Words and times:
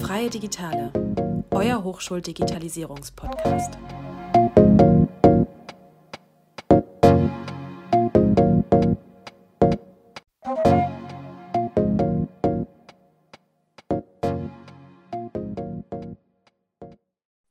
Freie 0.00 0.30
Digitale, 0.30 0.90
euer 1.50 1.84
Hochschuldigitalisierungspodcast. 1.84 3.76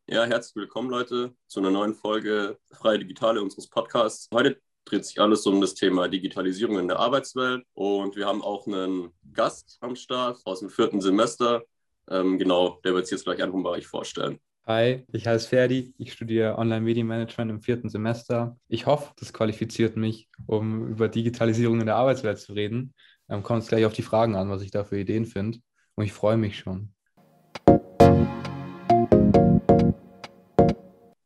Ja, 0.08 0.26
herzlich 0.26 0.55
willkommen, 0.55 0.89
Leute, 0.89 1.36
zu 1.46 1.60
einer 1.60 1.70
neuen 1.70 1.94
Folge 1.94 2.58
Freie 2.71 2.98
Digitale 2.98 3.39
unseres 3.39 3.68
Podcasts. 3.68 4.28
Heute 4.34 4.60
dreht 4.88 5.06
sich 5.06 5.20
alles 5.20 5.46
um 5.46 5.62
das 5.62 5.74
Thema 5.74 6.08
Digitalisierung 6.08 6.80
in 6.80 6.88
der 6.88 7.00
Arbeitswelt 7.00 7.64
und 7.74 8.16
wir 8.16 8.26
haben 8.26 8.42
auch 8.42 8.68
einen 8.68 9.10
Gast 9.34 9.78
am 9.82 9.96
Start 9.96 10.40
aus 10.45 10.62
dem 10.62 10.70
vierten 10.70 11.02
Semester. 11.02 11.64
Ähm, 12.09 12.40
genau, 12.40 12.80
der 12.84 12.94
wird 12.94 13.05
sich 13.05 13.18
jetzt 13.18 13.26
gleich 13.26 13.44
einfach 13.44 13.62
bei 13.62 13.70
euch 13.70 13.88
vorstellen. 13.88 14.40
Hi, 14.66 15.05
ich 15.14 15.26
heiße 15.28 15.48
Ferdi, 15.48 15.94
ich 15.98 16.12
studiere 16.12 16.58
Online-Medienmanagement 16.58 17.52
im 17.52 17.62
vierten 17.62 17.90
Semester. 17.90 18.58
Ich 18.68 18.86
hoffe, 18.86 19.14
das 19.18 19.31
qualifiziert 19.31 19.95
mich, 19.95 20.28
um 20.45 20.88
über 20.88 21.08
Digitalisierung 21.08 21.80
in 21.80 21.86
der 21.86 21.95
Arbeitswelt 21.95 22.40
zu 22.40 22.54
reden. 22.54 22.94
Ähm, 23.30 23.44
kommt 23.44 23.64
es 23.64 23.70
gleich 23.70 23.86
auf 23.86 23.94
die 23.94 24.02
Fragen 24.02 24.36
an, 24.36 24.50
was 24.50 24.62
ich 24.62 24.72
da 24.72 24.84
für 24.84 25.00
Ideen 25.00 25.26
finde. 25.26 25.59
Und 25.95 26.06
ich 26.06 26.14
freue 26.14 26.38
mich 26.38 26.59
schon. 26.59 26.94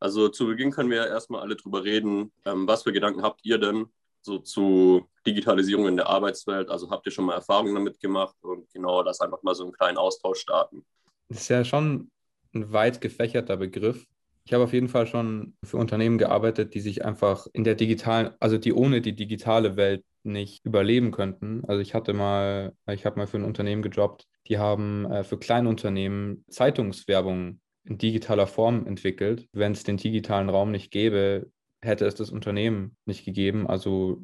Also 0.02 0.28
zu 0.28 0.46
Beginn 0.46 0.72
können 0.72 0.90
wir 0.90 1.06
erstmal 1.06 1.42
alle 1.42 1.54
drüber 1.54 1.84
reden. 1.84 2.32
Ähm, 2.44 2.66
was 2.66 2.82
für 2.82 2.92
Gedanken 2.92 3.22
habt 3.22 3.44
ihr 3.44 3.58
denn 3.58 3.86
so 4.20 4.40
zu 4.40 5.08
Digitalisierung 5.24 5.86
in 5.86 5.96
der 5.96 6.08
Arbeitswelt? 6.08 6.70
Also 6.70 6.90
habt 6.90 7.06
ihr 7.06 7.12
schon 7.12 7.24
mal 7.24 7.34
Erfahrungen 7.34 7.72
damit 7.72 8.00
gemacht 8.00 8.34
und 8.42 8.68
genau 8.72 9.04
das 9.04 9.20
einfach 9.20 9.44
mal 9.44 9.54
so 9.54 9.62
einen 9.62 9.72
kleinen 9.72 9.98
Austausch 9.98 10.40
starten? 10.40 10.84
Das 11.28 11.42
ist 11.42 11.48
ja 11.50 11.64
schon 11.64 12.10
ein 12.52 12.72
weit 12.72 13.00
gefächerter 13.00 13.56
Begriff. 13.56 14.04
Ich 14.44 14.52
habe 14.52 14.64
auf 14.64 14.72
jeden 14.72 14.88
Fall 14.88 15.06
schon 15.06 15.54
für 15.62 15.76
Unternehmen 15.76 16.18
gearbeitet, 16.18 16.74
die 16.74 16.80
sich 16.80 17.04
einfach 17.04 17.46
in 17.52 17.62
der 17.62 17.76
digitalen, 17.76 18.30
also 18.40 18.58
die 18.58 18.72
ohne 18.72 19.02
die 19.02 19.14
digitale 19.14 19.76
Welt 19.76 20.04
nicht 20.24 20.64
überleben 20.64 21.12
könnten. 21.12 21.62
Also 21.68 21.80
ich 21.80 21.94
hatte 21.94 22.12
mal, 22.12 22.74
ich 22.90 23.06
habe 23.06 23.20
mal 23.20 23.28
für 23.28 23.36
ein 23.36 23.44
Unternehmen 23.44 23.82
gejobbt, 23.82 24.26
die 24.48 24.58
haben 24.58 25.08
äh, 25.12 25.22
für 25.22 25.38
Kleinunternehmen 25.38 26.44
Zeitungswerbung 26.48 27.60
in 27.84 27.98
digitaler 27.98 28.46
Form 28.46 28.86
entwickelt. 28.86 29.48
Wenn 29.52 29.72
es 29.72 29.84
den 29.84 29.96
digitalen 29.96 30.48
Raum 30.48 30.70
nicht 30.70 30.90
gäbe, 30.90 31.50
hätte 31.82 32.06
es 32.06 32.14
das 32.14 32.30
Unternehmen 32.30 32.96
nicht 33.04 33.24
gegeben. 33.24 33.66
Also 33.66 34.22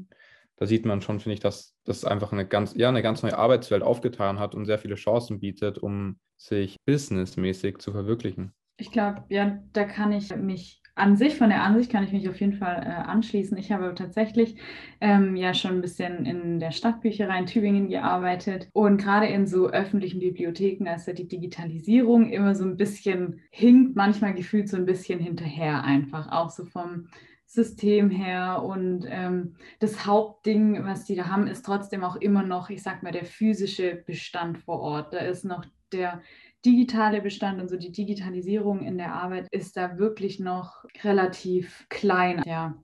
da 0.56 0.66
sieht 0.66 0.84
man 0.84 1.00
schon, 1.02 1.20
finde 1.20 1.34
ich, 1.34 1.40
dass 1.40 1.74
das 1.84 2.04
einfach 2.04 2.32
eine 2.32 2.46
ganz, 2.46 2.74
ja, 2.74 2.88
eine 2.88 3.02
ganz 3.02 3.22
neue 3.22 3.38
Arbeitswelt 3.38 3.82
aufgetan 3.82 4.38
hat 4.38 4.54
und 4.54 4.66
sehr 4.66 4.78
viele 4.78 4.96
Chancen 4.96 5.40
bietet, 5.40 5.78
um 5.78 6.18
sich 6.36 6.76
businessmäßig 6.84 7.78
zu 7.78 7.92
verwirklichen. 7.92 8.52
Ich 8.76 8.92
glaube, 8.92 9.24
ja, 9.28 9.62
da 9.72 9.84
kann 9.84 10.12
ich 10.12 10.34
mich 10.36 10.77
an 10.98 11.16
sich, 11.16 11.36
von 11.36 11.48
der 11.48 11.62
Ansicht 11.62 11.90
kann 11.90 12.04
ich 12.04 12.12
mich 12.12 12.28
auf 12.28 12.40
jeden 12.40 12.54
Fall 12.54 12.82
äh, 12.84 13.08
anschließen. 13.08 13.56
Ich 13.56 13.72
habe 13.72 13.94
tatsächlich 13.94 14.56
ähm, 15.00 15.36
ja 15.36 15.54
schon 15.54 15.72
ein 15.72 15.80
bisschen 15.80 16.26
in 16.26 16.60
der 16.60 16.72
Stadtbücherei 16.72 17.38
in 17.38 17.46
Tübingen 17.46 17.88
gearbeitet 17.88 18.68
und 18.72 18.98
gerade 18.98 19.26
in 19.26 19.46
so 19.46 19.68
öffentlichen 19.68 20.20
Bibliotheken, 20.20 20.84
da 20.84 21.12
die 21.12 21.28
Digitalisierung 21.28 22.30
immer 22.30 22.54
so 22.54 22.64
ein 22.64 22.76
bisschen 22.76 23.40
hinkt, 23.50 23.96
manchmal 23.96 24.34
gefühlt 24.34 24.68
so 24.68 24.76
ein 24.76 24.86
bisschen 24.86 25.20
hinterher 25.20 25.84
einfach, 25.84 26.30
auch 26.30 26.50
so 26.50 26.64
vom 26.64 27.08
System 27.48 28.10
her. 28.10 28.62
Und 28.62 29.06
ähm, 29.08 29.56
das 29.80 30.04
Hauptding, 30.06 30.84
was 30.84 31.04
die 31.04 31.14
da 31.14 31.28
haben, 31.28 31.46
ist 31.46 31.64
trotzdem 31.64 32.04
auch 32.04 32.16
immer 32.16 32.42
noch, 32.42 32.68
ich 32.70 32.82
sag 32.82 33.02
mal, 33.02 33.12
der 33.12 33.24
physische 33.24 34.02
Bestand 34.06 34.58
vor 34.58 34.80
Ort. 34.80 35.14
Da 35.14 35.18
ist 35.18 35.44
noch 35.44 35.64
der 35.92 36.20
digitale 36.64 37.22
Bestand 37.22 37.60
und 37.60 37.68
so 37.68 37.76
die 37.76 37.92
Digitalisierung 37.92 38.82
in 38.82 38.98
der 38.98 39.14
Arbeit 39.14 39.48
ist 39.50 39.76
da 39.76 39.98
wirklich 39.98 40.40
noch 40.40 40.84
relativ 41.04 41.86
klein. 41.88 42.42
Ja, 42.46 42.74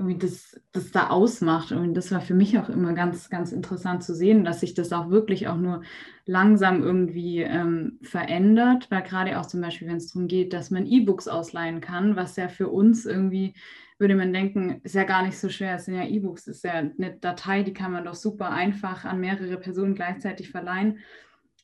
irgendwie 0.00 0.18
das, 0.18 0.58
das 0.72 0.90
da 0.92 1.10
ausmacht. 1.10 1.72
Und 1.72 1.94
das 1.94 2.10
war 2.10 2.22
für 2.22 2.34
mich 2.34 2.58
auch 2.58 2.70
immer 2.70 2.94
ganz, 2.94 3.28
ganz 3.28 3.52
interessant 3.52 4.02
zu 4.02 4.14
sehen, 4.14 4.44
dass 4.44 4.60
sich 4.60 4.72
das 4.72 4.92
auch 4.92 5.10
wirklich 5.10 5.46
auch 5.48 5.58
nur 5.58 5.82
langsam 6.24 6.82
irgendwie 6.82 7.40
ähm, 7.40 7.98
verändert, 8.02 8.90
weil 8.90 9.02
gerade 9.02 9.38
auch 9.38 9.46
zum 9.46 9.60
Beispiel, 9.60 9.88
wenn 9.88 9.96
es 9.96 10.10
darum 10.10 10.26
geht, 10.26 10.54
dass 10.54 10.70
man 10.70 10.86
E-Books 10.86 11.28
ausleihen 11.28 11.82
kann, 11.82 12.16
was 12.16 12.36
ja 12.36 12.48
für 12.48 12.68
uns 12.68 13.04
irgendwie, 13.04 13.54
würde 13.98 14.16
man 14.16 14.32
denken, 14.32 14.80
ist 14.84 14.94
ja 14.94 15.04
gar 15.04 15.22
nicht 15.22 15.38
so 15.38 15.50
schwer. 15.50 15.74
Es 15.74 15.84
sind 15.84 15.96
ja 15.96 16.04
E-Books, 16.04 16.46
ist 16.46 16.64
ja 16.64 16.72
eine 16.72 17.18
Datei, 17.20 17.62
die 17.62 17.74
kann 17.74 17.92
man 17.92 18.04
doch 18.06 18.14
super 18.14 18.50
einfach 18.50 19.04
an 19.04 19.20
mehrere 19.20 19.58
Personen 19.58 19.94
gleichzeitig 19.94 20.50
verleihen. 20.50 21.00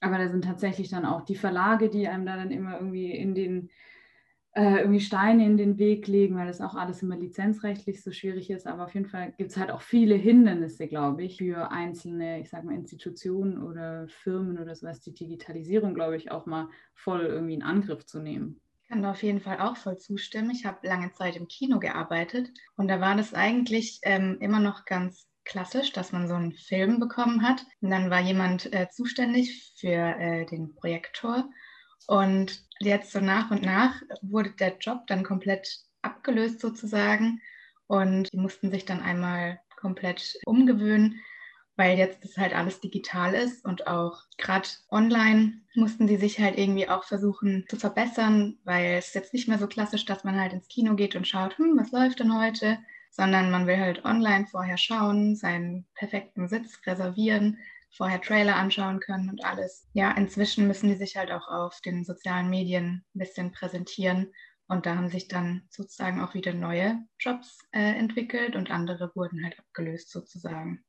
Aber 0.00 0.18
da 0.18 0.28
sind 0.28 0.44
tatsächlich 0.44 0.90
dann 0.90 1.04
auch 1.04 1.22
die 1.22 1.36
Verlage, 1.36 1.88
die 1.88 2.08
einem 2.08 2.26
da 2.26 2.36
dann 2.36 2.50
immer 2.50 2.74
irgendwie 2.74 3.10
in 3.12 3.34
den 3.34 3.70
äh, 4.56 4.80
irgendwie 4.80 5.00
Steine 5.00 5.44
in 5.44 5.58
den 5.58 5.76
Weg 5.76 6.06
legen, 6.06 6.36
weil 6.36 6.46
das 6.46 6.62
auch 6.62 6.74
alles 6.74 7.02
immer 7.02 7.16
lizenzrechtlich 7.16 8.02
so 8.02 8.10
schwierig 8.10 8.48
ist. 8.48 8.66
Aber 8.66 8.84
auf 8.84 8.94
jeden 8.94 9.06
Fall 9.06 9.32
gibt 9.36 9.50
es 9.50 9.58
halt 9.58 9.70
auch 9.70 9.82
viele 9.82 10.14
Hindernisse, 10.14 10.88
glaube 10.88 11.24
ich, 11.24 11.36
für 11.36 11.70
einzelne, 11.70 12.40
ich 12.40 12.48
sag 12.48 12.64
mal, 12.64 12.74
Institutionen 12.74 13.62
oder 13.62 14.08
Firmen 14.08 14.58
oder 14.58 14.74
sowas, 14.74 15.02
die 15.02 15.12
Digitalisierung, 15.12 15.92
glaube 15.92 16.16
ich, 16.16 16.30
auch 16.30 16.46
mal 16.46 16.70
voll 16.94 17.20
irgendwie 17.20 17.52
in 17.52 17.62
Angriff 17.62 18.06
zu 18.06 18.18
nehmen. 18.18 18.62
Ich 18.82 18.88
kann 18.88 19.02
da 19.02 19.10
auf 19.10 19.22
jeden 19.22 19.40
Fall 19.40 19.60
auch 19.60 19.76
voll 19.76 19.98
zustimmen. 19.98 20.50
Ich 20.50 20.64
habe 20.64 20.86
lange 20.88 21.12
Zeit 21.12 21.36
im 21.36 21.48
Kino 21.48 21.78
gearbeitet 21.78 22.50
und 22.76 22.88
da 22.88 22.98
war 22.98 23.14
das 23.14 23.34
eigentlich 23.34 23.98
ähm, 24.04 24.38
immer 24.40 24.60
noch 24.60 24.86
ganz 24.86 25.28
klassisch, 25.46 25.92
dass 25.92 26.12
man 26.12 26.28
so 26.28 26.34
einen 26.34 26.52
Film 26.52 27.00
bekommen 27.00 27.42
hat. 27.42 27.64
Und 27.80 27.90
dann 27.90 28.10
war 28.10 28.20
jemand 28.20 28.72
äh, 28.72 28.88
zuständig 28.90 29.74
für 29.78 29.88
äh, 29.90 30.44
den 30.46 30.74
Projektor. 30.74 31.48
Und 32.06 32.62
jetzt 32.80 33.12
so 33.12 33.20
nach 33.20 33.50
und 33.50 33.62
nach 33.62 34.02
wurde 34.22 34.50
der 34.50 34.76
Job 34.78 35.06
dann 35.06 35.24
komplett 35.24 35.78
abgelöst 36.02 36.60
sozusagen. 36.60 37.40
Und 37.86 38.32
die 38.32 38.38
mussten 38.38 38.70
sich 38.70 38.84
dann 38.84 39.00
einmal 39.00 39.60
komplett 39.76 40.36
umgewöhnen, 40.44 41.20
weil 41.76 41.98
jetzt 41.98 42.24
das 42.24 42.36
halt 42.36 42.54
alles 42.54 42.80
digital 42.80 43.34
ist 43.34 43.64
und 43.64 43.86
auch 43.86 44.22
gerade 44.38 44.68
online 44.90 45.60
mussten 45.74 46.06
die 46.06 46.16
sich 46.16 46.40
halt 46.40 46.58
irgendwie 46.58 46.88
auch 46.88 47.04
versuchen 47.04 47.66
zu 47.68 47.76
verbessern, 47.76 48.58
weil 48.64 48.96
es 48.96 49.12
jetzt 49.14 49.34
nicht 49.34 49.46
mehr 49.46 49.58
so 49.58 49.66
klassisch, 49.66 50.06
dass 50.06 50.24
man 50.24 50.40
halt 50.40 50.54
ins 50.54 50.68
Kino 50.68 50.96
geht 50.96 51.14
und 51.16 51.28
schaut, 51.28 51.58
hm, 51.58 51.76
was 51.78 51.92
läuft 51.92 52.20
denn 52.20 52.36
heute, 52.36 52.78
sondern 53.16 53.50
man 53.50 53.66
will 53.66 53.78
halt 53.78 54.04
online 54.04 54.46
vorher 54.46 54.76
schauen, 54.76 55.36
seinen 55.36 55.86
perfekten 55.94 56.48
Sitz 56.48 56.78
reservieren, 56.86 57.58
vorher 57.90 58.20
Trailer 58.20 58.56
anschauen 58.56 59.00
können 59.00 59.30
und 59.30 59.42
alles. 59.42 59.88
Ja, 59.94 60.12
inzwischen 60.12 60.66
müssen 60.66 60.90
die 60.90 60.96
sich 60.96 61.16
halt 61.16 61.32
auch 61.32 61.48
auf 61.48 61.80
den 61.80 62.04
sozialen 62.04 62.50
Medien 62.50 63.04
ein 63.14 63.18
bisschen 63.18 63.52
präsentieren. 63.52 64.34
Und 64.68 64.84
da 64.84 64.96
haben 64.96 65.08
sich 65.08 65.28
dann 65.28 65.62
sozusagen 65.70 66.20
auch 66.20 66.34
wieder 66.34 66.52
neue 66.52 66.98
Jobs 67.18 67.58
äh, 67.72 67.94
entwickelt 67.96 68.54
und 68.54 68.70
andere 68.70 69.10
wurden 69.14 69.42
halt 69.42 69.58
abgelöst 69.58 70.10
sozusagen. 70.10 70.84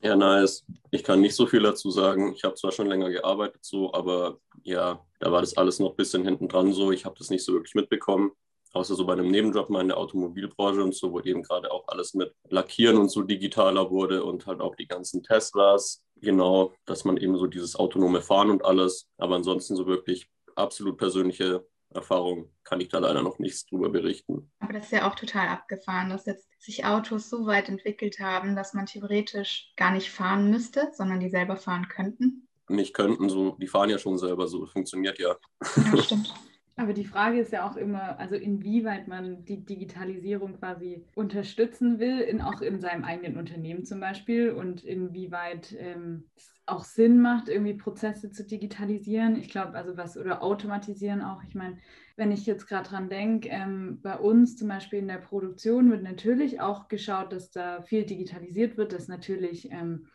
Ja, 0.00 0.14
nice. 0.14 0.64
Ich 0.92 1.02
kann 1.02 1.20
nicht 1.20 1.34
so 1.34 1.46
viel 1.46 1.62
dazu 1.62 1.90
sagen. 1.90 2.32
Ich 2.34 2.44
habe 2.44 2.54
zwar 2.54 2.70
schon 2.70 2.86
länger 2.86 3.10
gearbeitet 3.10 3.64
so, 3.64 3.92
aber 3.92 4.38
ja, 4.62 5.04
da 5.18 5.32
war 5.32 5.40
das 5.40 5.56
alles 5.56 5.80
noch 5.80 5.90
ein 5.90 5.96
bisschen 5.96 6.22
hinten 6.24 6.46
dran 6.46 6.72
so. 6.72 6.92
Ich 6.92 7.06
habe 7.06 7.16
das 7.18 7.30
nicht 7.30 7.44
so 7.44 7.54
wirklich 7.54 7.74
mitbekommen 7.74 8.32
außer 8.76 8.94
so 8.94 9.06
bei 9.06 9.14
einem 9.14 9.30
Nebenjob 9.30 9.70
mal 9.70 9.80
in 9.80 9.88
der 9.88 9.96
Automobilbranche 9.96 10.82
und 10.82 10.94
so, 10.94 11.12
wo 11.12 11.20
eben 11.20 11.42
gerade 11.42 11.70
auch 11.72 11.88
alles 11.88 12.14
mit 12.14 12.32
Lackieren 12.48 12.98
und 12.98 13.08
so 13.08 13.22
digitaler 13.22 13.90
wurde 13.90 14.22
und 14.22 14.46
halt 14.46 14.60
auch 14.60 14.76
die 14.76 14.86
ganzen 14.86 15.22
Teslas, 15.22 16.04
genau, 16.16 16.72
dass 16.84 17.04
man 17.04 17.16
eben 17.16 17.36
so 17.36 17.46
dieses 17.46 17.76
autonome 17.76 18.20
Fahren 18.20 18.50
und 18.50 18.64
alles, 18.64 19.08
aber 19.16 19.36
ansonsten 19.36 19.76
so 19.76 19.86
wirklich 19.86 20.28
absolut 20.54 20.98
persönliche 20.98 21.66
Erfahrung 21.94 22.50
kann 22.64 22.80
ich 22.80 22.88
da 22.88 22.98
leider 22.98 23.22
noch 23.22 23.38
nichts 23.38 23.64
drüber 23.66 23.88
berichten. 23.88 24.50
Aber 24.58 24.72
das 24.72 24.86
ist 24.86 24.92
ja 24.92 25.08
auch 25.08 25.14
total 25.14 25.48
abgefahren, 25.48 26.10
dass 26.10 26.26
jetzt 26.26 26.48
sich 26.58 26.84
Autos 26.84 27.30
so 27.30 27.46
weit 27.46 27.68
entwickelt 27.68 28.18
haben, 28.20 28.56
dass 28.56 28.74
man 28.74 28.86
theoretisch 28.86 29.72
gar 29.76 29.92
nicht 29.92 30.10
fahren 30.10 30.50
müsste, 30.50 30.90
sondern 30.92 31.20
die 31.20 31.30
selber 31.30 31.56
fahren 31.56 31.88
könnten. 31.88 32.48
Nicht 32.68 32.94
könnten, 32.94 33.28
so, 33.28 33.56
die 33.60 33.68
fahren 33.68 33.90
ja 33.90 33.98
schon 33.98 34.18
selber, 34.18 34.48
so 34.48 34.66
funktioniert 34.66 35.18
ja. 35.18 35.36
Ja, 35.76 36.02
stimmt. 36.02 36.34
Aber 36.78 36.92
die 36.92 37.06
Frage 37.06 37.40
ist 37.40 37.52
ja 37.52 37.66
auch 37.66 37.76
immer, 37.76 38.18
also 38.18 38.34
inwieweit 38.34 39.08
man 39.08 39.46
die 39.46 39.64
Digitalisierung 39.64 40.58
quasi 40.58 41.06
unterstützen 41.14 41.98
will, 41.98 42.20
in, 42.20 42.42
auch 42.42 42.60
in 42.60 42.80
seinem 42.80 43.02
eigenen 43.02 43.38
Unternehmen 43.38 43.86
zum 43.86 43.98
Beispiel 43.98 44.50
und 44.50 44.84
inwieweit 44.84 45.74
ähm, 45.78 46.24
es 46.36 46.52
auch 46.66 46.84
Sinn 46.84 47.22
macht, 47.22 47.48
irgendwie 47.48 47.74
Prozesse 47.74 48.30
zu 48.30 48.44
digitalisieren. 48.44 49.36
Ich 49.36 49.48
glaube, 49.48 49.74
also 49.74 49.96
was 49.96 50.18
oder 50.18 50.42
automatisieren 50.42 51.22
auch. 51.22 51.42
Ich 51.48 51.54
meine, 51.54 51.78
wenn 52.16 52.30
ich 52.30 52.44
jetzt 52.44 52.66
gerade 52.66 52.88
dran 52.88 53.08
denke, 53.08 53.48
ähm, 53.48 54.00
bei 54.02 54.18
uns 54.18 54.56
zum 54.56 54.68
Beispiel 54.68 54.98
in 54.98 55.08
der 55.08 55.18
Produktion 55.18 55.90
wird 55.90 56.02
natürlich 56.02 56.60
auch 56.60 56.88
geschaut, 56.88 57.32
dass 57.32 57.50
da 57.50 57.82
viel 57.82 58.04
digitalisiert 58.04 58.76
wird, 58.76 58.92
dass 58.92 59.08
natürlich 59.08 59.70
ähm, 59.70 60.08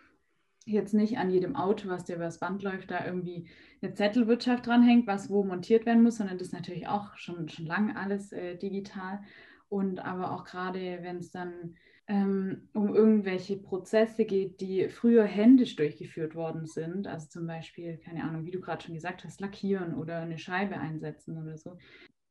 jetzt 0.66 0.94
nicht 0.94 1.18
an 1.18 1.32
jedem 1.32 1.56
Auto, 1.56 1.90
was 1.90 2.06
dir 2.06 2.16
übers 2.16 2.40
Band 2.40 2.64
läuft, 2.64 2.92
da 2.92 3.06
irgendwie 3.06 3.48
eine 3.82 3.94
Zettelwirtschaft 3.94 4.68
dranhängt, 4.68 5.08
was 5.08 5.30
wo 5.30 5.44
montiert 5.44 5.86
werden 5.86 6.04
muss, 6.04 6.18
sondern 6.18 6.38
das 6.38 6.50
ist 6.50 6.54
natürlich 6.54 6.88
auch 6.88 7.18
schon, 7.18 7.50
schon 7.50 7.66
lange 7.66 7.96
alles 7.96 8.32
äh, 8.32 8.58
digital. 8.58 9.22
Und 9.70 10.00
aber 10.00 10.32
auch 10.34 10.44
gerade, 10.44 11.00
wenn 11.02 11.18
es 11.18 11.32
dann 11.32 11.76
ähm, 12.08 12.68
um 12.74 12.94
irgendwelche 12.94 13.58
Prozesse 13.58 14.26
geht, 14.26 14.60
die 14.60 14.90
früher 14.90 15.24
händisch 15.24 15.78
durchgeführt 15.78 16.36
worden 16.36 16.66
sind. 16.66 17.08
Also 17.08 17.30
zum 17.30 17.48
Beispiel, 17.48 17.98
keine 17.98 18.24
Ahnung, 18.24 18.46
wie 18.46 18.52
du 18.52 18.60
gerade 18.60 18.84
schon 18.84 18.96
gesagt 18.96 19.24
hast, 19.24 19.40
lackieren 19.40 19.96
oder 19.96 20.20
eine 20.20 20.38
Scheibe 20.38 20.78
einsetzen 20.78 21.38
oder 21.38 21.58
so. 21.58 21.78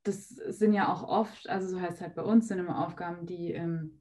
Das 0.02 0.28
sind 0.28 0.74
ja 0.74 0.92
auch 0.92 1.02
oft, 1.02 1.48
also 1.48 1.68
so 1.68 1.80
heißt 1.80 1.96
es 1.96 2.00
halt 2.02 2.14
bei 2.14 2.22
uns, 2.22 2.48
sind 2.48 2.58
immer 2.58 2.86
Aufgaben, 2.86 3.26
die 3.26 3.52
ähm, 3.52 4.00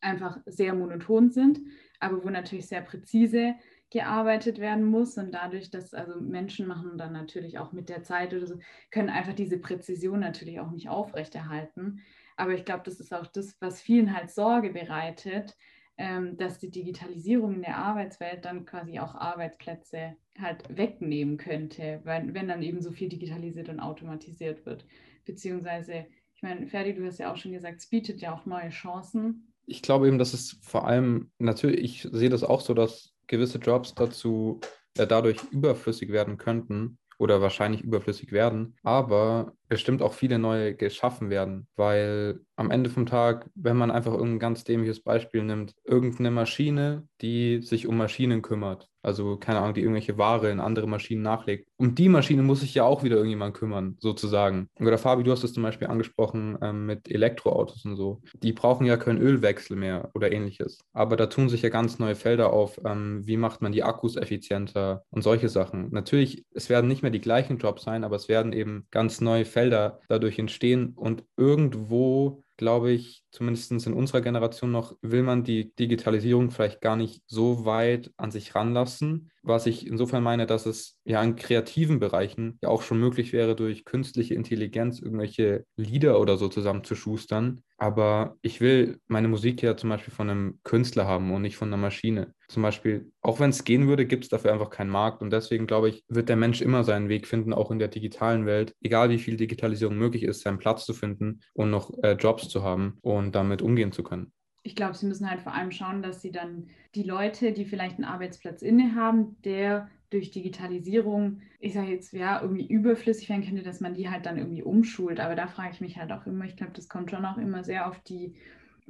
einfach 0.00 0.38
sehr 0.46 0.74
monoton 0.74 1.30
sind, 1.30 1.60
aber 2.00 2.24
wo 2.24 2.30
natürlich 2.30 2.66
sehr 2.66 2.82
präzise 2.82 3.54
gearbeitet 3.90 4.58
werden 4.58 4.84
muss 4.84 5.18
und 5.18 5.32
dadurch, 5.32 5.70
dass 5.70 5.94
also 5.94 6.20
Menschen 6.20 6.66
machen 6.66 6.96
dann 6.96 7.12
natürlich 7.12 7.58
auch 7.58 7.72
mit 7.72 7.88
der 7.88 8.02
Zeit 8.02 8.32
oder 8.32 8.46
so, 8.46 8.58
können 8.90 9.10
einfach 9.10 9.34
diese 9.34 9.58
Präzision 9.58 10.20
natürlich 10.20 10.60
auch 10.60 10.70
nicht 10.70 10.88
aufrechterhalten. 10.88 12.00
Aber 12.36 12.54
ich 12.54 12.64
glaube, 12.64 12.82
das 12.84 13.00
ist 13.00 13.12
auch 13.12 13.26
das, 13.26 13.56
was 13.60 13.82
vielen 13.82 14.16
halt 14.16 14.30
Sorge 14.30 14.70
bereitet, 14.70 15.56
ähm, 15.98 16.38
dass 16.38 16.58
die 16.58 16.70
Digitalisierung 16.70 17.54
in 17.54 17.62
der 17.62 17.76
Arbeitswelt 17.76 18.44
dann 18.46 18.64
quasi 18.64 18.98
auch 19.00 19.14
Arbeitsplätze 19.14 20.16
halt 20.38 20.64
wegnehmen 20.74 21.36
könnte, 21.36 22.00
weil, 22.04 22.32
wenn 22.32 22.48
dann 22.48 22.62
eben 22.62 22.80
so 22.80 22.92
viel 22.92 23.10
digitalisiert 23.10 23.68
und 23.68 23.80
automatisiert 23.80 24.64
wird. 24.64 24.86
Beziehungsweise, 25.26 26.06
ich 26.34 26.42
meine, 26.42 26.66
Ferdi, 26.68 26.94
du 26.94 27.04
hast 27.04 27.18
ja 27.18 27.30
auch 27.30 27.36
schon 27.36 27.52
gesagt, 27.52 27.80
es 27.80 27.88
bietet 27.88 28.22
ja 28.22 28.32
auch 28.34 28.46
neue 28.46 28.70
Chancen. 28.70 29.49
Ich 29.70 29.82
glaube 29.82 30.08
eben, 30.08 30.18
dass 30.18 30.34
es 30.34 30.58
vor 30.62 30.84
allem, 30.84 31.30
natürlich, 31.38 31.80
ich 31.80 32.08
sehe 32.10 32.28
das 32.28 32.42
auch 32.42 32.60
so, 32.60 32.74
dass 32.74 33.14
gewisse 33.28 33.58
Jobs 33.58 33.94
dazu 33.94 34.58
äh, 34.98 35.06
dadurch 35.06 35.38
überflüssig 35.52 36.10
werden 36.10 36.38
könnten 36.38 36.98
oder 37.20 37.40
wahrscheinlich 37.40 37.82
überflüssig 37.82 38.32
werden, 38.32 38.76
aber 38.82 39.52
bestimmt 39.70 40.02
auch 40.02 40.12
viele 40.12 40.38
neue 40.38 40.74
geschaffen 40.74 41.30
werden, 41.30 41.66
weil 41.76 42.40
am 42.56 42.70
Ende 42.70 42.90
vom 42.90 43.06
Tag, 43.06 43.48
wenn 43.54 43.76
man 43.76 43.90
einfach 43.90 44.12
irgendein 44.12 44.38
ganz 44.38 44.64
dämliches 44.64 45.02
Beispiel 45.02 45.42
nimmt, 45.42 45.74
irgendeine 45.84 46.30
Maschine, 46.30 47.08
die 47.22 47.62
sich 47.62 47.86
um 47.86 47.96
Maschinen 47.96 48.42
kümmert, 48.42 48.90
also 49.02 49.38
keine 49.38 49.60
Ahnung, 49.60 49.72
die 49.72 49.80
irgendwelche 49.80 50.18
Ware 50.18 50.50
in 50.50 50.60
andere 50.60 50.86
Maschinen 50.86 51.22
nachlegt. 51.22 51.68
Um 51.78 51.94
die 51.94 52.10
Maschine 52.10 52.42
muss 52.42 52.60
sich 52.60 52.74
ja 52.74 52.84
auch 52.84 53.02
wieder 53.02 53.16
irgendjemand 53.16 53.54
kümmern, 53.54 53.96
sozusagen. 53.98 54.68
Oder 54.78 54.98
Fabi, 54.98 55.22
du 55.22 55.32
hast 55.32 55.44
es 55.44 55.54
zum 55.54 55.62
Beispiel 55.62 55.88
angesprochen 55.88 56.58
ähm, 56.60 56.84
mit 56.84 57.10
Elektroautos 57.10 57.84
und 57.86 57.96
so. 57.96 58.20
Die 58.42 58.52
brauchen 58.52 58.84
ja 58.84 58.98
keinen 58.98 59.22
Ölwechsel 59.22 59.76
mehr 59.76 60.10
oder 60.14 60.30
ähnliches. 60.32 60.80
Aber 60.92 61.16
da 61.16 61.26
tun 61.26 61.48
sich 61.48 61.62
ja 61.62 61.70
ganz 61.70 61.98
neue 61.98 62.14
Felder 62.14 62.52
auf. 62.52 62.78
Ähm, 62.84 63.22
wie 63.24 63.38
macht 63.38 63.62
man 63.62 63.72
die 63.72 63.84
Akkus 63.84 64.16
effizienter 64.16 65.04
und 65.10 65.22
solche 65.22 65.48
Sachen. 65.48 65.88
Natürlich, 65.92 66.44
es 66.52 66.68
werden 66.68 66.88
nicht 66.88 67.02
mehr 67.02 67.10
die 67.10 67.20
gleichen 67.20 67.56
Jobs 67.56 67.84
sein, 67.84 68.04
aber 68.04 68.16
es 68.16 68.28
werden 68.28 68.52
eben 68.52 68.86
ganz 68.90 69.20
neue 69.20 69.44
Felder 69.44 69.59
Felder 69.60 70.00
dadurch 70.08 70.38
entstehen. 70.38 70.94
Und 70.94 71.24
irgendwo 71.36 72.44
glaube 72.56 72.92
ich, 72.92 73.24
zumindest 73.30 73.70
in 73.86 73.94
unserer 73.94 74.20
Generation 74.20 74.70
noch, 74.70 74.96
will 75.02 75.22
man 75.22 75.44
die 75.44 75.74
Digitalisierung 75.74 76.50
vielleicht 76.50 76.80
gar 76.80 76.96
nicht 76.96 77.22
so 77.26 77.64
weit 77.64 78.10
an 78.16 78.30
sich 78.30 78.54
ranlassen. 78.54 79.30
Was 79.42 79.66
ich 79.66 79.86
insofern 79.86 80.22
meine, 80.22 80.46
dass 80.46 80.66
es 80.66 80.98
ja 81.04 81.22
in 81.22 81.36
kreativen 81.36 81.98
Bereichen 81.98 82.58
ja 82.62 82.68
auch 82.68 82.82
schon 82.82 83.00
möglich 83.00 83.32
wäre, 83.32 83.56
durch 83.56 83.84
künstliche 83.84 84.34
Intelligenz 84.34 85.00
irgendwelche 85.00 85.64
Lieder 85.76 86.20
oder 86.20 86.36
so 86.36 86.48
zusammenzuschustern. 86.48 87.62
Aber 87.78 88.36
ich 88.42 88.60
will 88.60 89.00
meine 89.08 89.28
Musik 89.28 89.62
ja 89.62 89.74
zum 89.74 89.88
Beispiel 89.88 90.12
von 90.12 90.28
einem 90.28 90.58
Künstler 90.64 91.06
haben 91.06 91.32
und 91.32 91.40
nicht 91.40 91.56
von 91.56 91.68
einer 91.68 91.78
Maschine. 91.78 92.34
Zum 92.48 92.62
Beispiel, 92.62 93.10
auch 93.22 93.40
wenn 93.40 93.50
es 93.50 93.64
gehen 93.64 93.88
würde, 93.88 94.04
gibt 94.04 94.24
es 94.24 94.28
dafür 94.28 94.52
einfach 94.52 94.68
keinen 94.68 94.90
Markt. 94.90 95.22
Und 95.22 95.32
deswegen 95.32 95.66
glaube 95.66 95.88
ich, 95.88 96.04
wird 96.08 96.28
der 96.28 96.36
Mensch 96.36 96.60
immer 96.60 96.84
seinen 96.84 97.08
Weg 97.08 97.26
finden, 97.26 97.54
auch 97.54 97.70
in 97.70 97.78
der 97.78 97.88
digitalen 97.88 98.44
Welt, 98.44 98.74
egal 98.82 99.08
wie 99.08 99.18
viel 99.18 99.38
Digitalisierung 99.38 99.96
möglich 99.96 100.24
ist, 100.24 100.42
seinen 100.42 100.58
Platz 100.58 100.84
zu 100.84 100.92
finden 100.92 101.40
und 101.54 101.70
noch 101.70 101.90
äh, 102.02 102.12
Jobs 102.12 102.48
zu 102.48 102.62
haben 102.62 102.98
und 103.00 103.19
damit 103.32 103.62
umgehen 103.62 103.92
zu 103.92 104.02
können. 104.02 104.32
Ich 104.62 104.76
glaube, 104.76 104.94
sie 104.94 105.06
müssen 105.06 105.30
halt 105.30 105.40
vor 105.40 105.54
allem 105.54 105.70
schauen, 105.70 106.02
dass 106.02 106.20
sie 106.20 106.32
dann 106.32 106.68
die 106.94 107.02
Leute, 107.02 107.52
die 107.52 107.64
vielleicht 107.64 107.96
einen 107.96 108.04
Arbeitsplatz 108.04 108.62
innehaben, 108.62 109.40
der 109.42 109.88
durch 110.10 110.30
Digitalisierung, 110.32 111.40
ich 111.60 111.72
sage 111.72 111.92
jetzt, 111.92 112.12
ja, 112.12 112.42
irgendwie 112.42 112.66
überflüssig 112.66 113.28
werden 113.28 113.44
könnte, 113.44 113.62
dass 113.62 113.80
man 113.80 113.94
die 113.94 114.10
halt 114.10 114.26
dann 114.26 114.38
irgendwie 114.38 114.62
umschult. 114.62 115.20
Aber 115.20 115.36
da 115.36 115.46
frage 115.46 115.70
ich 115.72 115.80
mich 115.80 115.96
halt 115.98 116.10
auch 116.12 116.26
immer, 116.26 116.44
ich 116.44 116.56
glaube, 116.56 116.72
das 116.74 116.88
kommt 116.88 117.10
schon 117.10 117.24
auch 117.24 117.38
immer 117.38 117.62
sehr 117.64 117.86
auf 117.86 118.00
die 118.00 118.34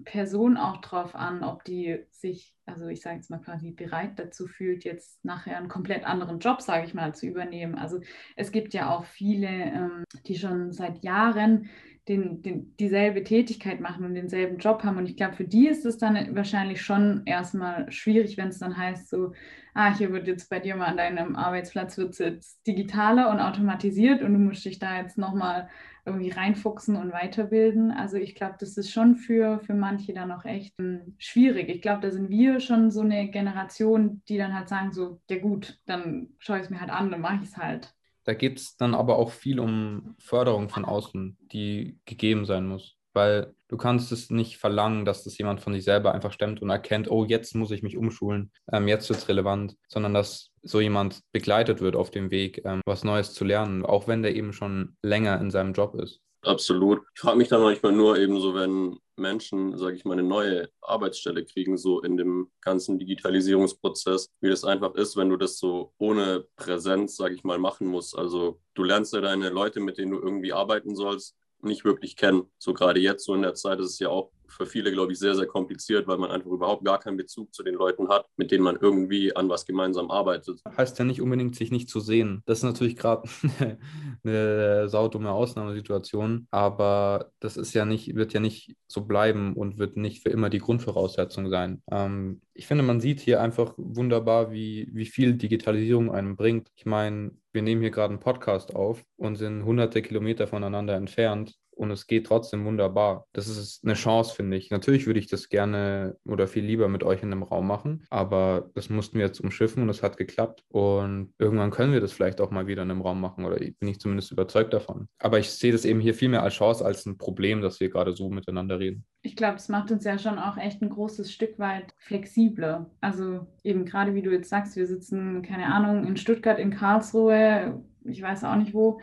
Person 0.04 0.56
auch 0.56 0.78
drauf 0.78 1.14
an, 1.14 1.44
ob 1.44 1.64
die 1.64 1.98
sich, 2.10 2.54
also 2.64 2.88
ich 2.88 3.02
sage 3.02 3.16
jetzt 3.16 3.30
mal 3.30 3.40
quasi 3.40 3.70
bereit 3.70 4.18
dazu 4.18 4.46
fühlt, 4.46 4.84
jetzt 4.84 5.22
nachher 5.24 5.58
einen 5.58 5.68
komplett 5.68 6.04
anderen 6.04 6.38
Job, 6.38 6.62
sage 6.62 6.86
ich 6.86 6.94
mal, 6.94 7.14
zu 7.14 7.26
übernehmen. 7.26 7.74
Also 7.74 8.00
es 8.36 8.50
gibt 8.50 8.72
ja 8.72 8.90
auch 8.90 9.04
viele, 9.04 9.48
ähm, 9.48 10.04
die 10.26 10.36
schon 10.36 10.72
seit 10.72 11.04
Jahren 11.04 11.68
den, 12.10 12.42
den, 12.42 12.76
dieselbe 12.76 13.22
Tätigkeit 13.22 13.80
machen 13.80 14.04
und 14.04 14.14
denselben 14.14 14.58
Job 14.58 14.82
haben. 14.82 14.98
Und 14.98 15.08
ich 15.08 15.16
glaube, 15.16 15.36
für 15.36 15.44
die 15.44 15.68
ist 15.68 15.86
es 15.86 15.96
dann 15.96 16.34
wahrscheinlich 16.34 16.82
schon 16.82 17.22
erstmal 17.24 17.90
schwierig, 17.92 18.36
wenn 18.36 18.48
es 18.48 18.58
dann 18.58 18.76
heißt, 18.76 19.08
so, 19.08 19.32
ah, 19.74 19.96
hier 19.96 20.12
wird 20.12 20.26
jetzt 20.26 20.50
bei 20.50 20.58
dir 20.58 20.74
mal 20.74 20.86
an 20.86 20.96
deinem 20.96 21.36
Arbeitsplatz 21.36 21.96
wird 21.96 22.18
jetzt 22.18 22.66
digitaler 22.66 23.30
und 23.30 23.38
automatisiert 23.38 24.22
und 24.22 24.32
du 24.32 24.40
musst 24.40 24.64
dich 24.64 24.80
da 24.80 25.00
jetzt 25.00 25.18
nochmal 25.18 25.68
irgendwie 26.04 26.30
reinfuchsen 26.30 26.96
und 26.96 27.12
weiterbilden. 27.12 27.92
Also 27.92 28.16
ich 28.16 28.34
glaube, 28.34 28.56
das 28.58 28.76
ist 28.76 28.90
schon 28.90 29.14
für, 29.14 29.60
für 29.60 29.74
manche 29.74 30.12
dann 30.12 30.32
auch 30.32 30.44
echt 30.44 30.74
ähm, 30.80 31.14
schwierig. 31.18 31.68
Ich 31.68 31.80
glaube, 31.80 32.00
da 32.00 32.10
sind 32.10 32.28
wir 32.28 32.58
schon 32.58 32.90
so 32.90 33.02
eine 33.02 33.28
Generation, 33.30 34.22
die 34.28 34.36
dann 34.36 34.52
halt 34.52 34.68
sagen, 34.68 34.92
so, 34.92 35.20
ja 35.30 35.38
gut, 35.38 35.78
dann 35.86 36.30
schaue 36.38 36.56
ich 36.56 36.64
es 36.64 36.70
mir 36.70 36.80
halt 36.80 36.90
an, 36.90 37.12
dann 37.12 37.20
mache 37.20 37.36
ich 37.36 37.50
es 37.50 37.56
halt. 37.56 37.94
Da 38.30 38.34
geht 38.34 38.60
es 38.60 38.76
dann 38.76 38.94
aber 38.94 39.18
auch 39.18 39.32
viel 39.32 39.58
um 39.58 40.14
Förderung 40.20 40.68
von 40.68 40.84
außen, 40.84 41.36
die 41.50 41.98
gegeben 42.04 42.46
sein 42.46 42.64
muss. 42.64 42.96
Weil 43.12 43.56
du 43.66 43.76
kannst 43.76 44.12
es 44.12 44.30
nicht 44.30 44.56
verlangen, 44.56 45.04
dass 45.04 45.24
das 45.24 45.36
jemand 45.36 45.60
von 45.60 45.72
sich 45.72 45.82
selber 45.82 46.14
einfach 46.14 46.32
stemmt 46.32 46.62
und 46.62 46.70
erkennt, 46.70 47.10
oh, 47.10 47.24
jetzt 47.24 47.56
muss 47.56 47.72
ich 47.72 47.82
mich 47.82 47.96
umschulen, 47.96 48.52
ähm, 48.72 48.86
jetzt 48.86 49.08
wird 49.08 49.18
es 49.18 49.28
relevant, 49.28 49.74
sondern 49.88 50.14
dass 50.14 50.52
so 50.62 50.80
jemand 50.80 51.22
begleitet 51.32 51.80
wird 51.80 51.96
auf 51.96 52.12
dem 52.12 52.30
Weg, 52.30 52.62
ähm, 52.64 52.82
was 52.86 53.02
Neues 53.02 53.34
zu 53.34 53.44
lernen, 53.44 53.84
auch 53.84 54.06
wenn 54.06 54.22
der 54.22 54.36
eben 54.36 54.52
schon 54.52 54.96
länger 55.02 55.40
in 55.40 55.50
seinem 55.50 55.72
Job 55.72 55.96
ist. 55.96 56.20
Absolut. 56.42 57.02
Ich 57.14 57.20
frage 57.20 57.36
mich 57.36 57.48
dann 57.48 57.60
manchmal 57.60 57.92
nur 57.92 58.18
eben 58.18 58.40
so, 58.40 58.54
wenn 58.54 58.98
Menschen, 59.16 59.76
sage 59.76 59.96
ich 59.96 60.06
mal, 60.06 60.14
eine 60.14 60.22
neue 60.22 60.70
Arbeitsstelle 60.80 61.44
kriegen, 61.44 61.76
so 61.76 62.00
in 62.00 62.16
dem 62.16 62.50
ganzen 62.62 62.98
Digitalisierungsprozess, 62.98 64.30
wie 64.40 64.48
das 64.48 64.64
einfach 64.64 64.94
ist, 64.94 65.16
wenn 65.16 65.28
du 65.28 65.36
das 65.36 65.58
so 65.58 65.92
ohne 65.98 66.46
Präsenz, 66.56 67.16
sage 67.16 67.34
ich 67.34 67.44
mal, 67.44 67.58
machen 67.58 67.86
musst. 67.86 68.16
Also 68.16 68.58
du 68.74 68.84
lernst 68.84 69.12
ja 69.12 69.20
deine 69.20 69.50
Leute, 69.50 69.80
mit 69.80 69.98
denen 69.98 70.12
du 70.12 70.18
irgendwie 70.18 70.54
arbeiten 70.54 70.96
sollst, 70.96 71.36
nicht 71.60 71.84
wirklich 71.84 72.16
kennen. 72.16 72.50
So 72.58 72.72
gerade 72.72 73.00
jetzt, 73.00 73.26
so 73.26 73.34
in 73.34 73.42
der 73.42 73.54
Zeit, 73.54 73.78
ist 73.78 73.90
es 73.90 73.98
ja 73.98 74.08
auch 74.08 74.32
für 74.50 74.66
viele, 74.66 74.92
glaube 74.92 75.12
ich, 75.12 75.18
sehr, 75.18 75.34
sehr 75.34 75.46
kompliziert, 75.46 76.06
weil 76.06 76.18
man 76.18 76.30
einfach 76.30 76.50
überhaupt 76.50 76.84
gar 76.84 76.98
keinen 76.98 77.16
Bezug 77.16 77.54
zu 77.54 77.62
den 77.62 77.74
Leuten 77.74 78.08
hat, 78.08 78.26
mit 78.36 78.50
denen 78.50 78.64
man 78.64 78.76
irgendwie 78.80 79.34
an 79.34 79.48
was 79.48 79.66
gemeinsam 79.66 80.10
arbeitet. 80.10 80.60
Heißt 80.76 80.98
ja 80.98 81.04
nicht 81.04 81.20
unbedingt, 81.20 81.56
sich 81.56 81.70
nicht 81.70 81.88
zu 81.88 82.00
sehen. 82.00 82.42
Das 82.46 82.58
ist 82.58 82.64
natürlich 82.64 82.96
gerade 82.96 83.28
eine 84.24 84.88
saudumme 84.88 85.30
Ausnahmesituation, 85.30 86.48
aber 86.50 87.30
das 87.40 87.56
ist 87.56 87.74
ja 87.74 87.84
nicht, 87.84 88.14
wird 88.14 88.32
ja 88.32 88.40
nicht 88.40 88.76
so 88.86 89.02
bleiben 89.02 89.54
und 89.54 89.78
wird 89.78 89.96
nicht 89.96 90.22
für 90.22 90.30
immer 90.30 90.50
die 90.50 90.58
Grundvoraussetzung 90.58 91.48
sein. 91.48 91.82
Ähm, 91.90 92.40
ich 92.54 92.66
finde, 92.66 92.84
man 92.84 93.00
sieht 93.00 93.20
hier 93.20 93.40
einfach 93.40 93.74
wunderbar, 93.76 94.52
wie, 94.52 94.88
wie 94.92 95.06
viel 95.06 95.34
Digitalisierung 95.34 96.10
einem 96.12 96.36
bringt. 96.36 96.68
Ich 96.74 96.84
meine, 96.84 97.32
wir 97.52 97.62
nehmen 97.62 97.80
hier 97.80 97.90
gerade 97.90 98.12
einen 98.12 98.20
Podcast 98.20 98.74
auf 98.74 99.02
und 99.16 99.36
sind 99.36 99.64
hunderte 99.64 100.02
Kilometer 100.02 100.46
voneinander 100.46 100.94
entfernt 100.94 101.59
und 101.72 101.90
es 101.90 102.06
geht 102.06 102.26
trotzdem 102.26 102.64
wunderbar. 102.64 103.26
Das 103.32 103.48
ist 103.48 103.84
eine 103.84 103.94
Chance, 103.94 104.34
finde 104.34 104.56
ich. 104.56 104.70
Natürlich 104.70 105.06
würde 105.06 105.20
ich 105.20 105.28
das 105.28 105.48
gerne 105.48 106.16
oder 106.24 106.46
viel 106.46 106.64
lieber 106.64 106.88
mit 106.88 107.02
euch 107.02 107.22
in 107.22 107.32
einem 107.32 107.42
Raum 107.42 107.66
machen, 107.66 108.04
aber 108.10 108.70
das 108.74 108.90
mussten 108.90 109.18
wir 109.18 109.26
jetzt 109.26 109.40
umschiffen 109.40 109.82
und 109.82 109.88
es 109.88 110.02
hat 110.02 110.16
geklappt. 110.16 110.62
Und 110.68 111.32
irgendwann 111.38 111.70
können 111.70 111.92
wir 111.92 112.00
das 112.00 112.12
vielleicht 112.12 112.40
auch 112.40 112.50
mal 112.50 112.66
wieder 112.66 112.82
in 112.82 112.90
einem 112.90 113.00
Raum 113.00 113.20
machen 113.20 113.44
oder 113.44 113.56
bin 113.56 113.88
ich 113.88 114.00
zumindest 114.00 114.30
überzeugt 114.32 114.72
davon. 114.72 115.08
Aber 115.18 115.38
ich 115.38 115.50
sehe 115.50 115.72
das 115.72 115.84
eben 115.84 116.00
hier 116.00 116.14
viel 116.14 116.28
mehr 116.28 116.42
als 116.42 116.54
Chance 116.54 116.84
als 116.84 117.06
ein 117.06 117.18
Problem, 117.18 117.62
dass 117.62 117.80
wir 117.80 117.88
gerade 117.88 118.12
so 118.12 118.28
miteinander 118.28 118.78
reden. 118.78 119.04
Ich 119.22 119.36
glaube, 119.36 119.56
es 119.56 119.68
macht 119.68 119.90
uns 119.90 120.04
ja 120.04 120.18
schon 120.18 120.38
auch 120.38 120.56
echt 120.56 120.82
ein 120.82 120.90
großes 120.90 121.32
Stück 121.32 121.58
weit 121.58 121.94
flexibler. 121.98 122.90
Also 123.00 123.46
eben 123.64 123.84
gerade 123.84 124.14
wie 124.14 124.22
du 124.22 124.30
jetzt 124.30 124.48
sagst, 124.48 124.76
wir 124.76 124.86
sitzen, 124.86 125.42
keine 125.42 125.66
Ahnung, 125.66 126.06
in 126.06 126.16
Stuttgart, 126.16 126.58
in 126.58 126.70
Karlsruhe, 126.70 127.82
ich 128.04 128.22
weiß 128.22 128.44
auch 128.44 128.56
nicht 128.56 128.74
wo, 128.74 129.00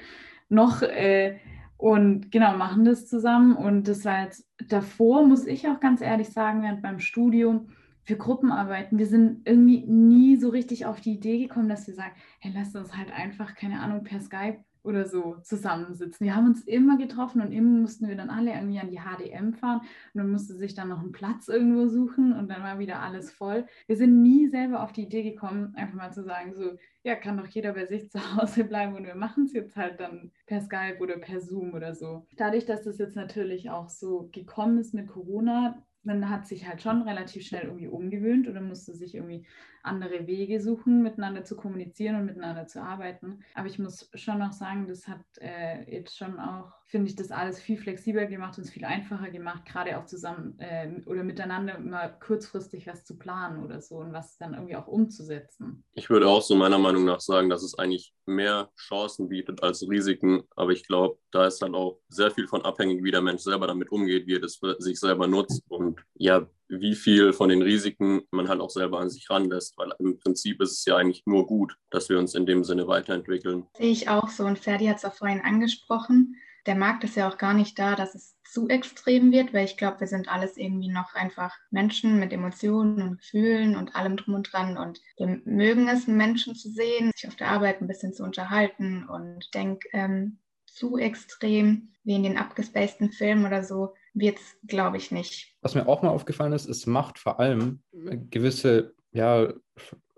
noch. 0.49 0.81
Äh, 0.81 1.37
und 1.77 2.31
genau, 2.31 2.57
machen 2.57 2.85
das 2.85 3.07
zusammen. 3.07 3.55
Und 3.55 3.87
das 3.87 4.03
war 4.03 4.23
jetzt 4.23 4.47
davor, 4.67 5.25
muss 5.25 5.45
ich 5.45 5.67
auch 5.67 5.79
ganz 5.79 6.01
ehrlich 6.01 6.29
sagen, 6.29 6.63
während 6.63 6.81
beim 6.81 6.99
Studium 6.99 7.69
für 8.03 8.17
Gruppenarbeiten, 8.17 8.97
wir 8.97 9.05
sind 9.05 9.47
irgendwie 9.47 9.85
nie 9.85 10.37
so 10.37 10.49
richtig 10.49 10.85
auf 10.85 11.01
die 11.01 11.13
Idee 11.13 11.39
gekommen, 11.39 11.69
dass 11.69 11.87
wir 11.87 11.93
sagen, 11.93 12.13
hey, 12.39 12.51
lass 12.55 12.73
uns 12.73 12.95
halt 12.95 13.11
einfach, 13.11 13.55
keine 13.55 13.81
Ahnung, 13.81 14.03
per 14.03 14.21
Skype 14.21 14.59
oder 14.87 15.05
so 15.05 15.35
zusammensitzen. 15.43 16.25
Wir 16.25 16.35
haben 16.35 16.47
uns 16.47 16.63
immer 16.63 16.97
getroffen 16.97 17.41
und 17.41 17.51
immer 17.51 17.81
mussten 17.81 18.07
wir 18.07 18.15
dann 18.15 18.29
alle 18.29 18.53
irgendwie 18.53 18.79
an 18.79 18.89
die 18.89 18.99
HDM 18.99 19.53
fahren 19.53 19.81
und 19.81 20.17
dann 20.19 20.31
musste 20.31 20.55
sich 20.55 20.73
dann 20.73 20.87
noch 20.87 21.01
einen 21.01 21.11
Platz 21.11 21.49
irgendwo 21.49 21.87
suchen 21.87 22.33
und 22.33 22.49
dann 22.49 22.63
war 22.63 22.79
wieder 22.79 23.01
alles 23.01 23.29
voll. 23.31 23.65
Wir 23.85 23.97
sind 23.97 24.21
nie 24.21 24.47
selber 24.47 24.81
auf 24.81 24.93
die 24.93 25.03
Idee 25.03 25.23
gekommen, 25.23 25.75
einfach 25.75 25.95
mal 25.95 26.13
zu 26.13 26.23
sagen, 26.23 26.55
so, 26.55 26.77
ja, 27.03 27.15
kann 27.15 27.37
doch 27.37 27.47
jeder 27.47 27.73
bei 27.73 27.85
sich 27.85 28.09
zu 28.11 28.19
Hause 28.35 28.63
bleiben 28.63 28.95
und 28.95 29.05
wir 29.05 29.15
machen 29.15 29.43
es 29.43 29.53
jetzt 29.53 29.75
halt 29.75 29.99
dann 29.99 30.31
per 30.45 30.61
Skype 30.61 30.99
oder 30.99 31.17
per 31.17 31.41
Zoom 31.41 31.73
oder 31.73 31.93
so. 31.93 32.25
Dadurch, 32.37 32.65
dass 32.65 32.83
das 32.83 32.97
jetzt 32.97 33.15
natürlich 33.15 33.69
auch 33.69 33.89
so 33.89 34.29
gekommen 34.31 34.77
ist 34.77 34.93
mit 34.93 35.07
Corona, 35.07 35.83
man 36.07 36.29
hat 36.29 36.47
sich 36.47 36.67
halt 36.67 36.81
schon 36.81 37.03
relativ 37.03 37.45
schnell 37.45 37.65
irgendwie 37.65 37.87
umgewöhnt 37.87 38.47
oder 38.47 38.61
musste 38.61 38.95
sich 38.95 39.13
irgendwie 39.13 39.45
andere 39.83 40.25
Wege 40.25 40.59
suchen, 40.59 41.03
miteinander 41.03 41.43
zu 41.43 41.55
kommunizieren 41.55 42.15
und 42.15 42.25
miteinander 42.25 42.65
zu 42.65 42.81
arbeiten. 42.81 43.39
Aber 43.53 43.67
ich 43.67 43.77
muss 43.77 44.09
schon 44.15 44.39
noch 44.39 44.53
sagen, 44.53 44.87
das 44.87 45.07
hat 45.07 45.23
äh, 45.39 45.83
jetzt 45.91 46.17
schon 46.17 46.39
auch, 46.39 46.73
finde 46.87 47.09
ich, 47.09 47.15
das 47.15 47.31
alles 47.31 47.59
viel 47.59 47.77
flexibler 47.77 48.25
gemacht 48.25 48.57
und 48.57 48.63
es 48.63 48.71
viel 48.71 48.85
einfacher 48.85 49.29
gemacht, 49.29 49.65
gerade 49.65 49.97
auch 49.97 50.05
zusammen 50.05 50.57
äh, 50.59 51.01
oder 51.05 51.23
miteinander 51.23 51.79
mal 51.79 52.17
kurzfristig 52.19 52.87
was 52.87 53.03
zu 53.03 53.17
planen 53.17 53.63
oder 53.63 53.81
so 53.81 53.97
und 53.97 54.13
was 54.13 54.37
dann 54.37 54.53
irgendwie 54.53 54.77
auch 54.77 54.87
umzusetzen. 54.87 55.83
Ich 55.93 56.09
würde 56.09 56.27
auch 56.27 56.41
so 56.41 56.55
meiner 56.55 56.77
Meinung 56.77 57.03
nach 57.03 57.19
sagen, 57.19 57.49
dass 57.49 57.61
es 57.61 57.77
eigentlich 57.77 58.13
mehr 58.25 58.69
Chancen 58.77 59.27
bietet 59.27 59.63
als 59.63 59.87
Risiken. 59.89 60.43
Aber 60.55 60.71
ich 60.71 60.87
glaube, 60.87 61.17
da 61.31 61.45
ist 61.45 61.61
dann 61.61 61.75
auch 61.75 61.99
sehr 62.07 62.31
viel 62.31 62.47
von 62.47 62.63
abhängig, 62.63 63.03
wie 63.03 63.11
der 63.11 63.21
Mensch 63.21 63.41
selber 63.41 63.67
damit 63.67 63.91
umgeht, 63.91 64.25
wie 64.25 64.35
er 64.35 64.41
das 64.41 64.55
für 64.55 64.75
sich 64.79 64.99
selber 64.99 65.27
nutzt 65.27 65.63
und 65.67 65.99
ja, 66.15 66.47
wie 66.69 66.95
viel 66.95 67.33
von 67.33 67.49
den 67.49 67.61
Risiken 67.61 68.23
man 68.31 68.47
halt 68.47 68.61
auch 68.61 68.69
selber 68.69 68.99
an 68.99 69.09
sich 69.09 69.29
ranlässt, 69.29 69.77
weil 69.77 69.91
im 69.99 70.19
Prinzip 70.19 70.61
ist 70.61 70.71
es 70.71 70.85
ja 70.85 70.97
eigentlich 70.97 71.23
nur 71.25 71.47
gut, 71.47 71.75
dass 71.89 72.09
wir 72.09 72.19
uns 72.19 72.35
in 72.35 72.45
dem 72.45 72.63
Sinne 72.63 72.87
weiterentwickeln. 72.87 73.65
Sehe 73.77 73.91
ich 73.91 74.09
auch 74.09 74.29
so 74.29 74.45
und 74.45 74.59
Ferdi 74.59 74.85
hat 74.85 74.97
es 74.97 75.05
auch 75.05 75.13
vorhin 75.13 75.41
angesprochen. 75.41 76.35
Der 76.67 76.75
Markt 76.75 77.03
ist 77.03 77.15
ja 77.15 77.29
auch 77.29 77.37
gar 77.37 77.53
nicht 77.53 77.79
da, 77.79 77.95
dass 77.95 78.13
es 78.13 78.35
zu 78.43 78.67
extrem 78.67 79.31
wird, 79.31 79.53
weil 79.53 79.65
ich 79.65 79.77
glaube, 79.77 80.01
wir 80.01 80.07
sind 80.07 80.29
alles 80.29 80.57
irgendwie 80.57 80.89
noch 80.89 81.15
einfach 81.15 81.55
Menschen 81.71 82.19
mit 82.19 82.31
Emotionen 82.31 83.01
und 83.01 83.17
Gefühlen 83.19 83.75
und 83.75 83.95
allem 83.95 84.17
drum 84.17 84.35
und 84.35 84.51
dran 84.51 84.77
und 84.77 85.01
wir 85.17 85.41
mögen 85.45 85.87
es, 85.87 86.07
Menschen 86.07 86.55
zu 86.55 86.69
sehen, 86.69 87.11
sich 87.15 87.27
auf 87.27 87.35
der 87.35 87.49
Arbeit 87.49 87.81
ein 87.81 87.87
bisschen 87.87 88.13
zu 88.13 88.23
unterhalten 88.23 89.07
und 89.07 89.43
ich 89.43 89.51
denke, 89.51 89.87
ähm, 89.93 90.39
zu 90.65 90.97
extrem 90.97 91.93
wie 92.03 92.15
in 92.15 92.23
den 92.23 92.37
abgespaceden 92.37 93.11
Filmen 93.11 93.45
oder 93.45 93.63
so 93.63 93.93
wird 94.13 94.37
es, 94.37 94.57
glaube 94.67 94.97
ich, 94.97 95.11
nicht. 95.11 95.55
Was 95.61 95.75
mir 95.75 95.87
auch 95.87 96.01
mal 96.01 96.09
aufgefallen 96.09 96.53
ist, 96.53 96.67
es 96.67 96.85
macht 96.85 97.19
vor 97.19 97.39
allem 97.39 97.81
gewisse, 97.91 98.95
ja, 99.11 99.53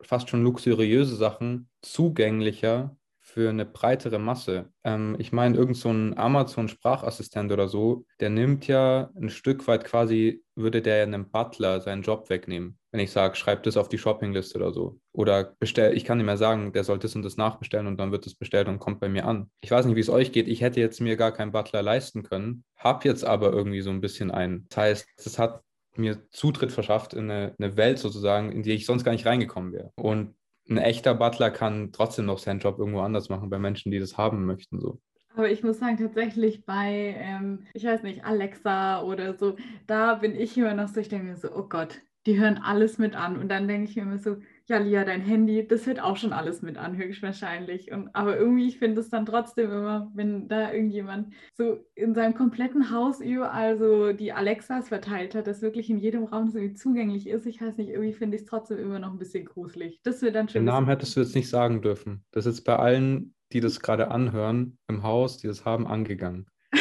fast 0.02 0.30
schon 0.30 0.44
luxuriöse 0.44 1.16
Sachen 1.16 1.70
zugänglicher 1.82 2.96
für 3.30 3.50
eine 3.50 3.66
breitere 3.66 4.18
Masse. 4.18 4.72
Ähm, 4.84 5.16
ich 5.20 5.32
meine, 5.32 5.56
irgend 5.56 5.78
so 5.78 5.90
ein 5.90 6.18
Amazon-Sprachassistent 6.18 7.52
oder 7.52 7.68
so, 7.68 8.06
der 8.20 8.30
nimmt 8.30 8.68
ja 8.68 9.12
ein 9.16 9.30
Stück 9.30 9.68
weit 9.68 9.86
quasi, 9.86 10.44
würde 10.56 10.82
der 10.82 11.04
einem 11.04 11.30
Butler 11.30 11.80
seinen 11.80 12.02
Job 12.02 12.30
wegnehmen. 12.30 12.78
Wenn 12.92 13.02
ich 13.02 13.12
sage, 13.12 13.36
schreib 13.36 13.64
das 13.64 13.78
auf 13.78 13.88
die 13.88 14.00
Shoppingliste 14.00 14.58
oder 14.58 14.74
so. 14.74 15.00
Oder 15.14 15.56
bestell, 15.60 15.96
ich 15.96 16.06
kann 16.06 16.20
ihm 16.20 16.28
ja 16.28 16.38
sagen, 16.38 16.74
der 16.74 16.84
soll 16.84 16.98
das 16.98 17.16
und 17.16 17.24
das 17.24 17.38
nachbestellen 17.38 17.86
und 17.86 17.98
dann 17.98 18.12
wird 18.12 18.26
das 18.26 18.34
bestellt 18.34 18.68
und 18.68 18.80
kommt 18.80 19.00
bei 19.00 19.10
mir 19.10 19.26
an. 19.26 19.52
Ich 19.62 19.70
weiß 19.70 19.86
nicht, 19.86 19.96
wie 19.96 20.02
es 20.02 20.10
euch 20.10 20.32
geht. 20.32 20.48
Ich 20.48 20.62
hätte 20.62 20.80
jetzt 20.80 21.00
mir 21.00 21.16
gar 21.16 21.32
keinen 21.32 21.52
Butler 21.52 21.84
leisten 21.84 22.24
können, 22.24 22.64
habe 22.76 23.08
jetzt 23.08 23.24
aber 23.24 23.54
irgendwie 23.54 23.82
so 23.82 23.92
ein 23.92 24.02
bisschen 24.02 24.32
einen. 24.32 24.66
Das 24.70 24.78
heißt, 24.78 25.08
es 25.18 25.38
hat 25.38 25.62
mir 25.96 26.28
Zutritt 26.32 26.72
verschafft 26.72 27.14
in 27.14 27.30
eine, 27.30 27.54
eine, 27.60 27.78
Welt 27.78 28.00
sozusagen, 28.00 28.52
in 28.52 28.64
die 28.64 28.72
ich 28.72 28.86
sonst 28.86 29.04
gar 29.04 29.12
nicht 29.12 29.26
reingekommen 29.26 29.74
wäre. 29.74 29.92
Und 29.96 30.36
ein 30.70 30.78
echter 30.78 31.16
Butler 31.16 31.52
kann 31.52 31.92
trotzdem 31.92 32.26
noch 32.26 32.40
seinen 32.40 32.60
Job 32.60 32.80
irgendwo 32.80 33.02
anders 33.02 33.30
machen 33.30 33.50
bei 33.50 33.60
Menschen, 33.60 33.92
die 33.92 34.00
das 34.00 34.18
haben 34.18 34.46
möchten. 34.46 34.80
So. 34.80 35.00
Aber 35.36 35.50
ich 35.50 35.64
muss 35.64 35.80
sagen, 35.80 35.98
tatsächlich 35.98 36.66
bei, 36.66 37.16
ähm, 37.18 37.66
ich 37.74 37.86
weiß 37.86 38.04
nicht, 38.04 38.26
Alexa 38.26 39.02
oder 39.04 39.38
so, 39.38 39.56
da 39.88 40.16
bin 40.16 40.36
ich 40.36 40.58
immer 40.58 40.74
noch 40.74 40.88
so, 40.88 41.00
ich 41.00 41.10
denke 41.10 41.26
mir 41.28 41.38
so, 41.38 41.50
oh 41.56 41.64
Gott, 41.70 42.02
die 42.26 42.40
hören 42.40 42.58
alles 42.58 42.98
mit 42.98 43.16
an. 43.16 43.38
Und 43.38 43.50
dann 43.50 43.68
denke 43.68 43.90
ich 43.90 43.96
mir 43.96 44.04
immer 44.04 44.20
so, 44.20 44.38
ja, 44.70 44.78
Lia, 44.78 45.04
dein 45.04 45.22
Handy, 45.22 45.68
das 45.68 45.88
hört 45.88 46.00
auch 46.00 46.16
schon 46.16 46.32
alles 46.32 46.62
mit 46.62 46.78
an, 46.78 46.96
höchstwahrscheinlich. 46.96 47.92
Und, 47.92 48.16
aber 48.16 48.38
irgendwie, 48.38 48.68
ich 48.68 48.78
finde 48.78 49.02
es 49.02 49.10
dann 49.10 49.26
trotzdem 49.26 49.72
immer, 49.72 50.12
wenn 50.14 50.48
da 50.48 50.72
irgendjemand 50.72 51.34
so 51.56 51.84
in 51.96 52.14
seinem 52.14 52.36
kompletten 52.36 52.92
Haus 52.92 53.20
überall 53.20 53.80
so 53.80 54.14
die 54.14 54.32
Alexas 54.32 54.90
verteilt 54.90 55.34
hat, 55.34 55.48
dass 55.48 55.64
wirklich 55.64 55.90
in 55.90 55.98
jedem 55.98 56.24
Raum 56.24 56.50
so 56.50 56.60
zugänglich 56.76 57.28
ist. 57.28 57.48
Ich 57.48 57.60
weiß 57.60 57.78
nicht, 57.78 57.90
irgendwie 57.90 58.14
finde 58.14 58.36
ich 58.38 58.44
es 58.44 58.48
trotzdem 58.48 58.78
immer 58.78 59.00
noch 59.00 59.12
ein 59.12 59.18
bisschen 59.18 59.46
gruselig. 59.46 60.02
Das 60.04 60.22
wird 60.22 60.36
dann 60.36 60.48
schon. 60.48 60.62
Den 60.62 60.66
Namen 60.66 60.88
hättest 60.88 61.16
du 61.16 61.22
jetzt 61.22 61.34
nicht 61.34 61.50
sagen 61.50 61.82
dürfen. 61.82 62.24
Das 62.30 62.46
ist 62.46 62.58
jetzt 62.58 62.66
bei 62.66 62.76
allen, 62.76 63.34
die 63.52 63.62
das 63.62 63.80
gerade 63.80 64.12
anhören, 64.12 64.78
im 64.88 65.02
Haus, 65.02 65.40
die 65.40 65.48
das 65.48 65.66
haben, 65.66 65.88
angegangen. 65.88 66.46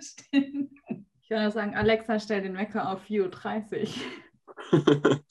Stimmt. 0.00 0.72
Ich 1.22 1.30
würde 1.30 1.52
sagen, 1.52 1.76
Alexa, 1.76 2.18
stell 2.18 2.42
den 2.42 2.56
Wecker 2.56 2.90
auf 2.90 3.04
4.30 3.04 3.82
Uhr. 3.82 3.88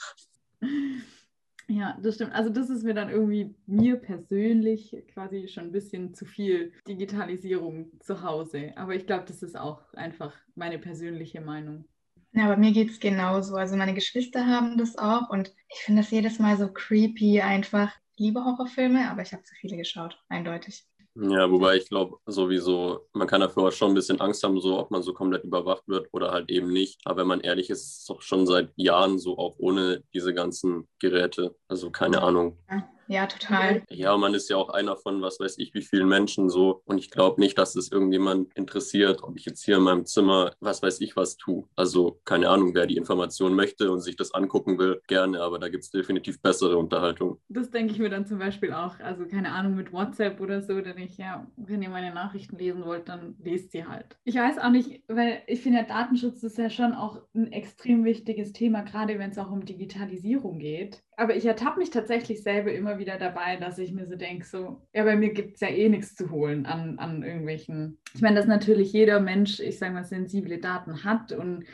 Ja, 1.67 1.97
das 2.01 2.15
stimmt. 2.15 2.33
Also 2.33 2.49
das 2.49 2.69
ist 2.69 2.83
mir 2.83 2.93
dann 2.93 3.09
irgendwie 3.09 3.55
mir 3.65 3.95
persönlich 3.95 4.95
quasi 5.13 5.47
schon 5.47 5.65
ein 5.65 5.71
bisschen 5.71 6.13
zu 6.13 6.25
viel 6.25 6.73
Digitalisierung 6.87 7.91
zu 8.01 8.21
Hause. 8.21 8.73
Aber 8.75 8.95
ich 8.95 9.07
glaube, 9.07 9.25
das 9.25 9.41
ist 9.41 9.57
auch 9.57 9.81
einfach 9.93 10.35
meine 10.55 10.77
persönliche 10.77 11.41
Meinung. 11.41 11.85
Ja, 12.33 12.45
aber 12.45 12.57
mir 12.57 12.73
geht 12.73 12.89
es 12.89 12.99
genauso. 12.99 13.55
Also 13.55 13.77
meine 13.77 13.93
Geschwister 13.93 14.45
haben 14.45 14.77
das 14.77 14.97
auch 14.97 15.29
und 15.29 15.53
ich 15.69 15.79
finde 15.79 16.01
das 16.01 16.11
jedes 16.11 16.39
Mal 16.39 16.57
so 16.57 16.67
creepy 16.67 17.41
einfach. 17.41 17.91
Ich 18.15 18.19
liebe 18.19 18.43
Horrorfilme, 18.43 19.09
aber 19.09 19.21
ich 19.21 19.33
habe 19.33 19.43
zu 19.43 19.55
viele 19.55 19.77
geschaut, 19.77 20.21
eindeutig. 20.29 20.85
Ja, 21.15 21.49
wobei 21.51 21.77
ich 21.77 21.87
glaube, 21.89 22.17
sowieso, 22.25 23.07
man 23.13 23.27
kann 23.27 23.41
dafür 23.41 23.67
auch 23.67 23.71
schon 23.71 23.91
ein 23.91 23.93
bisschen 23.93 24.19
Angst 24.19 24.43
haben, 24.43 24.59
so 24.59 24.79
ob 24.79 24.89
man 24.89 25.03
so 25.03 25.13
komplett 25.13 25.43
überwacht 25.43 25.87
wird 25.87 26.07
oder 26.11 26.31
halt 26.31 26.49
eben 26.49 26.73
nicht. 26.73 27.01
Aber 27.05 27.21
wenn 27.21 27.27
man 27.27 27.41
ehrlich 27.41 27.69
ist, 27.69 27.81
ist 27.83 27.99
es 27.99 28.05
doch 28.05 28.21
schon 28.21 28.47
seit 28.47 28.71
Jahren 28.77 29.19
so, 29.19 29.37
auch 29.37 29.55
ohne 29.59 30.03
diese 30.13 30.33
ganzen 30.33 30.87
Geräte. 30.99 31.55
Also 31.67 31.91
keine 31.91 32.23
Ahnung. 32.23 32.57
Ja. 32.69 32.89
Ja, 33.13 33.27
total. 33.27 33.83
Ja, 33.91 34.17
man 34.17 34.33
ist 34.33 34.49
ja 34.49 34.57
auch 34.57 34.69
einer 34.69 34.97
von 34.97 35.21
was 35.21 35.39
weiß 35.39 35.59
ich 35.59 35.75
wie 35.75 35.83
vielen 35.83 36.07
Menschen 36.07 36.49
so. 36.49 36.81
Und 36.85 36.97
ich 36.97 37.11
glaube 37.11 37.39
nicht, 37.39 37.59
dass 37.59 37.75
es 37.75 37.91
irgendjemand 37.91 38.51
interessiert, 38.55 39.21
ob 39.21 39.37
ich 39.37 39.45
jetzt 39.45 39.63
hier 39.63 39.77
in 39.77 39.83
meinem 39.83 40.07
Zimmer 40.07 40.51
was 40.59 40.81
weiß 40.81 40.99
ich 40.99 41.15
was 41.15 41.37
tue. 41.37 41.65
Also 41.75 42.19
keine 42.25 42.49
Ahnung, 42.49 42.73
wer 42.73 42.87
die 42.87 42.97
Information 42.97 43.53
möchte 43.53 43.91
und 43.91 43.99
sich 43.99 44.15
das 44.15 44.33
angucken 44.33 44.79
will, 44.79 44.99
gerne. 45.05 45.41
Aber 45.41 45.59
da 45.59 45.69
gibt 45.69 45.83
es 45.83 45.91
definitiv 45.91 46.41
bessere 46.41 46.75
Unterhaltung. 46.75 47.39
Das 47.49 47.69
denke 47.69 47.93
ich 47.93 47.99
mir 47.99 48.09
dann 48.09 48.25
zum 48.25 48.39
Beispiel 48.39 48.73
auch. 48.73 48.99
Also 48.99 49.27
keine 49.27 49.51
Ahnung 49.51 49.75
mit 49.75 49.93
WhatsApp 49.93 50.41
oder 50.41 50.63
so, 50.63 50.81
denn 50.81 50.97
ich, 50.97 51.19
ja, 51.19 51.45
wenn 51.55 51.83
ihr 51.83 51.89
meine 51.89 52.15
Nachrichten 52.15 52.57
lesen 52.57 52.83
wollt, 52.83 53.09
dann 53.09 53.35
lest 53.43 53.73
sie 53.73 53.85
halt. 53.85 54.17
Ich 54.23 54.37
weiß 54.37 54.57
auch 54.57 54.71
nicht, 54.71 55.03
weil 55.07 55.43
ich 55.45 55.61
finde, 55.61 55.77
ja, 55.77 55.85
Datenschutz 55.85 56.41
ist 56.41 56.57
ja 56.57 56.71
schon 56.71 56.93
auch 56.93 57.21
ein 57.35 57.51
extrem 57.51 58.05
wichtiges 58.05 58.53
Thema, 58.53 58.81
gerade 58.81 59.19
wenn 59.19 59.29
es 59.29 59.37
auch 59.37 59.51
um 59.51 59.65
Digitalisierung 59.65 60.57
geht. 60.57 61.03
Aber 61.15 61.35
ich 61.35 61.45
ertappe 61.45 61.79
mich 61.79 61.91
tatsächlich 61.91 62.41
selber 62.41 62.73
immer 62.73 62.97
wieder 62.97 63.02
dabei, 63.05 63.57
dass 63.57 63.77
ich 63.77 63.91
mir 63.91 64.07
so 64.07 64.15
denke, 64.15 64.45
so, 64.45 64.81
ja, 64.93 65.03
bei 65.03 65.15
mir 65.15 65.33
gibt 65.33 65.55
es 65.55 65.61
ja 65.61 65.67
eh 65.67 65.89
nichts 65.89 66.15
zu 66.15 66.29
holen 66.31 66.65
an, 66.65 66.99
an 66.99 67.23
irgendwelchen. 67.23 67.99
Ich 68.13 68.21
meine, 68.21 68.35
dass 68.35 68.45
natürlich 68.45 68.93
jeder 68.93 69.19
Mensch, 69.19 69.59
ich 69.59 69.77
sage 69.77 69.93
mal, 69.93 70.03
sensible 70.03 70.59
Daten 70.59 71.03
hat 71.03 71.31
und 71.31 71.65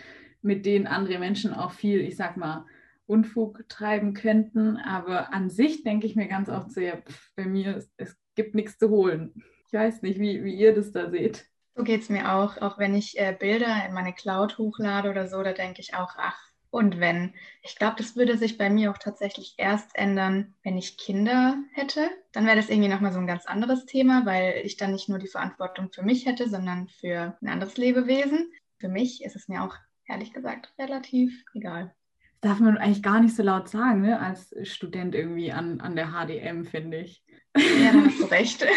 mit 0.41 0.65
denen 0.65 0.88
andere 0.88 1.19
Menschen 1.19 1.53
auch 1.53 1.71
viel, 1.71 2.01
ich 2.01 2.15
sag 2.15 2.38
mal, 2.38 2.65
Unfug 3.05 3.67
treiben 3.69 4.13
könnten. 4.13 4.77
Aber 4.77 5.33
an 5.33 5.50
sich 5.50 5.83
denke 5.83 6.05
ich 6.05 6.15
mir 6.15 6.27
ganz 6.27 6.50
oft 6.50 6.71
so, 6.71 6.79
ja, 6.79 6.98
pff, 6.98 7.31
bei 7.36 7.45
mir, 7.45 7.77
es, 7.77 7.91
es 7.98 8.15
gibt 8.36 8.55
nichts 8.55 8.77
zu 8.77 8.89
holen. 8.89 9.33
Ich 9.67 9.74
weiß 9.74 10.01
nicht, 10.01 10.19
wie, 10.19 10.43
wie 10.43 10.55
ihr 10.55 10.74
das 10.74 10.91
da 10.91 11.09
seht. 11.09 11.45
So 11.75 11.83
geht 11.83 12.01
es 12.01 12.09
mir 12.09 12.33
auch. 12.33 12.57
Auch 12.57 12.77
wenn 12.77 12.95
ich 12.95 13.17
äh, 13.19 13.36
Bilder 13.38 13.86
in 13.88 13.93
meine 13.93 14.13
Cloud 14.13 14.57
hochlade 14.57 15.09
oder 15.09 15.27
so, 15.27 15.41
da 15.43 15.53
denke 15.53 15.81
ich 15.81 15.93
auch, 15.93 16.13
ach, 16.17 16.49
und 16.71 16.99
wenn. 16.99 17.33
Ich 17.63 17.75
glaube, 17.75 17.95
das 17.97 18.15
würde 18.15 18.38
sich 18.38 18.57
bei 18.57 18.69
mir 18.69 18.91
auch 18.91 18.97
tatsächlich 18.97 19.55
erst 19.57 19.95
ändern, 19.95 20.53
wenn 20.63 20.77
ich 20.77 20.97
Kinder 20.97 21.57
hätte. 21.73 22.09
Dann 22.31 22.45
wäre 22.45 22.55
das 22.57 22.69
irgendwie 22.69 22.89
nochmal 22.89 23.11
so 23.11 23.19
ein 23.19 23.27
ganz 23.27 23.45
anderes 23.45 23.85
Thema, 23.85 24.25
weil 24.25 24.61
ich 24.63 24.77
dann 24.77 24.91
nicht 24.91 25.09
nur 25.09 25.19
die 25.19 25.27
Verantwortung 25.27 25.91
für 25.91 26.03
mich 26.03 26.25
hätte, 26.25 26.49
sondern 26.49 26.88
für 26.88 27.38
ein 27.41 27.47
anderes 27.47 27.77
Lebewesen. 27.77 28.51
Für 28.77 28.89
mich 28.89 29.23
ist 29.23 29.35
es 29.35 29.47
mir 29.47 29.63
auch 29.63 29.75
ehrlich 30.07 30.33
gesagt 30.33 30.73
relativ 30.77 31.43
egal. 31.53 31.93
Das 32.41 32.51
darf 32.51 32.59
man 32.59 32.77
eigentlich 32.77 33.03
gar 33.03 33.19
nicht 33.19 33.35
so 33.35 33.43
laut 33.43 33.67
sagen, 33.67 34.01
ne? 34.01 34.19
als 34.19 34.55
Student 34.63 35.13
irgendwie 35.13 35.51
an, 35.51 35.81
an 35.81 35.95
der 35.95 36.11
HDM, 36.11 36.65
finde 36.65 36.99
ich. 36.99 37.23
Ja, 37.57 37.91
da 37.91 38.05
hast 38.05 38.19
du 38.19 38.25
recht. 38.25 38.65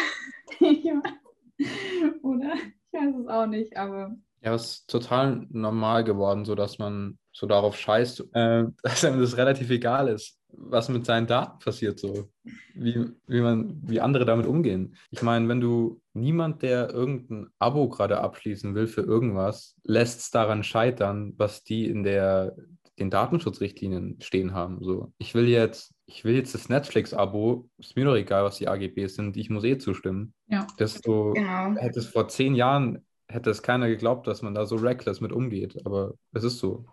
Oder? 2.23 2.55
Ich 2.55 2.93
weiß 2.93 3.15
es 3.21 3.29
auch 3.29 3.47
nicht, 3.47 3.77
aber. 3.77 4.17
Ja, 4.41 4.55
es 4.55 4.79
ist 4.79 4.91
total 4.91 5.47
normal 5.51 6.05
geworden, 6.05 6.45
so 6.45 6.55
dass 6.55 6.79
man 6.79 7.19
so 7.33 7.47
darauf 7.47 7.77
scheißt, 7.77 8.29
äh, 8.35 8.65
dass 8.83 9.05
einem 9.05 9.21
das 9.21 9.37
relativ 9.37 9.71
egal 9.71 10.09
ist, 10.09 10.39
was 10.49 10.89
mit 10.89 11.07
seinen 11.07 11.27
Daten 11.27 11.59
passiert, 11.59 11.99
so 11.99 12.29
wie, 12.75 13.07
wie 13.27 13.41
man, 13.41 13.81
wie 13.83 14.01
andere 14.01 14.25
damit 14.25 14.47
umgehen. 14.47 14.97
Ich 15.11 15.23
meine, 15.23 15.49
wenn 15.49 15.61
du 15.61 16.01
niemand, 16.13 16.63
der 16.63 16.91
irgendein 16.91 17.49
Abo 17.59 17.89
gerade 17.89 18.21
abschließen 18.21 18.75
will 18.75 18.87
für 18.87 19.03
irgendwas, 19.03 19.77
lässt 19.83 20.21
es 20.21 20.31
daran 20.31 20.63
scheitern, 20.63 21.33
was 21.37 21.65
die 21.65 21.87
in 21.87 22.03
der 22.03 22.55
den 22.99 23.11
Datenschutzrichtlinien 23.11 24.19
stehen 24.21 24.53
haben. 24.53 24.79
So, 24.83 25.13
ich 25.19 25.35
will 25.35 25.49
jetzt, 25.49 25.95
ich 26.07 26.25
will 26.25 26.35
jetzt 26.35 26.55
das 26.55 26.69
Netflix-Abo, 26.69 27.69
ist 27.79 27.97
mir 27.97 28.05
doch 28.05 28.15
egal, 28.15 28.45
was 28.45 28.59
die 28.59 28.69
AGBs 28.69 29.15
sind, 29.15 29.37
ich 29.37 29.51
muss 29.51 29.65
eh 29.65 29.79
zustimmen. 29.79 30.35
Ja. 30.47 30.67
Das 30.77 31.01
so, 31.03 31.33
genau. 31.33 31.75
hätte 31.77 31.99
es 31.99 32.07
vor 32.07 32.29
zehn 32.29 32.55
Jahren 32.55 33.05
hätte 33.29 33.51
es 33.51 33.63
keiner 33.63 33.89
geglaubt, 33.89 34.27
dass 34.27 34.43
man 34.43 34.55
da 34.55 34.67
so 34.67 34.77
reckless 34.77 35.21
mit 35.21 35.33
umgeht, 35.33 35.87
aber 35.87 36.15
es 36.33 36.45
ist 36.45 36.59
so. 36.59 36.85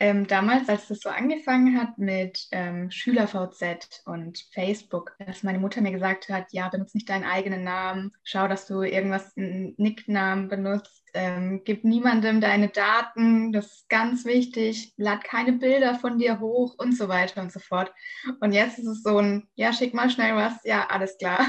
Ähm, 0.00 0.28
damals, 0.28 0.68
als 0.68 0.86
das 0.86 1.00
so 1.00 1.08
angefangen 1.08 1.76
hat 1.76 1.98
mit 1.98 2.46
ähm, 2.52 2.88
SchülerVZ 2.90 4.02
und 4.04 4.46
Facebook, 4.52 5.16
dass 5.18 5.42
meine 5.42 5.58
Mutter 5.58 5.80
mir 5.80 5.90
gesagt 5.90 6.28
hat, 6.28 6.52
ja, 6.52 6.68
benutze 6.68 6.96
nicht 6.96 7.08
deinen 7.08 7.24
eigenen 7.24 7.64
Namen, 7.64 8.12
schau, 8.22 8.46
dass 8.46 8.66
du 8.66 8.82
irgendwas, 8.82 9.36
einen 9.36 9.74
Nicknamen 9.76 10.48
benutzt, 10.48 11.02
ähm, 11.14 11.62
gib 11.64 11.82
niemandem 11.82 12.40
deine 12.40 12.68
Daten, 12.68 13.52
das 13.52 13.66
ist 13.66 13.88
ganz 13.88 14.24
wichtig, 14.24 14.92
lad 14.96 15.24
keine 15.24 15.54
Bilder 15.54 15.96
von 15.96 16.18
dir 16.18 16.38
hoch 16.38 16.76
und 16.78 16.96
so 16.96 17.08
weiter 17.08 17.42
und 17.42 17.50
so 17.52 17.58
fort. 17.58 17.92
Und 18.40 18.52
jetzt 18.52 18.78
ist 18.78 18.86
es 18.86 19.02
so 19.02 19.18
ein, 19.18 19.48
ja, 19.56 19.72
schick 19.72 19.94
mal 19.94 20.10
schnell 20.10 20.36
was, 20.36 20.62
ja, 20.62 20.86
alles 20.86 21.18
klar. 21.18 21.44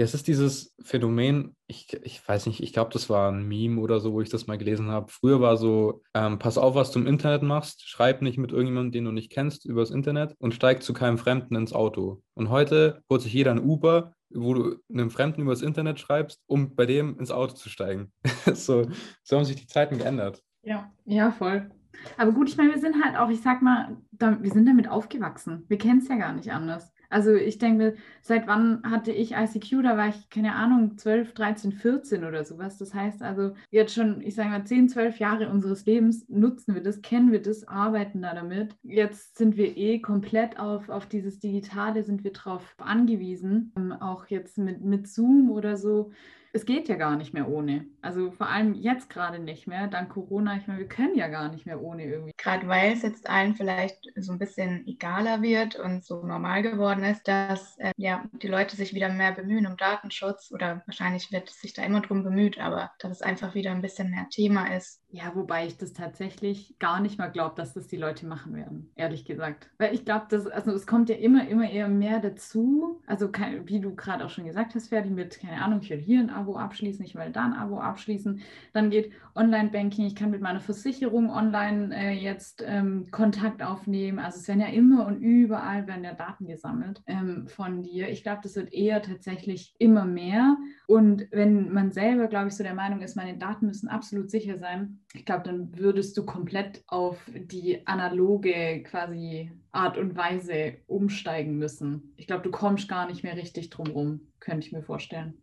Ja, 0.00 0.04
es 0.04 0.14
ist 0.14 0.28
dieses 0.28 0.74
Phänomen, 0.82 1.54
ich, 1.66 1.92
ich 2.02 2.26
weiß 2.26 2.46
nicht, 2.46 2.62
ich 2.62 2.72
glaube, 2.72 2.90
das 2.90 3.10
war 3.10 3.30
ein 3.30 3.46
Meme 3.46 3.78
oder 3.82 4.00
so, 4.00 4.14
wo 4.14 4.22
ich 4.22 4.30
das 4.30 4.46
mal 4.46 4.56
gelesen 4.56 4.88
habe. 4.88 5.12
Früher 5.12 5.42
war 5.42 5.58
so, 5.58 6.00
ähm, 6.14 6.38
pass 6.38 6.56
auf, 6.56 6.74
was 6.74 6.90
du 6.90 7.00
im 7.00 7.06
Internet 7.06 7.42
machst, 7.42 7.86
schreib 7.86 8.22
nicht 8.22 8.38
mit 8.38 8.50
irgendjemandem, 8.50 8.92
den 8.92 9.04
du 9.04 9.12
nicht 9.12 9.30
kennst, 9.30 9.66
übers 9.66 9.90
Internet 9.90 10.34
und 10.38 10.54
steig 10.54 10.82
zu 10.82 10.94
keinem 10.94 11.18
Fremden 11.18 11.54
ins 11.54 11.74
Auto. 11.74 12.22
Und 12.32 12.48
heute 12.48 13.02
holt 13.10 13.20
sich 13.20 13.34
jeder 13.34 13.50
ein 13.50 13.62
Uber, 13.62 14.14
wo 14.30 14.54
du 14.54 14.76
einem 14.90 15.10
Fremden 15.10 15.42
übers 15.42 15.60
Internet 15.60 16.00
schreibst, 16.00 16.40
um 16.46 16.74
bei 16.74 16.86
dem 16.86 17.18
ins 17.18 17.30
Auto 17.30 17.52
zu 17.52 17.68
steigen. 17.68 18.10
so, 18.54 18.86
so 19.22 19.36
haben 19.36 19.44
sich 19.44 19.56
die 19.56 19.66
Zeiten 19.66 19.98
geändert. 19.98 20.42
Ja, 20.62 20.90
ja, 21.04 21.30
voll. 21.30 21.70
Aber 22.16 22.32
gut, 22.32 22.48
ich 22.48 22.56
meine, 22.56 22.70
wir 22.70 22.80
sind 22.80 23.04
halt 23.04 23.18
auch, 23.18 23.28
ich 23.28 23.42
sag 23.42 23.60
mal, 23.60 23.98
da, 24.12 24.42
wir 24.42 24.50
sind 24.50 24.64
damit 24.64 24.88
aufgewachsen. 24.88 25.66
Wir 25.68 25.76
kennen 25.76 25.98
es 25.98 26.08
ja 26.08 26.16
gar 26.16 26.32
nicht 26.32 26.50
anders. 26.50 26.90
Also 27.10 27.34
ich 27.34 27.58
denke, 27.58 27.96
seit 28.22 28.46
wann 28.46 28.82
hatte 28.84 29.12
ich 29.12 29.32
ICQ? 29.32 29.82
Da 29.82 29.96
war 29.96 30.08
ich, 30.08 30.30
keine 30.30 30.54
Ahnung, 30.54 30.96
12, 30.96 31.34
13, 31.34 31.72
14 31.72 32.24
oder 32.24 32.44
sowas. 32.44 32.78
Das 32.78 32.94
heißt 32.94 33.22
also, 33.22 33.54
jetzt 33.70 33.94
schon, 33.94 34.20
ich 34.22 34.36
sage 34.36 34.50
mal, 34.50 34.64
10, 34.64 34.88
12 34.88 35.18
Jahre 35.18 35.50
unseres 35.50 35.84
Lebens 35.86 36.28
nutzen 36.28 36.74
wir 36.74 36.82
das, 36.82 37.02
kennen 37.02 37.32
wir 37.32 37.42
das, 37.42 37.66
arbeiten 37.66 38.22
da 38.22 38.34
damit. 38.34 38.76
Jetzt 38.84 39.36
sind 39.36 39.56
wir 39.56 39.76
eh 39.76 39.98
komplett 40.00 40.58
auf, 40.58 40.88
auf 40.88 41.06
dieses 41.06 41.40
Digitale, 41.40 42.04
sind 42.04 42.22
wir 42.24 42.32
drauf 42.32 42.76
angewiesen. 42.78 43.72
Ähm, 43.76 43.92
auch 43.92 44.26
jetzt 44.28 44.56
mit, 44.56 44.80
mit 44.80 45.08
Zoom 45.08 45.50
oder 45.50 45.76
so 45.76 46.12
es 46.52 46.66
geht 46.66 46.88
ja 46.88 46.96
gar 46.96 47.16
nicht 47.16 47.32
mehr 47.32 47.48
ohne. 47.48 47.86
Also 48.02 48.30
vor 48.32 48.48
allem 48.48 48.74
jetzt 48.74 49.10
gerade 49.10 49.38
nicht 49.38 49.66
mehr, 49.66 49.86
dank 49.86 50.10
Corona. 50.10 50.56
Ich 50.56 50.66
meine, 50.66 50.80
wir 50.80 50.88
können 50.88 51.14
ja 51.16 51.28
gar 51.28 51.48
nicht 51.48 51.66
mehr 51.66 51.80
ohne 51.80 52.04
irgendwie. 52.04 52.32
Gerade 52.36 52.66
weil 52.66 52.92
es 52.92 53.02
jetzt 53.02 53.28
allen 53.28 53.54
vielleicht 53.54 54.08
so 54.16 54.32
ein 54.32 54.38
bisschen 54.38 54.86
egaler 54.86 55.42
wird 55.42 55.76
und 55.76 56.04
so 56.04 56.24
normal 56.24 56.62
geworden 56.62 57.04
ist, 57.04 57.28
dass 57.28 57.76
äh, 57.78 57.92
ja 57.96 58.24
die 58.42 58.48
Leute 58.48 58.76
sich 58.76 58.94
wieder 58.94 59.10
mehr 59.10 59.32
bemühen 59.32 59.66
um 59.66 59.76
Datenschutz 59.76 60.50
oder 60.52 60.82
wahrscheinlich 60.86 61.30
wird 61.30 61.50
sich 61.50 61.72
da 61.72 61.84
immer 61.84 62.00
drum 62.00 62.24
bemüht, 62.24 62.58
aber 62.58 62.90
dass 62.98 63.12
es 63.12 63.22
einfach 63.22 63.54
wieder 63.54 63.70
ein 63.70 63.82
bisschen 63.82 64.10
mehr 64.10 64.26
Thema 64.30 64.74
ist. 64.74 65.02
Ja, 65.12 65.32
wobei 65.34 65.66
ich 65.66 65.76
das 65.76 65.92
tatsächlich 65.92 66.76
gar 66.78 67.00
nicht 67.00 67.18
mal 67.18 67.30
glaube, 67.30 67.56
dass 67.56 67.74
das 67.74 67.88
die 67.88 67.96
Leute 67.96 68.26
machen 68.26 68.54
werden, 68.54 68.92
ehrlich 68.94 69.24
gesagt. 69.24 69.68
Weil 69.78 69.92
ich 69.92 70.04
glaube, 70.04 70.26
also 70.52 70.72
es 70.72 70.86
kommt 70.86 71.08
ja 71.08 71.16
immer, 71.16 71.48
immer 71.48 71.68
eher 71.68 71.88
mehr 71.88 72.20
dazu. 72.20 73.02
Also 73.06 73.30
wie 73.64 73.80
du 73.80 73.94
gerade 73.96 74.24
auch 74.24 74.30
schon 74.30 74.44
gesagt 74.44 74.74
hast, 74.74 74.88
Ferdi, 74.88 75.10
mit, 75.10 75.40
keine 75.40 75.62
Ahnung, 75.62 75.80
ich 75.82 75.90
will 75.90 75.98
hier 75.98 76.20
ein 76.20 76.30
Abo 76.40 76.56
abschließen, 76.56 77.04
ich 77.04 77.14
will 77.14 77.30
da 77.32 77.44
ein 77.44 77.52
Abo 77.52 77.78
abschließen. 77.78 78.40
Dann 78.72 78.90
geht 78.90 79.12
Online-Banking, 79.34 80.06
ich 80.06 80.16
kann 80.16 80.30
mit 80.30 80.40
meiner 80.40 80.60
Versicherung 80.60 81.30
online 81.30 81.94
äh, 81.94 82.12
jetzt 82.12 82.64
ähm, 82.66 83.06
Kontakt 83.10 83.62
aufnehmen. 83.62 84.18
Also 84.18 84.38
es 84.38 84.48
werden 84.48 84.60
ja 84.60 84.68
immer 84.68 85.06
und 85.06 85.20
überall 85.20 85.86
werden 85.86 86.04
ja 86.04 86.14
Daten 86.14 86.46
gesammelt 86.46 87.02
ähm, 87.06 87.46
von 87.48 87.82
dir. 87.82 88.08
Ich 88.08 88.22
glaube, 88.22 88.40
das 88.42 88.56
wird 88.56 88.72
eher 88.72 89.02
tatsächlich 89.02 89.74
immer 89.78 90.04
mehr. 90.04 90.56
Und 90.86 91.26
wenn 91.30 91.72
man 91.72 91.92
selber, 91.92 92.26
glaube 92.26 92.48
ich, 92.48 92.54
so 92.54 92.64
der 92.64 92.74
Meinung 92.74 93.00
ist, 93.02 93.16
meine 93.16 93.38
Daten 93.38 93.66
müssen 93.66 93.88
absolut 93.88 94.30
sicher 94.30 94.58
sein, 94.58 95.00
ich 95.14 95.24
glaube, 95.24 95.44
dann 95.44 95.76
würdest 95.78 96.16
du 96.16 96.24
komplett 96.24 96.82
auf 96.86 97.18
die 97.34 97.86
analoge 97.86 98.82
quasi 98.82 99.52
Art 99.72 99.98
und 99.98 100.16
Weise 100.16 100.74
umsteigen 100.86 101.58
müssen. 101.58 102.12
Ich 102.16 102.26
glaube, 102.26 102.42
du 102.42 102.50
kommst 102.50 102.88
gar 102.88 103.08
nicht 103.08 103.22
mehr 103.22 103.36
richtig 103.36 103.70
drum 103.70 103.88
rum, 103.88 104.20
könnte 104.40 104.66
ich 104.66 104.72
mir 104.72 104.82
vorstellen. 104.82 105.34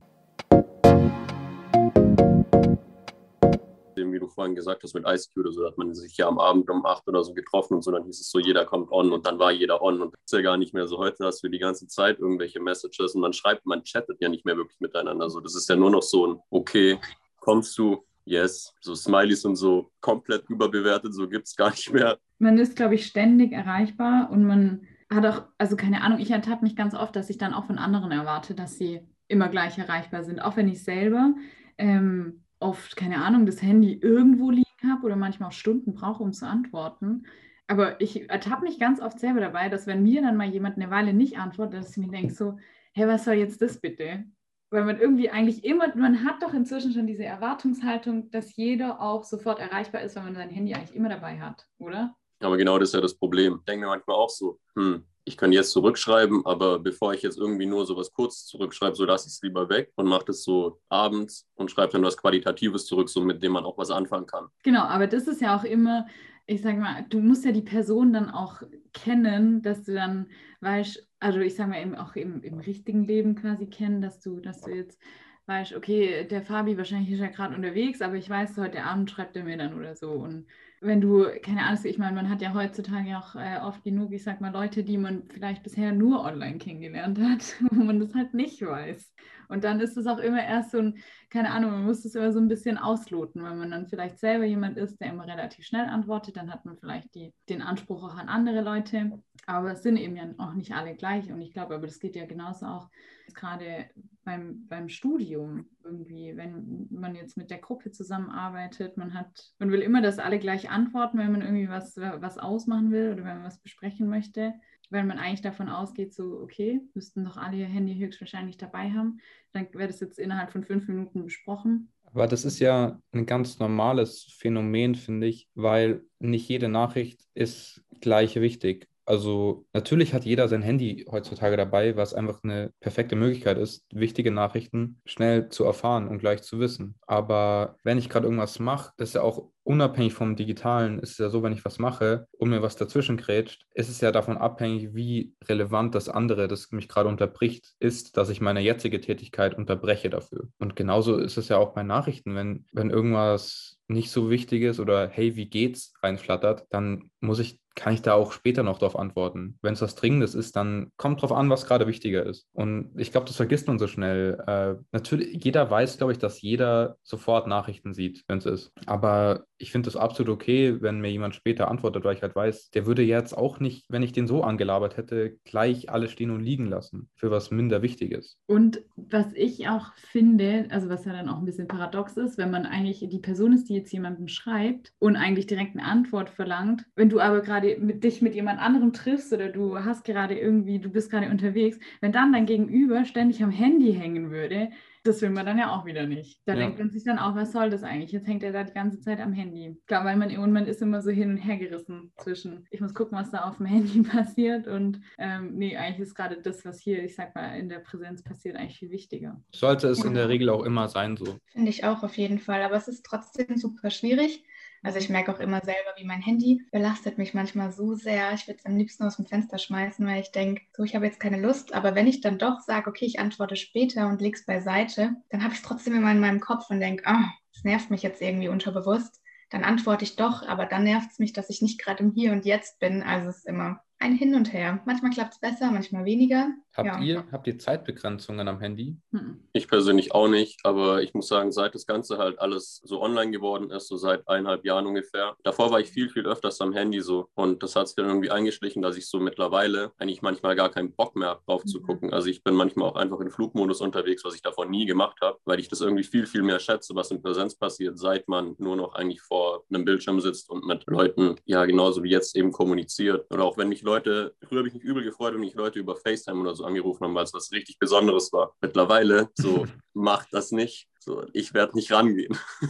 Wie 3.97 4.19
du 4.19 4.27
vorhin 4.27 4.55
gesagt 4.55 4.83
hast, 4.83 4.93
mit 4.93 5.05
ICQ 5.05 5.37
oder 5.37 5.51
so, 5.51 5.65
hat 5.65 5.77
man 5.77 5.93
sich 5.93 6.15
ja 6.17 6.27
am 6.27 6.39
Abend 6.39 6.69
um 6.69 6.85
8 6.85 7.07
oder 7.07 7.23
so 7.23 7.33
getroffen 7.33 7.75
und 7.75 7.83
so, 7.83 7.91
dann 7.91 8.03
hieß 8.03 8.19
es 8.19 8.29
so, 8.29 8.39
jeder 8.39 8.65
kommt 8.65 8.91
on 8.91 9.11
und 9.11 9.25
dann 9.25 9.39
war 9.39 9.51
jeder 9.51 9.81
on 9.81 10.01
und 10.01 10.13
das 10.13 10.21
ist 10.25 10.33
ja 10.33 10.41
gar 10.41 10.57
nicht 10.57 10.73
mehr 10.73 10.87
so. 10.87 10.97
Heute 10.97 11.25
hast 11.25 11.43
du 11.43 11.49
die 11.49 11.59
ganze 11.59 11.87
Zeit 11.87 12.19
irgendwelche 12.19 12.59
Messages 12.59 13.15
und 13.15 13.21
man 13.21 13.33
schreibt, 13.33 13.65
man 13.65 13.83
chattet 13.83 14.17
ja 14.21 14.29
nicht 14.29 14.45
mehr 14.45 14.57
wirklich 14.57 14.79
miteinander. 14.79 15.29
So, 15.29 15.39
das 15.39 15.55
ist 15.55 15.69
ja 15.69 15.75
nur 15.75 15.89
noch 15.89 16.03
so 16.03 16.27
ein, 16.27 16.39
okay, 16.49 16.99
kommst 17.39 17.77
du, 17.77 18.05
yes, 18.25 18.73
so 18.81 18.93
Smileys 18.93 19.45
und 19.45 19.55
so 19.55 19.91
komplett 20.01 20.49
überbewertet, 20.49 21.13
so 21.13 21.27
gibt 21.27 21.47
es 21.47 21.55
gar 21.55 21.71
nicht 21.71 21.91
mehr. 21.91 22.17
Man 22.39 22.57
ist, 22.57 22.75
glaube 22.75 22.95
ich, 22.95 23.05
ständig 23.05 23.51
erreichbar 23.51 24.29
und 24.31 24.45
man 24.45 24.87
hat 25.09 25.25
auch, 25.25 25.43
also 25.57 25.75
keine 25.75 26.01
Ahnung, 26.01 26.19
ich 26.19 26.31
ertappe 26.31 26.63
mich 26.63 26.75
ganz 26.75 26.93
oft, 26.93 27.15
dass 27.15 27.29
ich 27.29 27.37
dann 27.37 27.53
auch 27.53 27.65
von 27.65 27.77
anderen 27.77 28.11
erwarte, 28.11 28.53
dass 28.53 28.77
sie 28.77 29.01
immer 29.27 29.49
gleich 29.49 29.77
erreichbar 29.77 30.23
sind. 30.23 30.39
Auch 30.39 30.57
wenn 30.57 30.67
ich 30.67 30.83
selber 30.83 31.33
ähm, 31.77 32.43
oft, 32.59 32.95
keine 32.95 33.23
Ahnung, 33.23 33.45
das 33.45 33.61
Handy 33.61 33.93
irgendwo 33.93 34.51
liegen 34.51 34.65
habe 34.89 35.05
oder 35.05 35.15
manchmal 35.15 35.49
auch 35.49 35.53
Stunden 35.53 35.93
brauche, 35.93 36.23
um 36.23 36.33
zu 36.33 36.47
antworten. 36.47 37.25
Aber 37.67 37.99
ich 37.99 38.29
ertappe 38.29 38.63
mich 38.63 38.79
ganz 38.79 39.01
oft 39.01 39.19
selber 39.19 39.41
dabei, 39.41 39.69
dass 39.69 39.87
wenn 39.87 40.03
mir 40.03 40.21
dann 40.21 40.37
mal 40.37 40.47
jemand 40.47 40.77
eine 40.77 40.89
Weile 40.89 41.13
nicht 41.13 41.37
antwortet, 41.37 41.81
dass 41.81 41.91
ich 41.91 41.97
mir 41.97 42.07
denke 42.07 42.33
so, 42.33 42.57
hey, 42.93 43.07
was 43.07 43.25
soll 43.25 43.35
jetzt 43.35 43.61
das 43.61 43.79
bitte? 43.79 44.25
Weil 44.69 44.85
man 44.85 44.99
irgendwie 44.99 45.29
eigentlich 45.29 45.63
immer, 45.63 45.95
man 45.95 46.25
hat 46.25 46.41
doch 46.41 46.53
inzwischen 46.53 46.93
schon 46.93 47.07
diese 47.07 47.23
Erwartungshaltung, 47.23 48.31
dass 48.31 48.55
jeder 48.55 49.01
auch 49.01 49.23
sofort 49.23 49.59
erreichbar 49.59 50.01
ist, 50.01 50.15
weil 50.15 50.23
man 50.23 50.35
sein 50.35 50.49
Handy 50.49 50.73
eigentlich 50.73 50.95
immer 50.95 51.09
dabei 51.09 51.39
hat, 51.39 51.67
oder? 51.77 52.15
Aber 52.39 52.57
genau 52.57 52.77
das 52.77 52.89
ist 52.89 52.93
ja 52.93 53.01
das 53.01 53.17
Problem. 53.17 53.57
Ich 53.59 53.65
denke 53.65 53.85
mir 53.85 53.91
manchmal 53.91 54.17
auch 54.17 54.29
so, 54.29 54.59
hm, 54.75 55.05
ich 55.27 55.35
kann 55.35 55.51
jetzt 55.51 55.71
zurückschreiben, 55.71 56.45
aber 56.45 56.79
bevor 56.79 57.13
ich 57.13 57.21
jetzt 57.21 57.37
irgendwie 57.37 57.65
nur 57.65 57.85
so 57.85 57.97
was 57.97 58.13
kurz 58.13 58.45
zurückschreibe, 58.45 58.95
so 58.95 59.03
lasse 59.03 59.27
ich 59.27 59.33
es 59.33 59.41
lieber 59.41 59.67
weg 59.69 59.91
und 59.95 60.07
mache 60.07 60.25
das 60.25 60.43
so 60.43 60.79
abends 60.87 61.45
und 61.55 61.69
schreibe 61.69 61.91
dann 61.91 62.03
was 62.03 62.15
Qualitatives 62.15 62.85
zurück, 62.85 63.09
so 63.09 63.21
mit 63.21 63.43
dem 63.43 63.51
man 63.51 63.65
auch 63.65 63.77
was 63.77 63.91
anfangen 63.91 64.25
kann. 64.25 64.47
Genau, 64.63 64.83
aber 64.83 65.05
das 65.05 65.27
ist 65.27 65.41
ja 65.41 65.57
auch 65.57 65.65
immer, 65.65 66.07
ich 66.45 66.61
sage 66.61 66.77
mal, 66.77 67.05
du 67.09 67.19
musst 67.19 67.43
ja 67.43 67.51
die 67.51 67.61
Person 67.61 68.13
dann 68.13 68.29
auch 68.29 68.61
kennen, 68.93 69.61
dass 69.61 69.83
du 69.83 69.93
dann 69.93 70.27
weißt, 70.61 71.05
also 71.19 71.39
ich 71.39 71.55
sage 71.55 71.71
mal 71.71 71.81
eben 71.81 71.95
auch 71.95 72.15
im, 72.15 72.41
im 72.43 72.59
richtigen 72.59 73.03
Leben 73.03 73.35
quasi 73.35 73.67
kennen, 73.67 74.01
dass 74.01 74.21
du, 74.21 74.39
dass 74.39 74.61
du 74.61 74.71
jetzt 74.71 74.97
weißt, 75.45 75.75
okay, 75.75 76.25
der 76.25 76.41
Fabi 76.41 76.77
wahrscheinlich 76.77 77.11
ist 77.11 77.19
ja 77.19 77.27
gerade 77.27 77.53
unterwegs, 77.53 78.01
aber 78.01 78.15
ich 78.15 78.29
weiß, 78.29 78.57
heute 78.57 78.83
Abend 78.83 79.11
schreibt 79.11 79.35
er 79.35 79.43
mir 79.43 79.57
dann 79.57 79.77
oder 79.77 79.95
so 79.95 80.11
und 80.11 80.47
wenn 80.79 81.01
du, 81.01 81.25
keine 81.41 81.63
Ahnung, 81.63 81.79
ich 81.85 81.97
meine, 81.97 82.15
man 82.15 82.29
hat 82.29 82.41
ja 82.41 82.53
heutzutage 82.53 83.17
auch 83.17 83.35
äh, 83.35 83.59
oft 83.61 83.83
genug, 83.83 84.11
ich 84.13 84.23
sag 84.23 84.41
mal, 84.41 84.51
Leute, 84.51 84.83
die 84.83 84.97
man 84.97 85.23
vielleicht 85.29 85.63
bisher 85.63 85.91
nur 85.91 86.23
online 86.23 86.57
kennengelernt 86.59 87.19
hat, 87.19 87.55
wo 87.71 87.83
man 87.83 87.99
das 87.99 88.13
halt 88.13 88.33
nicht 88.33 88.61
weiß. 88.61 89.11
Und 89.49 89.63
dann 89.63 89.79
ist 89.79 89.97
es 89.97 90.07
auch 90.07 90.19
immer 90.19 90.43
erst 90.43 90.71
so 90.71 90.79
ein, 90.79 90.97
keine 91.29 91.51
Ahnung, 91.51 91.71
man 91.71 91.85
muss 91.85 92.05
es 92.05 92.15
immer 92.15 92.31
so 92.31 92.39
ein 92.39 92.47
bisschen 92.47 92.77
ausloten. 92.77 93.43
Wenn 93.43 93.57
man 93.57 93.71
dann 93.71 93.87
vielleicht 93.87 94.17
selber 94.19 94.45
jemand 94.45 94.77
ist, 94.77 94.99
der 95.01 95.09
immer 95.09 95.27
relativ 95.27 95.65
schnell 95.65 95.85
antwortet, 95.85 96.37
dann 96.37 96.51
hat 96.51 96.63
man 96.65 96.77
vielleicht 96.77 97.13
die, 97.15 97.33
den 97.49 97.61
Anspruch 97.61 98.03
auch 98.03 98.15
an 98.15 98.29
andere 98.29 98.61
Leute. 98.61 99.21
Aber 99.45 99.71
es 99.71 99.83
sind 99.83 99.97
eben 99.97 100.15
ja 100.15 100.29
auch 100.37 100.53
nicht 100.53 100.73
alle 100.73 100.95
gleich. 100.95 101.31
Und 101.31 101.41
ich 101.41 101.51
glaube, 101.51 101.75
aber 101.75 101.87
das 101.87 101.99
geht 101.99 102.15
ja 102.15 102.25
genauso 102.25 102.65
auch 102.65 102.89
gerade 103.33 103.89
beim, 104.23 104.67
beim 104.67 104.89
Studium 104.89 105.65
irgendwie, 105.83 106.35
wenn 106.35 106.87
man 106.89 107.15
jetzt 107.15 107.37
mit 107.37 107.49
der 107.49 107.59
Gruppe 107.59 107.91
zusammenarbeitet, 107.91 108.97
man 108.97 109.13
hat, 109.13 109.51
man 109.59 109.71
will 109.71 109.81
immer, 109.81 110.01
dass 110.01 110.19
alle 110.19 110.39
gleich 110.39 110.69
antworten, 110.69 111.17
wenn 111.17 111.31
man 111.31 111.41
irgendwie 111.41 111.69
was, 111.69 111.97
was 111.97 112.37
ausmachen 112.37 112.91
will 112.91 113.11
oder 113.11 113.23
wenn 113.23 113.37
man 113.37 113.45
was 113.45 113.59
besprechen 113.59 114.07
möchte. 114.07 114.53
Wenn 114.89 115.07
man 115.07 115.19
eigentlich 115.19 115.41
davon 115.41 115.67
ausgeht, 115.67 116.13
so, 116.13 116.39
okay, 116.39 116.79
müssten 116.93 117.25
doch 117.25 117.35
alle 117.35 117.57
ihr 117.57 117.65
Handy 117.65 117.95
höchstwahrscheinlich 117.95 118.57
dabei 118.57 118.91
haben, 118.91 119.19
dann 119.57 119.67
wäre 119.73 119.87
das 119.87 119.99
jetzt 119.99 120.19
innerhalb 120.19 120.51
von 120.51 120.63
fünf 120.63 120.87
Minuten 120.87 121.23
besprochen. 121.23 121.91
Aber 122.03 122.27
das 122.27 122.45
ist 122.45 122.59
ja 122.59 122.99
ein 123.11 123.25
ganz 123.25 123.59
normales 123.59 124.23
Phänomen, 124.39 124.95
finde 124.95 125.27
ich, 125.27 125.49
weil 125.55 126.03
nicht 126.19 126.47
jede 126.47 126.69
Nachricht 126.69 127.21
ist 127.33 127.83
gleich 128.01 128.35
wichtig. 128.37 128.87
Also 129.07 129.65
natürlich 129.71 130.13
hat 130.13 130.25
jeder 130.25 130.49
sein 130.49 130.61
Handy 130.61 131.05
heutzutage 131.09 131.55
dabei, 131.55 131.95
was 131.95 132.13
einfach 132.13 132.43
eine 132.43 132.73
perfekte 132.81 133.15
Möglichkeit 133.15 133.57
ist, 133.57 133.85
wichtige 133.89 134.31
Nachrichten 134.31 135.01
schnell 135.05 135.47
zu 135.47 135.63
erfahren 135.63 136.09
und 136.09 136.19
gleich 136.19 136.43
zu 136.43 136.59
wissen. 136.59 136.95
Aber 137.07 137.77
wenn 137.83 137.97
ich 137.97 138.09
gerade 138.09 138.25
irgendwas 138.25 138.59
mache, 138.59 138.91
das 138.97 139.09
ist 139.09 139.15
ja 139.15 139.21
auch 139.21 139.49
unabhängig 139.63 140.13
vom 140.13 140.35
Digitalen, 140.35 140.99
ist 140.99 141.11
es 141.11 141.17
ja 141.19 141.29
so, 141.29 141.41
wenn 141.41 141.53
ich 141.53 141.63
was 141.63 141.79
mache 141.79 142.27
und 142.37 142.49
mir 142.49 142.61
was 142.61 142.75
dazwischen 142.75 143.15
grätscht, 143.15 143.65
ist 143.73 143.89
es 143.89 144.01
ja 144.01 144.11
davon 144.11 144.37
abhängig, 144.37 144.93
wie 144.93 145.33
relevant 145.45 145.95
das 145.95 146.09
andere, 146.09 146.49
das 146.49 146.71
mich 146.71 146.89
gerade 146.89 147.07
unterbricht, 147.07 147.75
ist, 147.79 148.17
dass 148.17 148.29
ich 148.29 148.41
meine 148.41 148.59
jetzige 148.59 148.99
Tätigkeit 148.99 149.57
unterbreche 149.57 150.09
dafür. 150.09 150.49
Und 150.59 150.75
genauso 150.75 151.17
ist 151.17 151.37
es 151.37 151.47
ja 151.47 151.57
auch 151.57 151.73
bei 151.73 151.83
Nachrichten, 151.83 152.35
wenn, 152.35 152.65
wenn 152.73 152.89
irgendwas 152.89 153.77
nicht 153.87 154.11
so 154.11 154.29
wichtig 154.29 154.63
ist 154.63 154.81
oder 154.81 155.07
hey, 155.07 155.37
wie 155.37 155.49
geht's 155.49 155.93
reinflattert, 156.01 156.65
dann 156.69 157.09
muss 157.21 157.39
ich 157.39 157.61
kann 157.77 157.93
ich 157.93 158.01
da 158.01 158.13
auch 158.13 158.31
später 158.31 158.63
noch 158.63 158.79
darauf 158.79 158.97
antworten. 158.97 159.57
Wenn 159.61 159.73
es 159.73 159.81
was 159.81 159.95
Dringendes 159.95 160.35
ist, 160.35 160.55
dann 160.55 160.91
kommt 160.97 161.21
drauf 161.21 161.31
an, 161.31 161.49
was 161.49 161.67
gerade 161.67 161.87
wichtiger 161.87 162.25
ist. 162.25 162.47
Und 162.53 162.91
ich 162.97 163.11
glaube, 163.11 163.27
das 163.27 163.35
vergisst 163.35 163.67
man 163.67 163.79
so 163.79 163.87
schnell. 163.87 164.43
Äh, 164.47 164.81
natürlich, 164.91 165.43
jeder 165.43 165.69
weiß, 165.69 165.97
glaube 165.97 166.11
ich, 166.11 166.17
dass 166.17 166.41
jeder 166.41 166.97
sofort 167.03 167.47
Nachrichten 167.47 167.93
sieht, 167.93 168.23
wenn 168.27 168.39
es 168.39 168.45
ist. 168.45 168.71
Aber 168.87 169.45
ich 169.59 169.71
finde 169.71 169.87
das 169.87 169.95
absolut 169.95 170.33
okay, 170.33 170.81
wenn 170.81 171.01
mir 171.01 171.11
jemand 171.11 171.35
später 171.35 171.69
antwortet, 171.69 172.03
weil 172.03 172.15
ich 172.15 172.21
halt 172.21 172.35
weiß, 172.35 172.71
der 172.71 172.85
würde 172.85 173.03
jetzt 173.03 173.37
auch 173.37 173.59
nicht, 173.59 173.85
wenn 173.89 174.03
ich 174.03 174.11
den 174.11 174.27
so 174.27 174.43
angelabert 174.43 174.97
hätte, 174.97 175.37
gleich 175.45 175.89
alles 175.89 176.11
stehen 176.11 176.31
und 176.31 176.41
liegen 176.41 176.67
lassen 176.67 177.09
für 177.15 177.31
was 177.31 177.51
minder 177.51 177.81
Wichtiges. 177.81 178.37
Und 178.47 178.81
was 178.95 179.27
ich 179.33 179.67
auch 179.67 179.93
finde, 179.95 180.67
also 180.69 180.89
was 180.89 181.05
ja 181.05 181.13
dann 181.13 181.29
auch 181.29 181.37
ein 181.37 181.45
bisschen 181.45 181.67
paradox 181.67 182.17
ist, 182.17 182.37
wenn 182.37 182.51
man 182.51 182.65
eigentlich 182.65 183.05
die 183.07 183.19
Person 183.19 183.53
ist, 183.53 183.69
die 183.69 183.75
jetzt 183.75 183.91
jemanden 183.91 184.27
schreibt 184.27 184.93
und 184.99 185.15
eigentlich 185.15 185.47
direkt 185.47 185.75
eine 185.75 185.85
Antwort 185.85 186.29
verlangt, 186.29 186.85
wenn 186.95 187.09
du 187.09 187.19
aber 187.19 187.41
gerade 187.41 187.66
mit 187.75 188.03
dich 188.03 188.21
mit 188.21 188.35
jemand 188.35 188.59
anderem 188.59 188.93
triffst 188.93 189.33
oder 189.33 189.49
du 189.49 189.83
hast 189.83 190.05
gerade 190.05 190.37
irgendwie, 190.37 190.79
du 190.79 190.89
bist 190.89 191.11
gerade 191.11 191.29
unterwegs, 191.29 191.77
wenn 192.01 192.11
dann 192.11 192.31
dein 192.31 192.45
Gegenüber 192.45 193.05
ständig 193.05 193.43
am 193.43 193.51
Handy 193.51 193.93
hängen 193.93 194.31
würde, 194.31 194.69
das 195.03 195.21
will 195.21 195.29
man 195.29 195.45
dann 195.45 195.57
ja 195.57 195.73
auch 195.73 195.85
wieder 195.85 196.05
nicht. 196.05 196.41
Da 196.45 196.53
ja. 196.53 196.59
denkt 196.59 196.79
man 196.79 196.89
sich 196.89 197.03
dann 197.03 197.17
auch, 197.17 197.35
was 197.35 197.51
soll 197.51 197.69
das 197.69 197.83
eigentlich? 197.83 198.11
Jetzt 198.11 198.27
hängt 198.27 198.43
er 198.43 198.51
da 198.51 198.63
die 198.63 198.73
ganze 198.73 198.99
Zeit 198.99 199.19
am 199.19 199.33
Handy. 199.33 199.77
Klar, 199.87 200.05
weil 200.05 200.17
man, 200.17 200.35
und 200.37 200.51
man 200.51 200.65
ist 200.65 200.81
immer 200.81 201.01
so 201.01 201.11
hin 201.11 201.31
und 201.31 201.37
her 201.37 201.57
gerissen 201.57 202.11
zwischen, 202.17 202.65
ich 202.71 202.81
muss 202.81 202.93
gucken, 202.93 203.17
was 203.17 203.31
da 203.31 203.45
auf 203.45 203.57
dem 203.57 203.65
Handy 203.65 204.01
passiert 204.03 204.67
und 204.67 204.99
ähm, 205.17 205.53
nee, 205.55 205.77
eigentlich 205.77 206.07
ist 206.07 206.15
gerade 206.15 206.41
das, 206.41 206.65
was 206.65 206.79
hier, 206.79 207.03
ich 207.03 207.15
sag 207.15 207.33
mal, 207.35 207.57
in 207.57 207.69
der 207.69 207.79
Präsenz 207.79 208.23
passiert, 208.23 208.57
eigentlich 208.57 208.79
viel 208.79 208.91
wichtiger. 208.91 209.41
Sollte 209.53 209.87
es 209.87 209.99
ja. 209.99 210.05
in 210.05 210.13
der 210.13 210.29
Regel 210.29 210.49
auch 210.49 210.63
immer 210.63 210.87
sein 210.87 211.17
so. 211.17 211.37
Finde 211.47 211.69
ich 211.69 211.83
auch 211.83 212.03
auf 212.03 212.17
jeden 212.17 212.39
Fall, 212.39 212.61
aber 212.61 212.75
es 212.75 212.87
ist 212.87 213.05
trotzdem 213.05 213.55
super 213.55 213.89
schwierig 213.89 214.43
also 214.83 214.99
ich 214.99 215.09
merke 215.09 215.33
auch 215.33 215.39
immer 215.39 215.61
selber, 215.63 215.93
wie 215.97 216.05
mein 216.05 216.21
Handy 216.21 216.65
belastet 216.71 217.17
mich 217.17 217.33
manchmal 217.33 217.71
so 217.71 217.95
sehr. 217.95 218.33
Ich 218.33 218.47
würde 218.47 218.59
es 218.59 218.65
am 218.65 218.77
liebsten 218.77 219.03
aus 219.03 219.17
dem 219.17 219.25
Fenster 219.25 219.57
schmeißen, 219.57 220.05
weil 220.05 220.21
ich 220.21 220.31
denke, 220.31 220.61
so, 220.75 220.83
ich 220.83 220.95
habe 220.95 221.05
jetzt 221.05 221.19
keine 221.19 221.39
Lust. 221.39 221.73
Aber 221.73 221.95
wenn 221.95 222.07
ich 222.07 222.21
dann 222.21 222.37
doch 222.37 222.59
sage, 222.61 222.89
okay, 222.89 223.05
ich 223.05 223.19
antworte 223.19 223.55
später 223.55 224.07
und 224.07 224.21
lege 224.21 224.37
es 224.37 224.45
beiseite, 224.45 225.15
dann 225.29 225.43
habe 225.43 225.53
ich 225.53 225.59
es 225.59 225.65
trotzdem 225.65 225.95
immer 225.95 226.11
in 226.11 226.19
meinem 226.19 226.39
Kopf 226.39 226.69
und 226.69 226.79
denke, 226.79 227.03
oh, 227.07 227.25
das 227.53 227.63
nervt 227.63 227.89
mich 227.89 228.03
jetzt 228.03 228.21
irgendwie 228.21 228.49
unterbewusst. 228.49 229.21
Dann 229.49 229.63
antworte 229.63 230.03
ich 230.03 230.15
doch, 230.15 230.45
aber 230.47 230.65
dann 230.65 230.83
nervt 230.83 231.11
es 231.11 231.19
mich, 231.19 231.33
dass 231.33 231.49
ich 231.49 231.61
nicht 231.61 231.79
gerade 231.79 232.03
im 232.03 232.11
Hier 232.11 232.31
und 232.33 232.45
Jetzt 232.45 232.79
bin. 232.79 233.01
Also 233.01 233.29
es 233.29 233.37
ist 233.37 233.47
immer 233.47 233.81
ein 233.99 234.15
Hin 234.15 234.35
und 234.35 234.53
Her. 234.53 234.81
Manchmal 234.85 235.11
klappt 235.11 235.33
es 235.33 235.39
besser, 235.39 235.71
manchmal 235.71 236.05
weniger. 236.05 236.49
Habt, 236.77 236.85
ja. 236.87 236.99
ihr, 236.99 237.23
habt 237.31 237.47
ihr 237.47 237.57
Zeitbegrenzungen 237.57 238.47
am 238.47 238.59
Handy? 238.59 238.97
Hm. 239.11 239.39
Ich 239.51 239.67
persönlich 239.67 240.13
auch 240.13 240.27
nicht, 240.27 240.59
aber 240.63 241.01
ich 241.01 241.15
muss 241.15 241.27
sagen, 241.27 241.51
seit 241.51 241.73
das 241.73 241.87
Ganze 241.87 242.19
halt 242.19 242.37
alles 242.39 242.81
so 242.83 243.01
online 243.01 243.31
geworden 243.31 243.71
ist, 243.71 243.87
so 243.87 243.97
seit 243.97 244.27
eineinhalb 244.27 244.63
Jahren 244.63 244.85
ungefähr. 244.85 245.35
Davor 245.43 245.71
war 245.71 245.79
ich 245.79 245.89
viel, 245.89 246.09
viel 246.09 246.27
öfters 246.27 246.61
am 246.61 246.73
Handy 246.73 247.01
so 247.01 247.29
und 247.33 247.63
das 247.63 247.75
hat 247.75 247.87
sich 247.87 247.95
dann 247.95 248.05
irgendwie 248.05 248.29
eingeschlichen, 248.29 248.83
dass 248.83 248.95
ich 248.95 249.09
so 249.09 249.19
mittlerweile 249.19 249.91
eigentlich 249.97 250.21
manchmal 250.21 250.55
gar 250.55 250.69
keinen 250.69 250.93
Bock 250.93 251.15
mehr 251.15 251.29
habe, 251.29 251.41
drauf 251.47 251.63
mhm. 251.63 251.67
zu 251.67 251.81
gucken. 251.81 252.13
Also 252.13 252.29
ich 252.29 252.43
bin 252.43 252.53
manchmal 252.53 252.89
auch 252.89 252.95
einfach 252.95 253.19
in 253.21 253.31
Flugmodus 253.31 253.81
unterwegs, 253.81 254.23
was 254.23 254.35
ich 254.35 254.43
davor 254.43 254.67
nie 254.67 254.85
gemacht 254.85 255.17
habe, 255.21 255.39
weil 255.45 255.59
ich 255.59 255.69
das 255.69 255.81
irgendwie 255.81 256.03
viel, 256.03 256.27
viel 256.27 256.43
mehr 256.43 256.59
schätze, 256.59 256.93
was 256.93 257.09
in 257.09 257.23
Präsenz 257.23 257.55
passiert, 257.55 257.97
seit 257.97 258.27
man 258.27 258.53
nur 258.59 258.75
noch 258.75 258.93
eigentlich 258.93 259.21
vor 259.21 259.63
einem 259.73 259.83
Bildschirm 259.83 260.21
sitzt 260.21 260.47
und 260.51 260.63
mit 260.63 260.83
Leuten, 260.85 261.37
ja 261.45 261.65
genauso 261.65 262.03
wie 262.03 262.11
jetzt 262.11 262.35
eben 262.35 262.51
kommuniziert. 262.51 263.25
Oder 263.31 263.45
auch 263.45 263.57
wenn 263.57 263.69
mich 263.69 263.81
Leute, 263.81 264.35
früher 264.47 264.59
habe 264.59 264.67
ich 264.67 264.75
mich 264.75 264.83
übel 264.83 265.03
gefreut, 265.03 265.33
wenn 265.33 265.39
mich 265.39 265.55
Leute 265.55 265.79
über 265.79 265.95
FaceTime 265.95 266.39
oder 266.39 266.53
so 266.53 266.66
angerufen 266.67 267.03
haben, 267.05 267.15
weil 267.15 267.23
es 267.23 267.33
was 267.33 267.51
richtig 267.51 267.79
Besonderes 267.79 268.31
war. 268.33 268.53
Mittlerweile, 268.61 269.29
so, 269.35 269.65
macht 269.93 270.27
das 270.31 270.51
nicht. 270.51 270.87
So, 270.99 271.25
ich 271.31 271.53
werde 271.53 271.75
nicht 271.75 271.91
rangehen. 271.93 272.37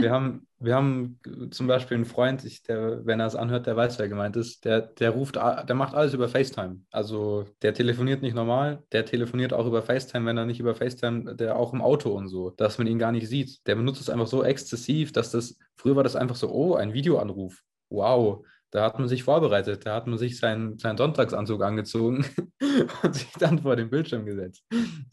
wir 0.00 0.12
haben, 0.12 0.46
wir 0.60 0.76
haben 0.76 1.18
zum 1.50 1.66
Beispiel 1.66 1.96
einen 1.96 2.04
Freund, 2.04 2.44
ich, 2.44 2.62
der, 2.62 3.04
wenn 3.04 3.18
er 3.18 3.26
es 3.26 3.34
anhört, 3.34 3.66
der 3.66 3.76
weiß, 3.76 3.98
wer 3.98 4.08
gemeint 4.08 4.36
ist, 4.36 4.64
der, 4.64 4.80
der 4.80 5.10
ruft, 5.10 5.34
der 5.34 5.74
macht 5.74 5.92
alles 5.92 6.14
über 6.14 6.28
FaceTime. 6.28 6.82
Also 6.92 7.46
der 7.62 7.74
telefoniert 7.74 8.22
nicht 8.22 8.34
normal, 8.34 8.84
der 8.92 9.04
telefoniert 9.04 9.52
auch 9.52 9.66
über 9.66 9.82
FaceTime, 9.82 10.24
wenn 10.26 10.38
er 10.38 10.46
nicht 10.46 10.60
über 10.60 10.76
FaceTime, 10.76 11.34
der 11.34 11.56
auch 11.56 11.72
im 11.72 11.82
Auto 11.82 12.12
und 12.12 12.28
so, 12.28 12.50
dass 12.50 12.78
man 12.78 12.86
ihn 12.86 13.00
gar 13.00 13.10
nicht 13.10 13.28
sieht. 13.28 13.66
Der 13.66 13.74
benutzt 13.74 14.00
es 14.00 14.10
einfach 14.10 14.28
so 14.28 14.44
exzessiv, 14.44 15.10
dass 15.10 15.32
das, 15.32 15.58
früher 15.76 15.96
war 15.96 16.04
das 16.04 16.14
einfach 16.14 16.36
so, 16.36 16.50
oh, 16.50 16.74
ein 16.74 16.92
Videoanruf. 16.92 17.62
Wow, 17.90 18.44
da 18.70 18.84
hat 18.84 18.98
man 18.98 19.08
sich 19.08 19.22
vorbereitet, 19.22 19.86
da 19.86 19.94
hat 19.94 20.06
man 20.06 20.18
sich 20.18 20.38
seinen, 20.38 20.78
seinen 20.78 20.98
Sonntagsanzug 20.98 21.62
angezogen 21.62 22.24
und 23.02 23.14
sich 23.14 23.30
dann 23.38 23.60
vor 23.60 23.76
den 23.76 23.90
Bildschirm 23.90 24.26
gesetzt. 24.26 24.64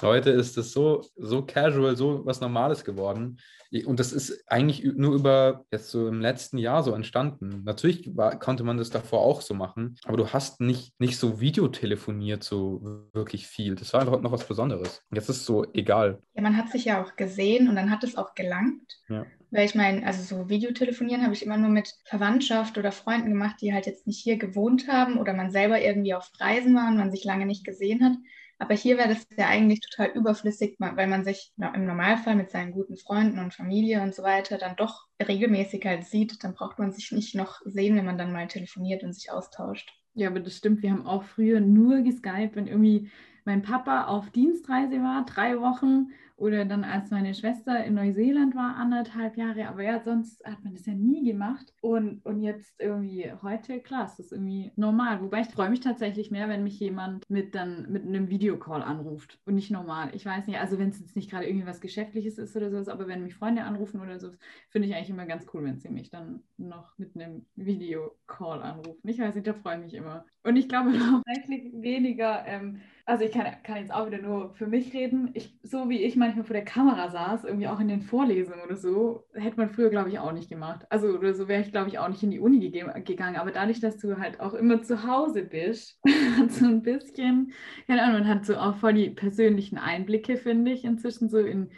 Heute 0.01 0.31
ist 0.31 0.57
es 0.57 0.71
so, 0.71 1.03
so 1.15 1.41
casual, 1.45 1.95
so 1.95 2.25
was 2.25 2.41
Normales 2.41 2.83
geworden. 2.83 3.37
Und 3.85 3.99
das 3.99 4.13
ist 4.13 4.43
eigentlich 4.47 4.83
nur 4.83 5.15
über 5.15 5.65
jetzt 5.71 5.89
so 5.89 6.07
im 6.07 6.21
letzten 6.21 6.57
Jahr 6.57 6.83
so 6.83 6.93
entstanden. 6.93 7.63
Natürlich 7.65 8.15
war, 8.15 8.37
konnte 8.39 8.63
man 8.63 8.77
das 8.77 8.89
davor 8.89 9.21
auch 9.21 9.41
so 9.41 9.53
machen, 9.53 9.97
aber 10.05 10.17
du 10.17 10.27
hast 10.27 10.61
nicht, 10.61 10.93
nicht 10.99 11.17
so 11.17 11.41
Videotelefoniert 11.41 12.43
so 12.43 13.09
wirklich 13.13 13.47
viel. 13.47 13.75
Das 13.75 13.91
war 13.93 14.01
einfach 14.01 14.21
noch 14.21 14.31
was 14.31 14.47
Besonderes. 14.47 15.01
Jetzt 15.11 15.29
ist 15.29 15.37
es 15.37 15.45
so 15.45 15.65
egal. 15.73 16.21
Ja, 16.35 16.41
man 16.41 16.55
hat 16.55 16.69
sich 16.69 16.85
ja 16.85 17.03
auch 17.03 17.15
gesehen 17.15 17.67
und 17.67 17.75
dann 17.75 17.89
hat 17.89 18.03
es 18.03 18.17
auch 18.17 18.33
gelangt. 18.33 18.97
Ja. 19.09 19.25
Weil 19.55 19.67
ich 19.67 19.75
meine, 19.75 20.05
also 20.05 20.21
so 20.21 20.49
Videotelefonieren 20.49 21.23
habe 21.23 21.33
ich 21.33 21.45
immer 21.45 21.55
nur 21.55 21.69
mit 21.69 21.93
Verwandtschaft 22.03 22.77
oder 22.77 22.91
Freunden 22.91 23.29
gemacht, 23.29 23.55
die 23.61 23.73
halt 23.73 23.85
jetzt 23.85 24.05
nicht 24.05 24.21
hier 24.21 24.35
gewohnt 24.37 24.89
haben 24.89 25.17
oder 25.17 25.31
man 25.31 25.49
selber 25.49 25.79
irgendwie 25.79 26.13
auf 26.13 26.29
Reisen 26.41 26.75
war 26.75 26.89
und 26.89 26.97
man 26.97 27.09
sich 27.09 27.23
lange 27.23 27.45
nicht 27.45 27.63
gesehen 27.63 28.03
hat. 28.03 28.17
Aber 28.59 28.73
hier 28.73 28.97
wäre 28.97 29.07
das 29.07 29.25
ja 29.37 29.47
eigentlich 29.47 29.79
total 29.79 30.09
überflüssig, 30.09 30.75
weil 30.77 31.07
man 31.07 31.23
sich 31.23 31.53
im 31.55 31.85
Normalfall 31.85 32.35
mit 32.35 32.51
seinen 32.51 32.73
guten 32.73 32.97
Freunden 32.97 33.39
und 33.39 33.53
Familie 33.53 34.01
und 34.01 34.13
so 34.13 34.23
weiter 34.23 34.57
dann 34.57 34.75
doch 34.75 35.05
regelmäßig 35.25 35.85
halt 35.85 36.03
sieht. 36.03 36.43
Dann 36.43 36.53
braucht 36.53 36.77
man 36.77 36.91
sich 36.91 37.13
nicht 37.13 37.33
noch 37.33 37.61
sehen, 37.63 37.95
wenn 37.95 38.05
man 38.05 38.17
dann 38.17 38.33
mal 38.33 38.49
telefoniert 38.49 39.03
und 39.03 39.13
sich 39.13 39.31
austauscht. 39.31 39.89
Ja, 40.15 40.27
aber 40.27 40.41
das 40.41 40.57
stimmt. 40.57 40.83
Wir 40.83 40.91
haben 40.91 41.07
auch 41.07 41.23
früher 41.23 41.61
nur 41.61 42.01
geskypt, 42.01 42.57
wenn 42.57 42.67
irgendwie 42.67 43.09
mein 43.45 43.61
Papa 43.61 44.07
auf 44.07 44.31
Dienstreise 44.31 45.01
war, 45.01 45.25
drei 45.25 45.61
Wochen 45.61 46.09
oder 46.37 46.65
dann 46.65 46.83
als 46.83 47.11
meine 47.11 47.33
Schwester 47.33 47.83
in 47.85 47.93
Neuseeland 47.93 48.55
war, 48.55 48.75
anderthalb 48.75 49.37
Jahre. 49.37 49.67
Aber 49.67 49.83
ja, 49.83 50.01
sonst 50.01 50.43
hat 50.45 50.63
man 50.63 50.73
das 50.73 50.85
ja 50.85 50.93
nie 50.93 51.23
gemacht. 51.23 51.73
Und, 51.81 52.25
und 52.25 52.41
jetzt 52.41 52.75
irgendwie 52.79 53.31
heute, 53.41 53.79
klar, 53.79 54.05
ist 54.05 54.19
das 54.19 54.31
irgendwie 54.33 54.71
normal. 54.75 55.21
Wobei 55.21 55.41
ich 55.41 55.47
freue 55.47 55.69
mich 55.69 55.79
tatsächlich 55.79 56.31
mehr, 56.31 56.49
wenn 56.49 56.63
mich 56.63 56.79
jemand 56.79 57.23
mit 57.29 57.55
dann 57.55 57.89
mit 57.89 58.05
einem 58.05 58.29
Videocall 58.29 58.83
anruft 58.83 59.39
und 59.45 59.55
nicht 59.55 59.71
normal. 59.71 60.09
Ich 60.13 60.25
weiß 60.25 60.47
nicht, 60.47 60.59
also 60.59 60.77
wenn 60.77 60.89
es 60.89 60.99
jetzt 60.99 61.15
nicht 61.15 61.31
gerade 61.31 61.47
irgendwie 61.47 61.67
was 61.67 61.79
Geschäftliches 61.79 62.37
ist 62.37 62.55
oder 62.55 62.69
so, 62.69 62.91
aber 62.91 63.07
wenn 63.07 63.23
mich 63.23 63.35
Freunde 63.35 63.63
anrufen 63.63 64.01
oder 64.01 64.19
so, 64.19 64.31
finde 64.69 64.89
ich 64.89 64.95
eigentlich 64.95 65.09
immer 65.09 65.25
ganz 65.25 65.45
cool, 65.53 65.63
wenn 65.63 65.79
sie 65.79 65.89
mich 65.89 66.09
dann 66.09 66.43
noch 66.57 66.97
mit 66.97 67.15
einem 67.15 67.45
Videocall 67.55 68.61
anrufen. 68.61 69.07
Ich 69.07 69.19
weiß 69.19 69.35
nicht, 69.35 69.47
da 69.47 69.53
freue 69.53 69.77
ich 69.77 69.83
mich 69.83 69.93
immer. 69.93 70.25
Und 70.43 70.57
ich 70.57 70.67
glaube 70.67 70.91
tatsächlich 71.25 71.71
weniger. 71.81 72.45
Ähm, 72.45 72.81
also 73.07 73.23
ich 73.23 73.31
kann, 73.31 73.45
kann, 73.63 73.77
jetzt 73.77 73.93
auch 73.93 74.07
wieder 74.07 74.17
nur 74.17 74.53
für 74.55 74.65
mich 74.65 74.93
reden. 74.93 75.29
Ich, 75.35 75.55
so 75.61 75.89
wie 75.89 76.01
ich 76.01 76.15
manchmal 76.15 76.43
vor 76.43 76.55
der 76.55 76.65
Kamera 76.65 77.09
saß, 77.09 77.43
irgendwie 77.43 77.67
auch 77.67 77.79
in 77.79 77.87
den 77.87 78.01
Vorlesungen 78.01 78.61
oder 78.65 78.75
so, 78.75 79.25
hätte 79.33 79.57
man 79.57 79.69
früher, 79.69 79.91
glaube 79.91 80.09
ich, 80.09 80.17
auch 80.17 80.31
nicht 80.31 80.49
gemacht. 80.49 80.87
Also 80.89 81.09
oder 81.09 81.35
so 81.35 81.47
wäre 81.47 81.61
ich, 81.61 81.71
glaube 81.71 81.89
ich, 81.89 81.99
auch 81.99 82.07
nicht 82.07 82.23
in 82.23 82.31
die 82.31 82.39
Uni 82.39 82.59
gegangen. 82.69 83.35
Aber 83.35 83.51
dadurch, 83.51 83.79
dass 83.79 83.97
du 83.97 84.17
halt 84.17 84.39
auch 84.39 84.55
immer 84.55 84.81
zu 84.81 85.03
Hause 85.07 85.43
bist, 85.43 85.99
hat 86.37 86.51
so 86.51 86.65
ein 86.65 86.81
bisschen, 86.81 87.53
keine 87.85 88.01
Ahnung, 88.01 88.21
man 88.21 88.27
hat 88.27 88.45
so 88.45 88.57
auch 88.57 88.77
voll 88.77 88.93
die 88.93 89.11
persönlichen 89.11 89.77
Einblicke, 89.77 90.37
finde 90.37 90.71
ich, 90.71 90.83
inzwischen 90.83 91.29
so 91.29 91.37
in 91.37 91.69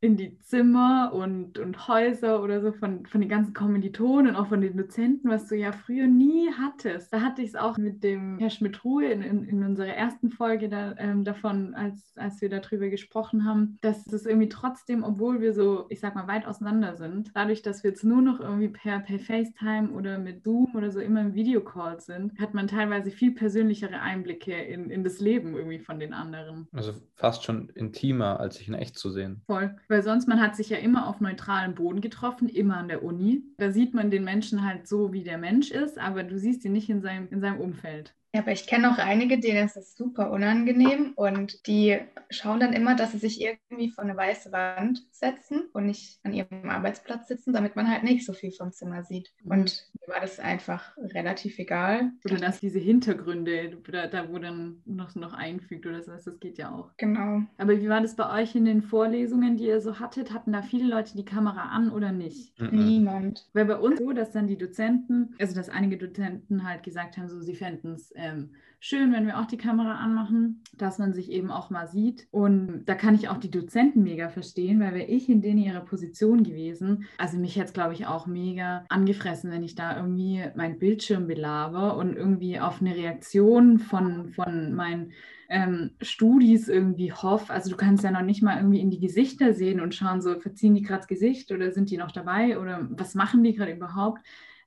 in 0.00 0.16
die 0.16 0.38
Zimmer 0.38 1.12
und, 1.12 1.58
und 1.58 1.88
Häuser 1.88 2.42
oder 2.42 2.60
so 2.60 2.72
von, 2.72 3.04
von 3.06 3.20
den 3.20 3.28
ganzen 3.28 3.52
Kommilitonen 3.52 4.28
und 4.28 4.36
auch 4.36 4.46
von 4.46 4.60
den 4.60 4.76
Dozenten, 4.76 5.28
was 5.28 5.48
du 5.48 5.56
ja 5.56 5.72
früher 5.72 6.06
nie 6.06 6.50
hattest. 6.52 7.12
Da 7.12 7.20
hatte 7.20 7.42
ich 7.42 7.48
es 7.48 7.56
auch 7.56 7.76
mit 7.76 8.04
dem 8.04 8.38
Herr 8.38 8.50
Schmidt-Ruhe 8.50 9.06
in, 9.06 9.22
in, 9.22 9.44
in, 9.44 9.64
unserer 9.64 9.88
ersten 9.88 10.30
Folge 10.30 10.68
da, 10.68 10.94
ähm, 10.98 11.24
davon, 11.24 11.74
als, 11.74 12.12
als 12.16 12.40
wir 12.40 12.48
darüber 12.48 12.88
gesprochen 12.88 13.44
haben, 13.44 13.78
dass 13.80 14.06
es 14.06 14.24
irgendwie 14.24 14.48
trotzdem, 14.48 15.02
obwohl 15.02 15.40
wir 15.40 15.52
so, 15.52 15.86
ich 15.88 15.98
sag 15.98 16.14
mal, 16.14 16.28
weit 16.28 16.46
auseinander 16.46 16.96
sind, 16.96 17.32
dadurch, 17.34 17.62
dass 17.62 17.82
wir 17.82 17.90
jetzt 17.90 18.04
nur 18.04 18.22
noch 18.22 18.38
irgendwie 18.38 18.68
per, 18.68 19.00
per 19.00 19.18
FaceTime 19.18 19.90
oder 19.90 20.18
mit 20.18 20.44
Zoom 20.44 20.76
oder 20.76 20.92
so 20.92 21.00
immer 21.00 21.22
im 21.22 21.34
Videocall 21.34 22.00
sind, 22.00 22.38
hat 22.38 22.54
man 22.54 22.68
teilweise 22.68 23.10
viel 23.10 23.32
persönlichere 23.32 24.00
Einblicke 24.00 24.54
in, 24.54 24.90
in 24.90 25.02
das 25.02 25.18
Leben 25.18 25.56
irgendwie 25.56 25.80
von 25.80 25.98
den 25.98 26.12
anderen. 26.12 26.68
Also 26.72 26.92
fast 27.16 27.42
schon 27.42 27.68
intimer, 27.70 28.38
als 28.38 28.56
sich 28.56 28.68
in 28.68 28.74
echt 28.74 28.96
zu 28.96 29.10
sehen. 29.10 29.42
Voll. 29.46 29.74
Weil 29.88 30.02
sonst, 30.02 30.28
man 30.28 30.40
hat 30.40 30.54
sich 30.56 30.68
ja 30.68 30.76
immer 30.78 31.06
auf 31.06 31.20
neutralem 31.20 31.74
Boden 31.74 32.00
getroffen, 32.00 32.48
immer 32.48 32.76
an 32.76 32.88
der 32.88 33.02
Uni. 33.02 33.42
Da 33.56 33.70
sieht 33.72 33.94
man 33.94 34.10
den 34.10 34.24
Menschen 34.24 34.64
halt 34.64 34.86
so, 34.86 35.12
wie 35.12 35.22
der 35.24 35.38
Mensch 35.38 35.70
ist, 35.70 35.98
aber 35.98 36.24
du 36.24 36.38
siehst 36.38 36.64
ihn 36.64 36.72
nicht 36.72 36.90
in 36.90 37.00
seinem, 37.00 37.28
in 37.30 37.40
seinem 37.40 37.60
Umfeld. 37.60 38.14
Ja, 38.34 38.42
aber 38.42 38.52
ich 38.52 38.66
kenne 38.66 38.90
auch 38.90 38.98
einige, 38.98 39.38
denen 39.38 39.64
ist 39.64 39.76
es 39.78 39.96
super 39.96 40.30
unangenehm 40.30 41.12
und 41.16 41.66
die 41.66 41.98
schauen 42.28 42.60
dann 42.60 42.74
immer, 42.74 42.94
dass 42.94 43.12
sie 43.12 43.18
sich 43.18 43.40
irgendwie 43.40 43.88
vor 43.88 44.04
eine 44.04 44.16
weiße 44.16 44.52
Wand 44.52 45.06
setzen 45.10 45.62
und 45.72 45.86
nicht 45.86 46.20
an 46.24 46.34
ihrem 46.34 46.68
Arbeitsplatz 46.68 47.28
sitzen, 47.28 47.54
damit 47.54 47.74
man 47.74 47.90
halt 47.90 48.02
nicht 48.02 48.26
so 48.26 48.34
viel 48.34 48.52
vom 48.52 48.70
Zimmer 48.70 49.02
sieht. 49.02 49.32
Mhm. 49.44 49.50
Und 49.50 49.90
mir 50.00 50.12
war 50.12 50.20
das 50.20 50.40
einfach 50.40 50.94
relativ 50.98 51.58
egal. 51.58 52.12
Oder 52.22 52.36
dass 52.36 52.60
diese 52.60 52.78
Hintergründe, 52.78 53.78
da, 53.90 54.06
da 54.08 54.28
wo 54.30 54.38
dann 54.38 54.82
noch, 54.84 55.14
noch 55.14 55.32
einfügt 55.32 55.86
oder 55.86 56.02
so, 56.02 56.12
das 56.12 56.28
geht 56.38 56.58
ja 56.58 56.70
auch. 56.70 56.90
Genau. 56.98 57.42
Aber 57.56 57.80
wie 57.80 57.88
war 57.88 58.02
das 58.02 58.14
bei 58.14 58.42
euch 58.42 58.54
in 58.54 58.66
den 58.66 58.82
Vorlesungen, 58.82 59.56
die 59.56 59.64
ihr 59.64 59.80
so 59.80 60.00
hattet? 60.00 60.34
Hatten 60.34 60.52
da 60.52 60.60
viele 60.60 60.86
Leute 60.86 61.16
die 61.16 61.24
Kamera 61.24 61.70
an 61.70 61.90
oder 61.90 62.12
nicht? 62.12 62.60
Mhm. 62.60 62.68
Niemand. 62.72 63.48
Weil 63.54 63.64
bei 63.64 63.76
uns 63.76 63.98
so, 63.98 64.12
dass 64.12 64.32
dann 64.32 64.48
die 64.48 64.58
Dozenten, 64.58 65.34
also 65.38 65.54
dass 65.54 65.70
einige 65.70 65.96
Dozenten 65.96 66.68
halt 66.68 66.82
gesagt 66.82 67.16
haben, 67.16 67.28
so 67.28 67.40
sie 67.40 67.54
fänden 67.54 67.94
es 67.94 68.12
ähm, 68.18 68.50
schön, 68.80 69.12
wenn 69.12 69.26
wir 69.26 69.38
auch 69.38 69.46
die 69.46 69.56
Kamera 69.56 69.96
anmachen, 69.96 70.62
dass 70.76 70.98
man 70.98 71.12
sich 71.12 71.30
eben 71.30 71.50
auch 71.50 71.70
mal 71.70 71.88
sieht. 71.88 72.28
Und 72.30 72.84
da 72.86 72.94
kann 72.94 73.14
ich 73.14 73.28
auch 73.28 73.38
die 73.38 73.50
Dozenten 73.50 74.02
mega 74.02 74.28
verstehen, 74.28 74.80
weil 74.80 74.94
wäre 74.94 75.06
ich 75.06 75.28
in 75.28 75.40
denen 75.40 75.58
ihrer 75.58 75.80
Position 75.80 76.42
gewesen, 76.42 77.06
also 77.18 77.38
mich 77.38 77.56
es, 77.58 77.72
glaube 77.72 77.94
ich, 77.94 78.06
auch 78.06 78.26
mega 78.26 78.84
angefressen, 78.88 79.50
wenn 79.50 79.62
ich 79.62 79.74
da 79.74 79.96
irgendwie 79.96 80.44
meinen 80.54 80.78
Bildschirm 80.78 81.26
belaber 81.26 81.96
und 81.96 82.16
irgendwie 82.16 82.60
auf 82.60 82.80
eine 82.80 82.94
Reaktion 82.94 83.78
von, 83.78 84.28
von 84.28 84.74
meinen 84.74 85.12
ähm, 85.48 85.92
Studis 86.02 86.68
irgendwie 86.68 87.12
hoffe. 87.12 87.52
Also 87.52 87.70
du 87.70 87.76
kannst 87.76 88.04
ja 88.04 88.10
noch 88.10 88.22
nicht 88.22 88.42
mal 88.42 88.58
irgendwie 88.58 88.80
in 88.80 88.90
die 88.90 89.00
Gesichter 89.00 89.54
sehen 89.54 89.80
und 89.80 89.94
schauen, 89.94 90.20
so 90.20 90.38
verziehen 90.38 90.74
die 90.74 90.82
gerade 90.82 91.00
das 91.00 91.08
Gesicht 91.08 91.50
oder 91.52 91.72
sind 91.72 91.90
die 91.90 91.96
noch 91.96 92.12
dabei 92.12 92.58
oder 92.58 92.86
was 92.90 93.14
machen 93.14 93.42
die 93.42 93.54
gerade 93.54 93.72
überhaupt. 93.72 94.20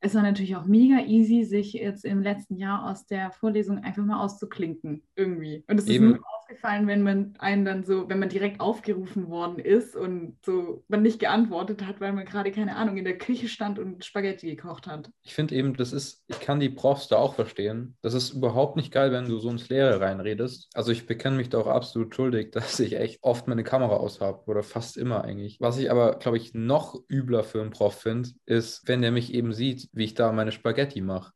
Es 0.03 0.15
war 0.15 0.23
natürlich 0.23 0.55
auch 0.55 0.65
mega 0.65 1.05
easy, 1.05 1.43
sich 1.43 1.73
jetzt 1.73 2.05
im 2.05 2.21
letzten 2.21 2.57
Jahr 2.57 2.89
aus 2.89 3.05
der 3.05 3.31
Vorlesung 3.31 3.77
einfach 3.77 4.03
mal 4.03 4.19
auszuklinken, 4.19 5.03
irgendwie. 5.15 5.63
Und 5.67 5.79
es 5.79 5.87
ist 5.87 6.01
nur 6.01 6.19
aufgefallen, 6.51 6.87
wenn 6.87 7.03
man 7.03 7.33
einen 7.39 7.65
dann 7.65 7.83
so, 7.83 8.09
wenn 8.09 8.19
man 8.19 8.29
direkt 8.29 8.59
aufgerufen 8.59 9.29
worden 9.29 9.59
ist 9.59 9.95
und 9.95 10.35
so 10.45 10.83
man 10.87 11.01
nicht 11.01 11.19
geantwortet 11.19 11.85
hat, 11.85 12.01
weil 12.01 12.13
man 12.13 12.25
gerade, 12.25 12.51
keine 12.51 12.75
Ahnung, 12.75 12.97
in 12.97 13.05
der 13.05 13.17
Küche 13.17 13.47
stand 13.47 13.79
und 13.79 14.03
Spaghetti 14.03 14.53
gekocht 14.53 14.87
hat. 14.87 15.09
Ich 15.23 15.33
finde 15.33 15.55
eben, 15.55 15.75
das 15.75 15.93
ist, 15.93 16.23
ich 16.27 16.39
kann 16.39 16.59
die 16.59 16.69
Profs 16.69 17.07
da 17.07 17.17
auch 17.17 17.35
verstehen. 17.35 17.95
Das 18.01 18.13
ist 18.13 18.33
überhaupt 18.33 18.75
nicht 18.75 18.91
geil, 18.91 19.11
wenn 19.11 19.27
du 19.27 19.39
so 19.39 19.49
ins 19.49 19.69
Leere 19.69 20.01
reinredest. 20.01 20.69
Also 20.73 20.91
ich 20.91 21.05
bekenne 21.05 21.37
mich 21.37 21.49
da 21.49 21.59
auch 21.59 21.67
absolut 21.67 22.13
schuldig, 22.13 22.51
dass 22.51 22.79
ich 22.79 22.97
echt 22.97 23.19
oft 23.21 23.47
meine 23.47 23.63
Kamera 23.63 23.95
aus 23.95 24.19
habe 24.19 24.43
oder 24.47 24.63
fast 24.63 24.97
immer 24.97 25.23
eigentlich. 25.23 25.57
Was 25.61 25.77
ich 25.77 25.89
aber, 25.89 26.15
glaube 26.15 26.37
ich, 26.37 26.53
noch 26.53 27.01
übler 27.09 27.43
für 27.43 27.61
einen 27.61 27.71
Prof 27.71 27.95
finde, 27.95 28.29
ist, 28.45 28.87
wenn 28.87 29.01
der 29.01 29.11
mich 29.11 29.33
eben 29.33 29.53
sieht, 29.53 29.89
wie 29.93 30.03
ich 30.03 30.13
da 30.15 30.31
meine 30.31 30.51
Spaghetti 30.51 31.01
mache. 31.01 31.31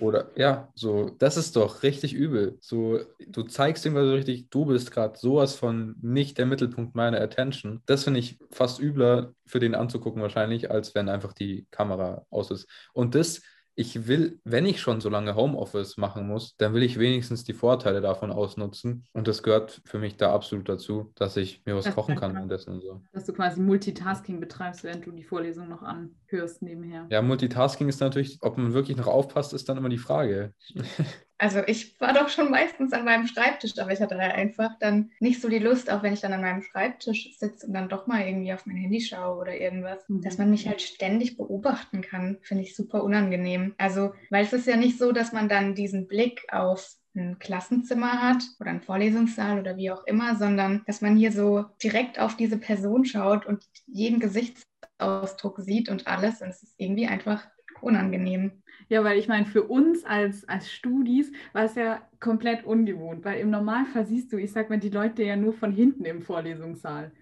Oder 0.00 0.30
ja, 0.36 0.68
so, 0.74 1.10
das 1.18 1.36
ist 1.36 1.56
doch 1.56 1.82
richtig 1.82 2.14
übel. 2.14 2.56
So, 2.60 3.00
du 3.28 3.42
zeigst 3.44 3.84
irgendwas 3.84 4.06
so 4.06 4.14
richtig, 4.14 4.50
du 4.50 4.64
bist 4.66 4.90
gerade 4.90 5.18
sowas 5.18 5.54
von 5.54 5.96
nicht 6.02 6.38
der 6.38 6.46
Mittelpunkt 6.46 6.94
meiner 6.94 7.20
Attention. 7.20 7.82
Das 7.86 8.04
finde 8.04 8.20
ich 8.20 8.38
fast 8.50 8.80
übler 8.80 9.34
für 9.46 9.60
den 9.60 9.74
anzugucken 9.74 10.20
wahrscheinlich, 10.20 10.70
als 10.70 10.94
wenn 10.94 11.08
einfach 11.08 11.32
die 11.32 11.66
Kamera 11.70 12.26
aus 12.30 12.50
ist. 12.50 12.68
Und 12.92 13.14
das, 13.14 13.42
ich 13.76 14.06
will, 14.06 14.40
wenn 14.44 14.66
ich 14.66 14.80
schon 14.80 15.00
so 15.00 15.08
lange 15.08 15.34
Homeoffice 15.34 15.96
machen 15.96 16.26
muss, 16.26 16.56
dann 16.56 16.74
will 16.74 16.82
ich 16.82 16.98
wenigstens 16.98 17.44
die 17.44 17.54
Vorteile 17.54 18.00
davon 18.00 18.30
ausnutzen. 18.30 19.04
Und 19.12 19.26
das 19.26 19.42
gehört 19.42 19.82
für 19.84 19.98
mich 19.98 20.16
da 20.16 20.32
absolut 20.32 20.68
dazu, 20.68 21.12
dass 21.16 21.36
ich 21.36 21.62
mir 21.66 21.74
was 21.74 21.84
Das 21.84 21.94
kochen 21.94 22.14
kann 22.16 22.34
währenddessen 22.34 22.74
und 22.74 22.82
so. 22.82 23.02
Dass 23.12 23.24
du 23.24 23.32
quasi 23.32 23.60
Multitasking 23.60 24.38
betreibst, 24.40 24.84
während 24.84 25.06
du 25.06 25.10
die 25.10 25.24
Vorlesung 25.24 25.68
noch 25.68 25.82
anhörst 25.82 26.62
nebenher. 26.62 27.06
Ja, 27.10 27.20
Multitasking 27.22 27.88
ist 27.88 28.00
natürlich, 28.00 28.38
ob 28.42 28.58
man 28.58 28.72
wirklich 28.72 28.96
noch 28.96 29.08
aufpasst, 29.08 29.52
ist 29.52 29.68
dann 29.68 29.76
immer 29.76 29.88
die 29.88 29.98
Frage. 29.98 30.54
Also 31.44 31.60
ich 31.66 32.00
war 32.00 32.14
doch 32.14 32.30
schon 32.30 32.50
meistens 32.50 32.94
an 32.94 33.04
meinem 33.04 33.26
Schreibtisch, 33.26 33.78
aber 33.78 33.92
ich 33.92 34.00
hatte 34.00 34.16
halt 34.16 34.32
einfach 34.32 34.78
dann 34.80 35.10
nicht 35.20 35.42
so 35.42 35.50
die 35.50 35.58
Lust, 35.58 35.90
auch 35.90 36.02
wenn 36.02 36.14
ich 36.14 36.20
dann 36.20 36.32
an 36.32 36.40
meinem 36.40 36.62
Schreibtisch 36.62 37.36
sitze 37.38 37.66
und 37.66 37.74
dann 37.74 37.90
doch 37.90 38.06
mal 38.06 38.26
irgendwie 38.26 38.54
auf 38.54 38.64
mein 38.64 38.76
Handy 38.76 39.02
schaue 39.02 39.36
oder 39.42 39.54
irgendwas, 39.54 40.08
Mhm. 40.08 40.22
dass 40.22 40.38
man 40.38 40.48
mich 40.48 40.66
halt 40.66 40.80
ständig 40.80 41.36
beobachten 41.36 42.00
kann, 42.00 42.38
finde 42.40 42.62
ich 42.62 42.74
super 42.74 43.04
unangenehm. 43.04 43.74
Also, 43.76 44.14
weil 44.30 44.44
es 44.44 44.54
ist 44.54 44.66
ja 44.66 44.76
nicht 44.76 44.96
so, 44.96 45.12
dass 45.12 45.32
man 45.32 45.50
dann 45.50 45.74
diesen 45.74 46.06
Blick 46.08 46.40
auf 46.50 46.94
ein 47.14 47.38
Klassenzimmer 47.38 48.22
hat 48.22 48.42
oder 48.58 48.70
einen 48.70 48.80
Vorlesungssaal 48.80 49.60
oder 49.60 49.76
wie 49.76 49.90
auch 49.90 50.04
immer, 50.06 50.36
sondern 50.36 50.82
dass 50.86 51.02
man 51.02 51.14
hier 51.14 51.30
so 51.30 51.66
direkt 51.82 52.18
auf 52.18 52.36
diese 52.36 52.56
Person 52.56 53.04
schaut 53.04 53.44
und 53.44 53.64
jeden 53.86 54.18
Gesichtsausdruck 54.18 55.60
sieht 55.60 55.90
und 55.90 56.06
alles 56.06 56.40
und 56.40 56.48
es 56.48 56.62
ist 56.62 56.74
irgendwie 56.78 57.06
einfach 57.06 57.46
unangenehm. 57.82 58.63
Ja, 58.88 59.02
weil 59.04 59.18
ich 59.18 59.28
meine, 59.28 59.46
für 59.46 59.62
uns 59.64 60.04
als, 60.04 60.48
als 60.48 60.70
Studis 60.72 61.32
war 61.52 61.64
es 61.64 61.74
ja 61.74 62.02
komplett 62.20 62.64
ungewohnt, 62.64 63.24
weil 63.24 63.40
im 63.40 63.50
Normalfall 63.50 64.06
siehst 64.06 64.32
du, 64.32 64.36
ich 64.38 64.52
sag 64.52 64.70
mal, 64.70 64.78
die 64.78 64.90
Leute 64.90 65.22
ja 65.22 65.36
nur 65.36 65.52
von 65.52 65.72
hinten 65.72 66.04
im 66.04 66.22
Vorlesungssaal. 66.22 67.12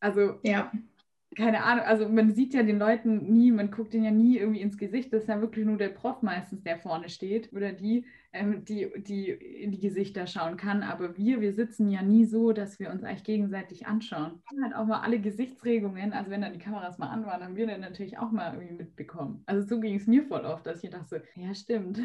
Also, 0.00 0.40
Ja, 0.42 0.72
keine 1.36 1.64
Ahnung, 1.64 1.84
also 1.84 2.08
man 2.08 2.34
sieht 2.34 2.54
ja 2.54 2.62
den 2.62 2.78
Leuten 2.78 3.32
nie, 3.34 3.52
man 3.52 3.70
guckt 3.70 3.92
denen 3.94 4.04
ja 4.04 4.10
nie 4.10 4.38
irgendwie 4.38 4.60
ins 4.62 4.78
Gesicht. 4.78 5.12
Das 5.12 5.22
ist 5.24 5.28
ja 5.28 5.40
wirklich 5.40 5.66
nur 5.66 5.76
der 5.78 5.90
Prof 5.90 6.22
meistens, 6.22 6.62
der 6.64 6.78
vorne 6.78 7.08
steht 7.10 7.52
oder 7.52 7.72
die, 7.72 8.06
die, 8.68 8.90
die 8.96 9.30
in 9.30 9.72
die 9.72 9.80
Gesichter 9.80 10.26
schauen 10.26 10.56
kann. 10.56 10.82
Aber 10.82 11.16
wir, 11.16 11.40
wir 11.40 11.52
sitzen 11.52 11.88
ja 11.90 12.02
nie 12.02 12.24
so, 12.24 12.52
dass 12.52 12.78
wir 12.78 12.90
uns 12.90 13.04
eigentlich 13.04 13.24
gegenseitig 13.24 13.86
anschauen. 13.86 14.42
Wir 14.42 14.50
haben 14.50 14.64
halt 14.64 14.74
auch 14.74 14.86
mal 14.86 15.00
alle 15.00 15.20
Gesichtsregungen, 15.20 16.12
also 16.12 16.30
wenn 16.30 16.42
dann 16.42 16.52
die 16.52 16.58
Kameras 16.58 16.98
mal 16.98 17.08
an 17.08 17.26
waren, 17.26 17.42
haben 17.42 17.56
wir 17.56 17.66
dann 17.66 17.80
natürlich 17.80 18.18
auch 18.18 18.30
mal 18.30 18.54
irgendwie 18.54 18.74
mitbekommen. 18.74 19.42
Also 19.46 19.66
so 19.66 19.80
ging 19.80 19.96
es 19.96 20.06
mir 20.06 20.22
voll 20.24 20.44
oft, 20.44 20.66
dass 20.66 20.82
ich 20.82 20.90
dachte 20.90 21.22
ja 21.34 21.54
stimmt. 21.54 22.00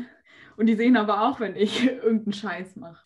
Und 0.57 0.67
die 0.67 0.75
sehen 0.75 0.97
aber 0.97 1.27
auch, 1.27 1.39
wenn 1.39 1.55
ich 1.55 1.85
irgendeinen 2.03 2.33
Scheiß 2.33 2.75
mache. 2.75 3.03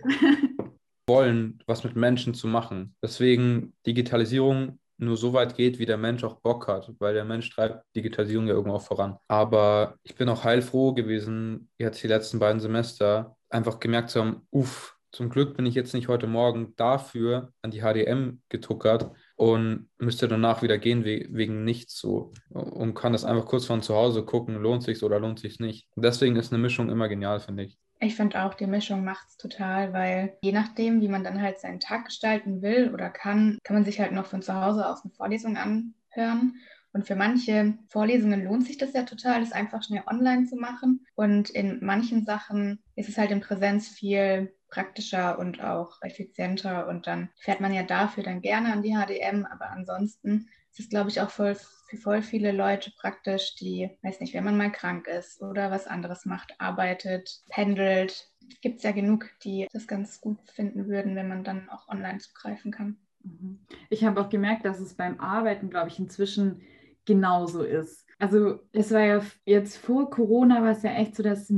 wollen, 1.08 1.60
was 1.66 1.84
mit 1.84 1.96
Menschen 1.96 2.34
zu 2.34 2.48
machen. 2.48 2.94
Deswegen 3.02 3.74
Digitalisierung 3.86 4.78
nur 4.98 5.16
so 5.16 5.32
weit 5.32 5.56
geht, 5.56 5.78
wie 5.78 5.86
der 5.86 5.98
Mensch 5.98 6.24
auch 6.24 6.40
Bock 6.40 6.68
hat, 6.68 6.92
weil 6.98 7.14
der 7.14 7.24
Mensch 7.24 7.50
treibt 7.50 7.84
Digitalisierung 7.94 8.46
ja 8.46 8.54
irgendwo 8.54 8.76
auch 8.76 8.82
voran. 8.82 9.16
Aber 9.28 9.96
ich 10.02 10.14
bin 10.14 10.28
auch 10.28 10.44
heilfroh 10.44 10.94
gewesen, 10.94 11.68
jetzt 11.78 12.02
die 12.02 12.08
letzten 12.08 12.38
beiden 12.38 12.60
Semester, 12.60 13.36
einfach 13.48 13.78
gemerkt 13.80 14.10
zu 14.10 14.20
haben, 14.20 14.46
uff, 14.50 14.96
zum 15.12 15.30
Glück 15.30 15.56
bin 15.56 15.64
ich 15.64 15.74
jetzt 15.74 15.94
nicht 15.94 16.08
heute 16.08 16.26
Morgen 16.26 16.74
dafür 16.76 17.50
an 17.62 17.70
die 17.70 17.80
HDM 17.80 18.42
getuckert 18.50 19.10
und 19.36 19.88
müsste 19.98 20.28
danach 20.28 20.60
wieder 20.60 20.76
gehen 20.76 21.06
we 21.06 21.26
wegen 21.30 21.64
nichts 21.64 21.98
so 21.98 22.32
und 22.50 22.94
kann 22.94 23.12
das 23.12 23.24
einfach 23.24 23.46
kurz 23.46 23.64
von 23.64 23.82
zu 23.82 23.94
Hause 23.94 24.24
gucken, 24.24 24.56
lohnt 24.56 24.82
sich 24.82 25.02
oder 25.02 25.18
lohnt 25.18 25.38
sich 25.38 25.58
nicht. 25.58 25.88
Deswegen 25.96 26.36
ist 26.36 26.52
eine 26.52 26.60
Mischung 26.60 26.90
immer 26.90 27.08
genial, 27.08 27.40
finde 27.40 27.64
ich. 27.64 27.78
Ich 27.98 28.14
finde 28.14 28.44
auch, 28.44 28.54
die 28.54 28.66
Mischung 28.66 29.04
macht 29.04 29.28
es 29.28 29.36
total, 29.36 29.92
weil 29.92 30.36
je 30.42 30.52
nachdem, 30.52 31.00
wie 31.00 31.08
man 31.08 31.24
dann 31.24 31.40
halt 31.40 31.58
seinen 31.58 31.80
Tag 31.80 32.06
gestalten 32.06 32.60
will 32.60 32.92
oder 32.92 33.08
kann, 33.08 33.58
kann 33.64 33.76
man 33.76 33.84
sich 33.84 34.00
halt 34.00 34.12
noch 34.12 34.26
von 34.26 34.42
zu 34.42 34.54
Hause 34.54 34.86
aus 34.86 35.02
eine 35.02 35.14
Vorlesung 35.14 35.56
anhören. 35.56 36.56
Und 36.92 37.06
für 37.06 37.16
manche 37.16 37.76
Vorlesungen 37.88 38.44
lohnt 38.44 38.66
sich 38.66 38.78
das 38.78 38.92
ja 38.94 39.02
total, 39.02 39.40
das 39.40 39.52
einfach 39.52 39.82
schnell 39.82 40.02
online 40.06 40.46
zu 40.46 40.56
machen. 40.56 41.06
Und 41.14 41.50
in 41.50 41.84
manchen 41.84 42.24
Sachen 42.24 42.82
ist 42.94 43.08
es 43.08 43.18
halt 43.18 43.30
in 43.30 43.40
Präsenz 43.40 43.88
viel 43.88 44.54
praktischer 44.68 45.38
und 45.38 45.62
auch 45.62 46.00
effizienter. 46.02 46.88
Und 46.88 47.06
dann 47.06 47.30
fährt 47.38 47.60
man 47.60 47.74
ja 47.74 47.82
dafür 47.82 48.24
dann 48.24 48.40
gerne 48.40 48.72
an 48.72 48.82
die 48.82 48.94
HDM. 48.94 49.44
Aber 49.44 49.70
ansonsten 49.70 50.48
ist 50.76 50.84
es, 50.84 50.88
glaube 50.90 51.08
ich, 51.08 51.22
auch 51.22 51.30
voll, 51.30 51.54
für 51.54 51.96
voll 51.96 52.20
viele 52.20 52.52
Leute 52.52 52.92
praktisch, 53.00 53.54
die, 53.54 53.90
weiß 54.02 54.20
nicht, 54.20 54.34
wenn 54.34 54.44
man 54.44 54.58
mal 54.58 54.70
krank 54.70 55.06
ist 55.08 55.40
oder 55.40 55.70
was 55.70 55.86
anderes 55.86 56.26
macht, 56.26 56.54
arbeitet, 56.58 57.40
pendelt. 57.48 58.28
Gibt 58.60 58.78
es 58.78 58.82
ja 58.82 58.92
genug, 58.92 59.30
die 59.42 59.66
das 59.72 59.86
ganz 59.86 60.20
gut 60.20 60.38
finden 60.50 60.86
würden, 60.86 61.16
wenn 61.16 61.28
man 61.28 61.44
dann 61.44 61.70
auch 61.70 61.88
online 61.88 62.18
zugreifen 62.18 62.72
kann. 62.72 62.98
Mhm. 63.22 63.58
Ich 63.88 64.04
habe 64.04 64.20
auch 64.20 64.28
gemerkt, 64.28 64.66
dass 64.66 64.78
es 64.78 64.94
beim 64.94 65.18
Arbeiten, 65.18 65.70
glaube 65.70 65.88
ich, 65.88 65.98
inzwischen 65.98 66.60
genauso 67.06 67.62
ist. 67.62 68.04
Also 68.18 68.60
es 68.72 68.92
war 68.92 69.00
ja 69.00 69.22
jetzt 69.46 69.78
vor 69.78 70.10
Corona 70.10 70.62
war 70.62 70.72
es 70.72 70.82
ja 70.82 70.92
echt 70.92 71.16
so, 71.16 71.22
dass 71.22 71.50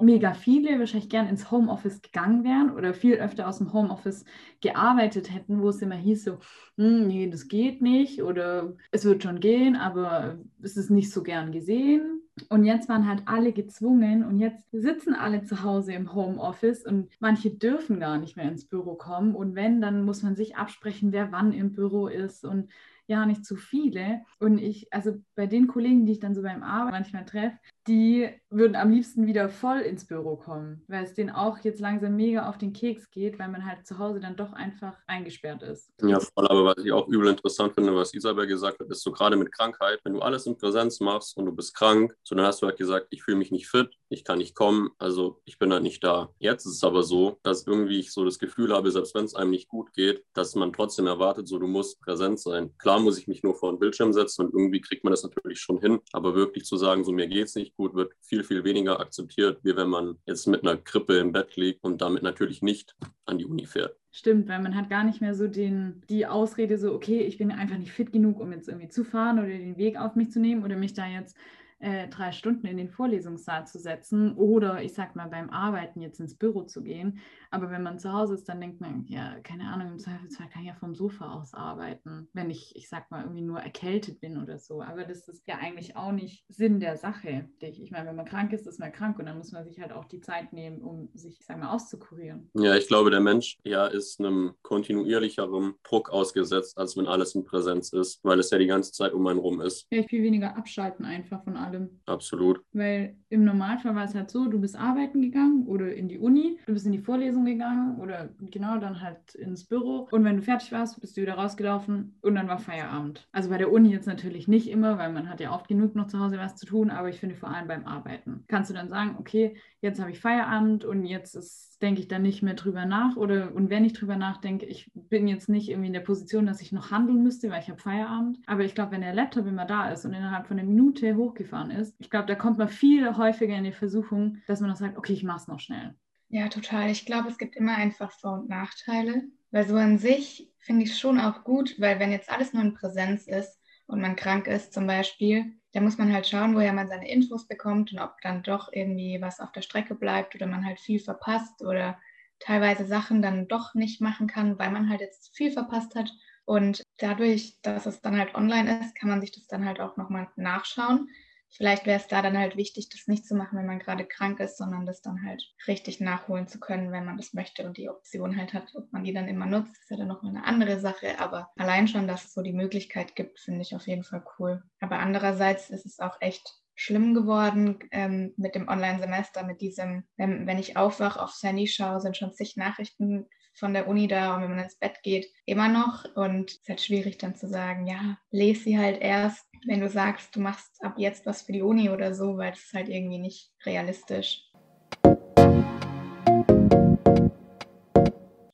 mega 0.00 0.34
viele 0.34 0.78
wahrscheinlich 0.78 1.10
gern 1.10 1.28
ins 1.28 1.50
Homeoffice 1.50 2.02
gegangen 2.02 2.44
wären 2.44 2.70
oder 2.74 2.94
viel 2.94 3.14
öfter 3.16 3.48
aus 3.48 3.58
dem 3.58 3.72
Homeoffice 3.72 4.24
gearbeitet 4.60 5.32
hätten, 5.32 5.60
wo 5.62 5.68
es 5.68 5.82
immer 5.82 5.96
hieß 5.96 6.24
so, 6.24 6.38
"Hm, 6.76 7.06
nee, 7.08 7.28
das 7.30 7.48
geht 7.48 7.82
nicht 7.82 8.22
oder 8.22 8.76
es 8.90 9.04
wird 9.04 9.22
schon 9.22 9.40
gehen, 9.40 9.76
aber 9.76 10.38
es 10.62 10.76
ist 10.76 10.90
nicht 10.90 11.12
so 11.12 11.22
gern 11.22 11.52
gesehen. 11.52 12.22
Und 12.48 12.64
jetzt 12.64 12.88
waren 12.88 13.08
halt 13.08 13.22
alle 13.26 13.52
gezwungen 13.52 14.24
und 14.24 14.38
jetzt 14.38 14.64
sitzen 14.70 15.14
alle 15.14 15.42
zu 15.42 15.62
Hause 15.64 15.92
im 15.92 16.14
Homeoffice 16.14 16.84
und 16.86 17.10
manche 17.18 17.50
dürfen 17.50 17.98
gar 17.98 18.18
nicht 18.18 18.36
mehr 18.36 18.48
ins 18.48 18.66
Büro 18.68 18.94
kommen. 18.94 19.34
Und 19.34 19.56
wenn, 19.56 19.80
dann 19.80 20.04
muss 20.04 20.22
man 20.22 20.36
sich 20.36 20.56
absprechen, 20.56 21.10
wer 21.12 21.32
wann 21.32 21.52
im 21.52 21.72
Büro 21.72 22.06
ist. 22.06 22.44
Und 22.44 22.70
ja 23.06 23.24
nicht 23.26 23.44
zu 23.44 23.56
viele. 23.56 24.22
Und 24.38 24.58
ich, 24.58 24.92
also 24.92 25.16
bei 25.34 25.46
den 25.46 25.66
Kollegen, 25.66 26.06
die 26.06 26.12
ich 26.12 26.20
dann 26.20 26.34
so 26.34 26.42
beim 26.42 26.62
Arbeit 26.62 26.92
manchmal 26.92 27.24
treffe, 27.24 27.58
die 27.88 28.28
würden 28.50 28.76
am 28.76 28.90
liebsten 28.90 29.26
wieder 29.26 29.48
voll 29.48 29.80
ins 29.80 30.06
Büro 30.06 30.36
kommen, 30.36 30.82
weil 30.88 31.04
es 31.04 31.14
denen 31.14 31.30
auch 31.30 31.58
jetzt 31.60 31.80
langsam 31.80 32.16
mega 32.16 32.48
auf 32.48 32.58
den 32.58 32.72
Keks 32.72 33.10
geht, 33.10 33.38
weil 33.38 33.48
man 33.48 33.64
halt 33.66 33.86
zu 33.86 33.98
Hause 33.98 34.20
dann 34.20 34.36
doch 34.36 34.52
einfach 34.52 34.96
eingesperrt 35.06 35.62
ist. 35.62 35.90
Ja, 36.02 36.18
voll, 36.20 36.46
aber 36.48 36.64
was 36.64 36.84
ich 36.84 36.92
auch 36.92 37.08
übel 37.08 37.28
interessant 37.28 37.74
finde, 37.74 37.94
was 37.94 38.14
Isabel 38.14 38.46
gesagt 38.46 38.80
hat, 38.80 38.88
ist 38.88 39.02
so 39.02 39.12
gerade 39.12 39.36
mit 39.36 39.52
Krankheit, 39.52 40.00
wenn 40.04 40.14
du 40.14 40.20
alles 40.20 40.46
in 40.46 40.56
Präsenz 40.56 41.00
machst 41.00 41.36
und 41.36 41.46
du 41.46 41.52
bist 41.52 41.74
krank, 41.74 42.14
so 42.22 42.34
dann 42.34 42.46
hast 42.46 42.62
du 42.62 42.66
halt 42.66 42.78
gesagt, 42.78 43.08
ich 43.10 43.22
fühle 43.22 43.36
mich 43.36 43.50
nicht 43.50 43.68
fit, 43.68 43.90
ich 44.08 44.24
kann 44.24 44.38
nicht 44.38 44.54
kommen, 44.54 44.90
also 44.98 45.40
ich 45.44 45.58
bin 45.58 45.72
halt 45.72 45.82
nicht 45.82 46.02
da. 46.02 46.30
Jetzt 46.38 46.64
ist 46.66 46.76
es 46.76 46.84
aber 46.84 47.02
so, 47.02 47.38
dass 47.42 47.66
irgendwie 47.66 47.98
ich 47.98 48.12
so 48.12 48.24
das 48.24 48.38
Gefühl 48.38 48.72
habe, 48.72 48.90
selbst 48.90 49.14
wenn 49.14 49.24
es 49.24 49.34
einem 49.34 49.50
nicht 49.50 49.68
gut 49.68 49.92
geht, 49.92 50.24
dass 50.32 50.54
man 50.54 50.72
trotzdem 50.72 51.06
erwartet, 51.06 51.48
so 51.48 51.58
du 51.58 51.66
musst 51.66 52.00
präsent 52.00 52.40
sein. 52.40 52.72
Klar 52.78 53.00
muss 53.00 53.18
ich 53.18 53.28
mich 53.28 53.42
nur 53.42 53.54
vor 53.54 53.72
den 53.72 53.78
Bildschirm 53.78 54.12
setzen 54.12 54.46
und 54.46 54.54
irgendwie 54.54 54.80
kriegt 54.80 55.04
man 55.04 55.10
das 55.10 55.22
natürlich 55.22 55.60
schon 55.60 55.80
hin, 55.80 56.00
aber 56.12 56.34
wirklich 56.34 56.64
zu 56.64 56.76
sagen, 56.76 57.04
so 57.04 57.12
mir 57.12 57.28
geht 57.28 57.46
es 57.46 57.54
nicht 57.54 57.76
gut, 57.78 57.94
wird 57.94 58.12
viel, 58.20 58.44
viel 58.44 58.64
weniger 58.64 59.00
akzeptiert, 59.00 59.60
wie 59.62 59.74
wenn 59.76 59.88
man 59.88 60.16
jetzt 60.26 60.46
mit 60.46 60.62
einer 60.62 60.76
Krippe 60.76 61.16
im 61.16 61.32
Bett 61.32 61.56
liegt 61.56 61.82
und 61.84 62.02
damit 62.02 62.22
natürlich 62.22 62.60
nicht 62.60 62.94
an 63.24 63.38
die 63.38 63.46
Uni 63.46 63.66
fährt. 63.66 63.96
Stimmt, 64.10 64.48
weil 64.48 64.60
man 64.60 64.74
hat 64.74 64.90
gar 64.90 65.04
nicht 65.04 65.20
mehr 65.20 65.34
so 65.34 65.46
den, 65.46 66.02
die 66.10 66.26
Ausrede, 66.26 66.76
so, 66.76 66.92
okay, 66.92 67.20
ich 67.20 67.38
bin 67.38 67.52
einfach 67.52 67.78
nicht 67.78 67.92
fit 67.92 68.12
genug, 68.12 68.40
um 68.40 68.52
jetzt 68.52 68.68
irgendwie 68.68 68.88
zu 68.88 69.04
fahren 69.04 69.38
oder 69.38 69.48
den 69.48 69.76
Weg 69.78 69.98
auf 69.98 70.16
mich 70.16 70.30
zu 70.30 70.40
nehmen 70.40 70.64
oder 70.64 70.76
mich 70.76 70.92
da 70.92 71.06
jetzt 71.06 71.36
äh, 71.80 72.08
drei 72.08 72.32
Stunden 72.32 72.66
in 72.66 72.76
den 72.76 72.90
Vorlesungssaal 72.90 73.66
zu 73.66 73.78
setzen 73.78 74.34
oder 74.36 74.82
ich 74.82 74.94
sag 74.94 75.14
mal 75.14 75.28
beim 75.28 75.50
Arbeiten 75.50 76.00
jetzt 76.00 76.20
ins 76.20 76.36
Büro 76.36 76.62
zu 76.62 76.82
gehen. 76.82 77.20
Aber 77.50 77.70
wenn 77.70 77.82
man 77.82 77.98
zu 77.98 78.12
Hause 78.12 78.34
ist, 78.34 78.48
dann 78.48 78.60
denkt 78.60 78.80
man, 78.80 79.06
ja, 79.06 79.38
keine 79.42 79.64
Ahnung, 79.64 79.92
im 79.92 79.98
Zweifelsfall 79.98 80.48
kann 80.48 80.62
ich 80.62 80.68
ja 80.68 80.74
vom 80.74 80.94
Sofa 80.94 81.32
aus 81.32 81.54
arbeiten, 81.54 82.28
wenn 82.32 82.50
ich, 82.50 82.74
ich 82.76 82.88
sag 82.88 83.10
mal, 83.10 83.22
irgendwie 83.22 83.42
nur 83.42 83.60
erkältet 83.60 84.20
bin 84.20 84.42
oder 84.42 84.58
so. 84.58 84.82
Aber 84.82 85.04
das 85.04 85.28
ist 85.28 85.46
ja 85.46 85.56
eigentlich 85.58 85.96
auch 85.96 86.12
nicht 86.12 86.44
Sinn 86.48 86.80
der 86.80 86.96
Sache. 86.96 87.48
Ich 87.60 87.90
meine, 87.90 88.08
wenn 88.08 88.16
man 88.16 88.26
krank 88.26 88.52
ist, 88.52 88.66
ist 88.66 88.80
man 88.80 88.92
krank 88.92 89.18
und 89.18 89.26
dann 89.26 89.38
muss 89.38 89.52
man 89.52 89.64
sich 89.64 89.80
halt 89.80 89.92
auch 89.92 90.04
die 90.04 90.20
Zeit 90.20 90.52
nehmen, 90.52 90.82
um 90.82 91.08
sich, 91.14 91.38
ich 91.40 91.46
sag 91.46 91.58
mal, 91.58 91.70
auszukurieren. 91.70 92.50
Ja, 92.54 92.74
ich 92.74 92.88
glaube, 92.88 93.10
der 93.10 93.20
Mensch 93.20 93.56
ja 93.64 93.86
ist 93.86 94.20
einem 94.20 94.54
kontinuierlicheren 94.62 95.74
Druck 95.84 96.10
ausgesetzt, 96.10 96.76
als 96.76 96.96
wenn 96.96 97.06
alles 97.06 97.34
in 97.34 97.44
Präsenz 97.44 97.92
ist, 97.92 98.22
weil 98.24 98.40
es 98.40 98.50
ja 98.50 98.58
die 98.58 98.66
ganze 98.66 98.92
Zeit 98.92 99.12
um 99.12 99.26
einen 99.26 99.38
rum 99.38 99.60
ist. 99.60 99.86
Ja, 99.90 100.02
viel 100.02 100.22
weniger 100.22 100.56
abschalten 100.56 101.04
einfach 101.04 101.44
von 101.44 101.56
allem. 101.56 101.67
Absolut. 102.06 102.62
Weil 102.72 103.16
im 103.28 103.44
Normalfall 103.44 103.94
war 103.94 104.04
es 104.04 104.14
halt 104.14 104.30
so, 104.30 104.48
du 104.48 104.60
bist 104.60 104.76
arbeiten 104.76 105.20
gegangen 105.20 105.66
oder 105.66 105.94
in 105.94 106.08
die 106.08 106.18
Uni, 106.18 106.58
du 106.66 106.72
bist 106.72 106.86
in 106.86 106.92
die 106.92 106.98
Vorlesung 106.98 107.44
gegangen 107.44 107.98
oder 108.00 108.30
genau 108.40 108.78
dann 108.78 109.00
halt 109.00 109.34
ins 109.34 109.64
Büro. 109.64 110.08
Und 110.10 110.24
wenn 110.24 110.36
du 110.36 110.42
fertig 110.42 110.72
warst, 110.72 111.00
bist 111.00 111.16
du 111.16 111.22
wieder 111.22 111.34
rausgelaufen 111.34 112.18
und 112.22 112.34
dann 112.34 112.48
war 112.48 112.58
Feierabend. 112.58 113.28
Also 113.32 113.50
bei 113.50 113.58
der 113.58 113.70
Uni 113.72 113.90
jetzt 113.90 114.06
natürlich 114.06 114.48
nicht 114.48 114.68
immer, 114.68 114.98
weil 114.98 115.12
man 115.12 115.28
hat 115.28 115.40
ja 115.40 115.54
oft 115.54 115.68
genug 115.68 115.94
noch 115.94 116.06
zu 116.06 116.18
Hause 116.18 116.38
was 116.38 116.56
zu 116.56 116.66
tun, 116.66 116.90
aber 116.90 117.08
ich 117.08 117.20
finde 117.20 117.34
vor 117.34 117.50
allem 117.50 117.68
beim 117.68 117.86
Arbeiten. 117.86 118.44
Kannst 118.48 118.70
du 118.70 118.74
dann 118.74 118.88
sagen, 118.88 119.16
okay, 119.18 119.56
jetzt 119.80 120.00
habe 120.00 120.10
ich 120.10 120.20
Feierabend 120.20 120.84
und 120.84 121.04
jetzt 121.04 121.34
ist 121.34 121.67
denke 121.80 122.00
ich 122.00 122.08
dann 122.08 122.22
nicht 122.22 122.42
mehr 122.42 122.54
drüber 122.54 122.84
nach 122.84 123.16
oder 123.16 123.54
und 123.54 123.70
wenn 123.70 123.84
ich 123.84 123.92
drüber 123.92 124.16
nachdenke, 124.16 124.66
ich 124.66 124.90
bin 124.94 125.28
jetzt 125.28 125.48
nicht 125.48 125.68
irgendwie 125.68 125.88
in 125.88 125.92
der 125.92 126.00
Position, 126.00 126.46
dass 126.46 126.60
ich 126.60 126.72
noch 126.72 126.90
handeln 126.90 127.22
müsste, 127.22 127.50
weil 127.50 127.60
ich 127.60 127.68
habe 127.68 127.80
Feierabend. 127.80 128.38
Aber 128.46 128.64
ich 128.64 128.74
glaube, 128.74 128.92
wenn 128.92 129.00
der 129.00 129.14
Laptop 129.14 129.46
immer 129.46 129.64
da 129.64 129.90
ist 129.90 130.04
und 130.04 130.12
innerhalb 130.12 130.46
von 130.46 130.58
einer 130.58 130.68
Minute 130.68 131.16
hochgefahren 131.16 131.70
ist, 131.70 131.94
ich 131.98 132.10
glaube, 132.10 132.26
da 132.26 132.34
kommt 132.34 132.58
man 132.58 132.68
viel 132.68 133.16
häufiger 133.16 133.56
in 133.56 133.64
die 133.64 133.72
Versuchung, 133.72 134.38
dass 134.46 134.60
man 134.60 134.70
noch 134.70 134.76
sagt, 134.76 134.98
okay, 134.98 135.12
ich 135.12 135.24
mache 135.24 135.38
es 135.38 135.48
noch 135.48 135.60
schnell. 135.60 135.94
Ja, 136.30 136.48
total. 136.48 136.90
Ich 136.90 137.06
glaube, 137.06 137.28
es 137.28 137.38
gibt 137.38 137.56
immer 137.56 137.76
einfach 137.76 138.12
Vor- 138.12 138.40
und 138.40 138.48
Nachteile. 138.48 139.22
Weil 139.50 139.66
so 139.66 139.76
an 139.76 139.98
sich 139.98 140.50
finde 140.58 140.84
ich 140.84 140.90
es 140.90 140.98
schon 140.98 141.18
auch 141.18 141.44
gut, 141.44 141.76
weil 141.78 141.98
wenn 141.98 142.12
jetzt 142.12 142.30
alles 142.30 142.52
nur 142.52 142.62
in 142.62 142.74
Präsenz 142.74 143.26
ist 143.26 143.58
und 143.86 144.00
man 144.00 144.16
krank 144.16 144.46
ist 144.46 144.74
zum 144.74 144.86
Beispiel, 144.86 145.57
da 145.72 145.80
muss 145.80 145.98
man 145.98 146.12
halt 146.12 146.26
schauen, 146.26 146.54
woher 146.54 146.72
man 146.72 146.88
seine 146.88 147.10
Infos 147.10 147.46
bekommt 147.46 147.92
und 147.92 147.98
ob 147.98 148.20
dann 148.22 148.42
doch 148.42 148.70
irgendwie 148.72 149.18
was 149.20 149.40
auf 149.40 149.52
der 149.52 149.62
Strecke 149.62 149.94
bleibt 149.94 150.34
oder 150.34 150.46
man 150.46 150.64
halt 150.64 150.80
viel 150.80 151.00
verpasst 151.00 151.62
oder 151.62 151.98
teilweise 152.40 152.86
Sachen 152.86 153.20
dann 153.22 153.48
doch 153.48 153.74
nicht 153.74 154.00
machen 154.00 154.26
kann, 154.26 154.58
weil 154.58 154.70
man 154.70 154.88
halt 154.88 155.00
jetzt 155.00 155.36
viel 155.36 155.50
verpasst 155.52 155.94
hat. 155.94 156.10
Und 156.44 156.82
dadurch, 156.98 157.58
dass 157.62 157.84
es 157.86 158.00
dann 158.00 158.16
halt 158.18 158.34
online 158.34 158.80
ist, 158.80 158.94
kann 158.94 159.10
man 159.10 159.20
sich 159.20 159.32
das 159.32 159.46
dann 159.46 159.66
halt 159.66 159.80
auch 159.80 159.96
nochmal 159.96 160.28
nachschauen. 160.36 161.08
Vielleicht 161.50 161.86
wäre 161.86 161.98
es 161.98 162.08
da 162.08 162.22
dann 162.22 162.36
halt 162.36 162.56
wichtig, 162.56 162.88
das 162.88 163.06
nicht 163.06 163.26
zu 163.26 163.34
machen, 163.34 163.58
wenn 163.58 163.66
man 163.66 163.78
gerade 163.78 164.04
krank 164.04 164.38
ist, 164.40 164.58
sondern 164.58 164.86
das 164.86 165.00
dann 165.00 165.24
halt 165.24 165.42
richtig 165.66 166.00
nachholen 166.00 166.46
zu 166.46 166.60
können, 166.60 166.92
wenn 166.92 167.04
man 167.04 167.16
das 167.16 167.32
möchte 167.32 167.64
und 167.66 167.76
die 167.76 167.88
Option 167.88 168.36
halt 168.36 168.52
hat. 168.52 168.74
Ob 168.74 168.92
man 168.92 169.04
die 169.04 169.14
dann 169.14 169.28
immer 169.28 169.46
nutzt, 169.46 169.78
ist 169.80 169.90
ja 169.90 169.96
dann 169.96 170.08
nochmal 170.08 170.36
eine 170.36 170.44
andere 170.44 170.78
Sache. 170.78 171.18
Aber 171.18 171.50
allein 171.56 171.88
schon, 171.88 172.06
dass 172.06 172.26
es 172.26 172.34
so 172.34 172.42
die 172.42 172.52
Möglichkeit 172.52 173.16
gibt, 173.16 173.40
finde 173.40 173.62
ich 173.62 173.74
auf 173.74 173.86
jeden 173.86 174.04
Fall 174.04 174.24
cool. 174.38 174.62
Aber 174.80 174.98
andererseits 174.98 175.70
ist 175.70 175.86
es 175.86 176.00
auch 176.00 176.20
echt 176.20 176.58
schlimm 176.74 177.12
geworden 177.12 177.80
ähm, 177.90 178.34
mit 178.36 178.54
dem 178.54 178.68
Online-Semester, 178.68 179.42
mit 179.42 179.60
diesem, 179.60 180.04
wenn, 180.16 180.46
wenn 180.46 180.58
ich 180.58 180.76
aufwache, 180.76 181.20
aufs 181.20 181.42
Handy 181.42 181.66
schaue, 181.66 182.00
sind 182.00 182.16
schon 182.16 182.32
zig 182.32 182.56
Nachrichten 182.56 183.26
von 183.58 183.74
der 183.74 183.88
Uni 183.88 184.06
da 184.06 184.36
und 184.36 184.42
wenn 184.42 184.50
man 184.50 184.60
ins 184.60 184.76
Bett 184.76 185.02
geht, 185.02 185.26
immer 185.44 185.68
noch. 185.68 186.04
Und 186.14 186.50
es 186.50 186.58
ist 186.58 186.68
halt 186.68 186.80
schwierig 186.80 187.18
dann 187.18 187.34
zu 187.34 187.48
sagen, 187.48 187.86
ja, 187.86 188.18
lese 188.30 188.64
sie 188.64 188.78
halt 188.78 189.00
erst, 189.00 189.46
wenn 189.66 189.80
du 189.80 189.88
sagst, 189.88 190.36
du 190.36 190.40
machst 190.40 190.82
ab 190.82 190.94
jetzt 190.96 191.26
was 191.26 191.42
für 191.42 191.52
die 191.52 191.62
Uni 191.62 191.90
oder 191.90 192.14
so, 192.14 192.36
weil 192.38 192.52
das 192.52 192.60
ist 192.60 192.74
halt 192.74 192.88
irgendwie 192.88 193.18
nicht 193.18 193.50
realistisch. 193.66 194.44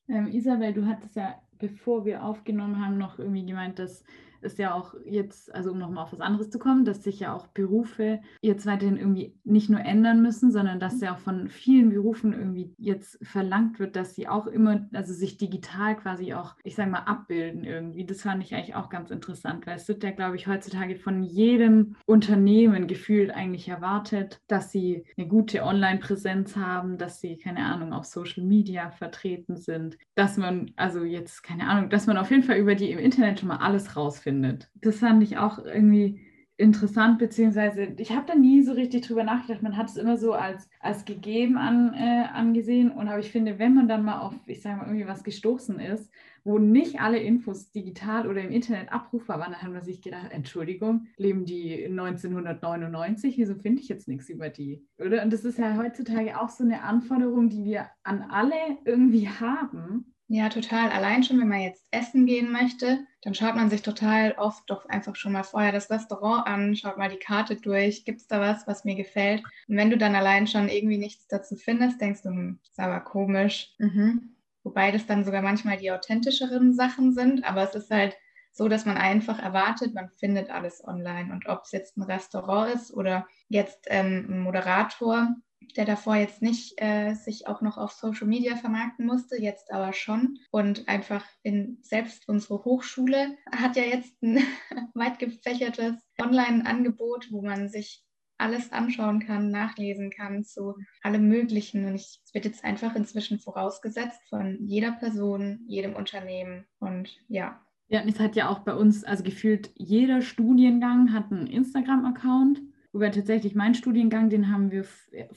Ähm, 0.09 0.29
Isabel, 0.33 0.73
du 0.73 0.87
hattest 0.87 1.17
ja, 1.17 1.39
bevor 1.59 2.05
wir 2.05 2.25
aufgenommen 2.25 2.83
haben, 2.83 2.97
noch 2.97 3.19
irgendwie 3.19 3.45
gemeint, 3.45 3.79
dass 3.79 4.05
ist 4.45 4.59
ja 4.59 4.75
auch 4.75 4.95
jetzt, 5.05 5.53
also 5.55 5.73
um 5.73 5.79
nochmal 5.79 6.05
auf 6.05 6.13
was 6.13 6.21
anderes 6.21 6.51
zu 6.51 6.59
kommen, 6.59 6.85
dass 6.85 7.03
sich 7.03 7.21
ja 7.21 7.35
auch 7.35 7.49
Berufe 7.49 8.21
jetzt 8.43 8.67
weiterhin 8.67 8.97
irgendwie 8.97 9.35
nicht 9.45 9.71
nur 9.71 9.81
ändern 9.81 10.23
müssen, 10.23 10.53
sondern 10.53 10.79
dass 10.79 11.01
ja 11.01 11.15
auch 11.15 11.19
von 11.19 11.49
vielen 11.49 11.91
Berufen 11.91 12.33
irgendwie 12.33 12.75
jetzt 12.79 13.19
verlangt 13.27 13.79
wird, 13.79 13.97
dass 13.97 14.15
sie 14.15 14.29
auch 14.29 14.47
immer, 14.47 14.87
also 14.93 15.13
sich 15.13 15.39
digital 15.39 15.97
quasi 15.97 16.35
auch, 16.35 16.57
ich 16.63 16.75
sage 16.75 16.91
mal, 16.91 17.01
abbilden 17.01 17.65
irgendwie. 17.65 18.05
Das 18.05 18.23
fand 18.23 18.43
ich 18.43 18.55
eigentlich 18.55 18.75
auch 18.75 18.91
ganz 18.91 19.11
interessant, 19.11 19.67
weil 19.67 19.77
es 19.77 19.89
wird 19.89 20.03
ja, 20.05 20.11
glaube 20.11 20.37
ich, 20.37 20.47
heutzutage 20.47 20.97
von 20.97 21.23
jedem 21.23 21.97
Unternehmen 22.07 22.87
gefühlt 22.87 23.31
eigentlich 23.31 23.69
erwartet, 23.69 24.41
dass 24.47 24.71
sie 24.71 25.05
eine 25.17 25.27
gute 25.27 25.63
Online-Präsenz 25.63 26.57
haben, 26.57 26.99
dass 26.99 27.21
sie, 27.21 27.39
keine 27.39 27.65
Ahnung, 27.65 27.93
auf 27.93 28.05
Social 28.05 28.45
Media 28.45 28.91
vertreten 28.91 29.57
sind, 29.57 29.97
dass 30.15 30.37
man, 30.37 30.73
also 30.77 31.05
jetzt, 31.05 31.43
keine 31.43 31.67
Ahnung, 31.69 31.91
dass 31.91 32.07
man 32.07 32.19
auf 32.19 32.31
jeden 32.31 32.43
Fall 32.43 32.59
über 32.59 32.75
die 32.75 32.91
im 32.91 32.99
Internet 32.99 33.41
schon 33.41 33.49
mal 33.49 33.57
alles 33.57 33.97
rausfindet 33.97 34.34
findet. 34.35 34.71
Das 34.75 34.99
fand 34.99 35.23
ich 35.23 35.39
auch 35.39 35.65
irgendwie 35.65 36.21
interessant, 36.57 37.19
beziehungsweise 37.19 37.95
ich 37.97 38.13
habe 38.13 38.27
da 38.27 38.35
nie 38.37 38.63
so 38.63 38.73
richtig 38.73 39.07
drüber 39.07 39.25
nachgedacht. 39.25 39.63
Man 39.63 39.77
hat 39.77 39.89
es 39.89 39.97
immer 39.97 40.17
so 40.17 40.33
als, 40.35 40.69
als 40.81 41.05
gegeben 41.05 41.57
an, 41.57 41.95
äh, 41.95 42.27
angesehen. 42.33 42.93
Und 42.93 43.09
aber 43.09 43.19
ich 43.19 43.33
finde, 43.33 43.59
wenn 43.59 43.75
man 43.75 43.89
dann 43.89 44.05
mal 44.05 44.21
auf, 44.21 44.35
ich 44.47 44.63
sage 44.63 44.77
mal, 44.77 44.87
irgendwie 44.87 45.07
was 45.07 45.25
gestoßen 45.25 45.81
ist, 45.81 46.11
wo 46.45 46.59
nicht 46.59 47.01
alle 47.01 47.19
Infos 47.19 47.73
digital 47.73 48.29
oder 48.29 48.43
im 48.43 48.53
Internet 48.53 48.93
abrufbar 48.93 49.41
waren, 49.41 49.53
dann 49.53 49.63
hat 49.63 49.73
man 49.73 49.83
sich 49.83 50.01
gedacht, 50.03 50.31
Entschuldigung, 50.31 51.07
leben 51.17 51.45
die 51.45 51.87
1999? 51.87 53.37
Wieso 53.37 53.55
finde 53.57 53.83
ich 53.83 53.89
jetzt 53.89 54.07
nichts 54.07 54.29
über 54.29 54.49
die? 54.49 54.87
Oder? 54.99 55.23
Und 55.23 55.33
das 55.33 55.45
ist 55.45 55.59
ja 55.59 55.77
heutzutage 55.77 56.41
auch 56.41 56.51
so 56.51 56.63
eine 56.63 56.83
Anforderung, 56.83 57.49
die 57.49 57.65
wir 57.65 57.87
an 58.05 58.23
alle 58.31 58.55
irgendwie 58.85 59.29
haben. 59.29 60.14
Ja, 60.35 60.49
total. 60.49 60.91
Allein 60.91 61.23
schon, 61.23 61.39
wenn 61.39 61.47
man 61.47 61.61
jetzt 61.61 61.87
essen 61.93 62.27
gehen 62.27 62.51
möchte, 62.51 63.07
dann 63.23 63.35
schaut 63.35 63.55
man 63.55 63.71
sich 63.71 63.83
total 63.83 64.33
oft 64.33 64.69
doch 64.69 64.85
einfach 64.87 65.15
schon 65.15 65.31
mal 65.31 65.45
vorher 65.45 65.71
das 65.71 65.93
Restaurant 65.93 66.49
an, 66.49 66.75
schaut 66.75 66.99
mal 66.99 67.09
die 67.09 67.21
Karte 67.21 67.55
durch, 67.55 68.05
gibt 68.05 68.21
es 68.21 68.27
da 68.27 68.41
was, 68.41 68.67
was 68.67 68.85
mir 68.85 68.97
gefällt. 68.97 69.45
Und 69.69 69.77
wenn 69.77 69.91
du 69.91 69.97
dann 69.97 70.17
allein 70.17 70.49
schon 70.49 70.69
irgendwie 70.69 70.99
nichts 70.99 71.29
dazu 71.29 71.55
findest, 71.55 72.01
denkst 72.01 72.23
du, 72.23 72.31
hm, 72.31 72.59
ist 72.65 72.81
aber 72.81 72.99
komisch. 72.99 73.77
Mhm. 73.79 74.35
Wobei 74.65 74.91
das 74.91 75.07
dann 75.07 75.25
sogar 75.25 75.41
manchmal 75.41 75.77
die 75.77 75.93
authentischeren 75.93 76.75
Sachen 76.75 77.13
sind, 77.13 77.45
aber 77.45 77.63
es 77.63 77.77
ist 77.77 77.93
halt 77.93 78.17
so, 78.51 78.67
dass 78.67 78.87
man 78.87 78.97
einfach 78.97 79.39
erwartet, 79.39 79.95
man 79.95 80.11
findet 80.17 80.51
alles 80.51 80.83
online. 80.85 81.33
Und 81.33 81.47
ob 81.47 81.63
es 81.63 81.71
jetzt 81.71 81.97
ein 81.97 82.03
Restaurant 82.03 82.75
ist 82.75 82.93
oder 82.93 83.29
jetzt 83.47 83.87
ähm, 83.87 84.27
ein 84.29 84.41
Moderator, 84.41 85.29
der 85.77 85.85
davor 85.85 86.17
jetzt 86.17 86.43
nicht 86.43 86.75
äh, 86.81 87.15
sich 87.15 87.47
auch 87.47 87.61
noch 87.61 87.79
auf 87.79 87.93
Social 87.93 88.27
Media 88.27 88.57
vermarkten 88.57 89.07
musste, 89.07 89.41
jetzt 89.41 89.73
aber 89.73 89.93
schon. 89.93 90.39
Und 90.51 90.89
einfach 90.89 91.25
in 91.43 91.79
selbst 91.83 92.29
unsere 92.29 92.65
Hochschule 92.65 93.37
hat 93.51 93.77
ja 93.77 93.83
jetzt 93.83 94.23
ein 94.23 94.39
weit 94.95 95.19
gefächertes 95.19 95.97
Online-Angebot, 96.21 97.29
wo 97.31 97.43
man 97.43 97.69
sich 97.69 98.05
alles 98.39 98.73
anschauen 98.73 99.21
kann, 99.21 99.51
nachlesen 99.51 100.11
kann 100.11 100.45
zu 100.45 100.75
allem 101.03 101.29
Möglichen. 101.29 101.85
Und 101.87 101.95
es 101.95 102.23
wird 102.33 102.45
jetzt 102.45 102.65
einfach 102.65 102.95
inzwischen 102.95 103.39
vorausgesetzt 103.39 104.21
von 104.29 104.59
jeder 104.67 104.93
Person, 104.93 105.61
jedem 105.67 105.95
Unternehmen. 105.95 106.67
Und 106.79 107.17
ja. 107.29 107.61
Ja, 107.89 108.03
und 108.03 108.09
es 108.09 108.19
hat 108.19 108.35
ja 108.35 108.49
auch 108.49 108.61
bei 108.61 108.75
uns, 108.75 109.05
also 109.05 109.23
gefühlt 109.23 109.71
jeder 109.77 110.23
Studiengang 110.23 111.13
hat 111.13 111.31
einen 111.31 111.47
Instagram-Account. 111.47 112.61
Wobei 112.95 113.11
tatsächlich 113.11 113.57
mein 113.57 113.75
Studiengang, 113.75 114.31
den 114.31 114.53
haben 114.53 114.71
wir, 114.71 114.85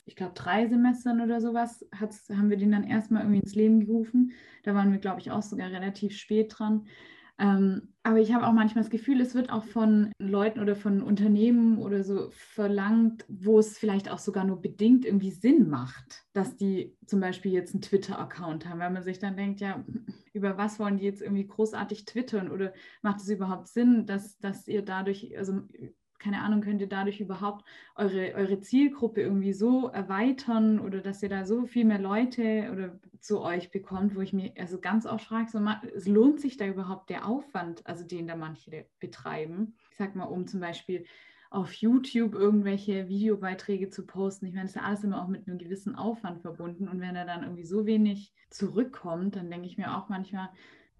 ich 0.05 0.15
glaube, 0.15 0.33
drei 0.35 0.67
Semestern 0.67 1.21
oder 1.21 1.41
sowas, 1.41 1.83
haben 1.91 2.51
wir 2.51 2.57
den 2.57 2.71
dann 2.71 2.83
erstmal 2.83 3.23
irgendwie 3.23 3.39
ins 3.39 3.55
Leben 3.55 3.79
gerufen. 3.79 4.31
Da 4.61 4.75
waren 4.75 4.91
wir, 4.91 4.99
glaube 4.99 5.21
ich, 5.21 5.31
auch 5.31 5.41
sogar 5.41 5.71
relativ 5.71 6.15
spät 6.15 6.53
dran. 6.55 6.85
Ähm, 7.39 7.93
aber 8.03 8.19
ich 8.19 8.31
habe 8.31 8.45
auch 8.45 8.53
manchmal 8.53 8.83
das 8.83 8.91
Gefühl, 8.91 9.19
es 9.21 9.33
wird 9.33 9.51
auch 9.51 9.63
von 9.63 10.11
Leuten 10.19 10.59
oder 10.59 10.75
von 10.75 11.01
Unternehmen 11.01 11.79
oder 11.79 12.03
so 12.03 12.29
verlangt, 12.29 13.25
wo 13.27 13.57
es 13.57 13.79
vielleicht 13.79 14.11
auch 14.11 14.19
sogar 14.19 14.43
nur 14.43 14.61
bedingt 14.61 15.03
irgendwie 15.03 15.31
Sinn 15.31 15.67
macht, 15.67 16.25
dass 16.33 16.57
die 16.57 16.95
zum 17.07 17.19
Beispiel 17.19 17.53
jetzt 17.53 17.73
einen 17.73 17.81
Twitter-Account 17.81 18.67
haben, 18.67 18.79
weil 18.79 18.91
man 18.91 19.03
sich 19.03 19.17
dann 19.17 19.35
denkt, 19.35 19.61
ja, 19.61 19.83
über 20.31 20.59
was 20.59 20.79
wollen 20.79 20.97
die 20.97 21.05
jetzt 21.05 21.23
irgendwie 21.23 21.47
großartig 21.47 22.05
twittern 22.05 22.51
oder 22.51 22.71
macht 23.01 23.19
es 23.19 23.29
überhaupt 23.29 23.67
Sinn, 23.67 24.05
dass, 24.05 24.37
dass 24.37 24.67
ihr 24.67 24.83
dadurch, 24.83 25.35
also 25.35 25.63
keine 26.19 26.41
Ahnung, 26.41 26.61
könnt 26.61 26.81
ihr 26.81 26.89
dadurch 26.89 27.19
überhaupt 27.19 27.65
eure, 27.95 28.33
eure 28.35 28.59
Zielgruppe 28.59 29.21
irgendwie 29.21 29.53
so 29.53 29.87
erweitern 29.87 30.79
oder 30.79 31.01
dass 31.01 31.23
ihr 31.23 31.29
da 31.29 31.45
so 31.45 31.65
viel 31.65 31.85
mehr 31.85 31.99
Leute 31.99 32.69
oder 32.71 32.99
zu 33.19 33.41
euch 33.41 33.71
bekommt, 33.71 34.15
wo 34.15 34.21
ich 34.21 34.33
mir 34.33 34.53
also 34.57 34.79
ganz 34.79 35.05
oft 35.05 35.25
frage, 35.25 35.49
so, 35.49 35.59
es 35.95 36.07
lohnt 36.07 36.39
sich 36.39 36.57
da 36.57 36.65
überhaupt 36.65 37.09
der 37.09 37.27
Aufwand, 37.27 37.85
also 37.85 38.05
den 38.05 38.27
da 38.27 38.35
manche 38.35 38.85
betreiben. 38.99 39.75
Ich 39.91 39.97
sag 39.97 40.15
mal, 40.15 40.25
um 40.25 40.47
zum 40.47 40.59
Beispiel 40.59 41.05
auf 41.49 41.73
YouTube 41.73 42.35
irgendwelche 42.35 43.07
Videobeiträge 43.07 43.89
zu 43.89 44.05
posten. 44.05 44.45
Ich 44.47 44.53
meine, 44.53 44.65
das 44.65 44.71
ist 44.71 44.81
ja 44.81 44.83
alles 44.83 45.03
immer 45.03 45.23
auch 45.23 45.27
mit 45.27 45.47
einem 45.47 45.57
gewissen 45.57 45.95
Aufwand 45.95 46.41
verbunden. 46.41 46.87
Und 46.87 46.99
wenn 46.99 47.15
er 47.15 47.25
dann 47.25 47.43
irgendwie 47.43 47.65
so 47.65 47.85
wenig 47.85 48.33
zurückkommt, 48.49 49.35
dann 49.35 49.49
denke 49.49 49.67
ich 49.67 49.77
mir 49.77 49.97
auch 49.97 50.09
manchmal, 50.09 50.49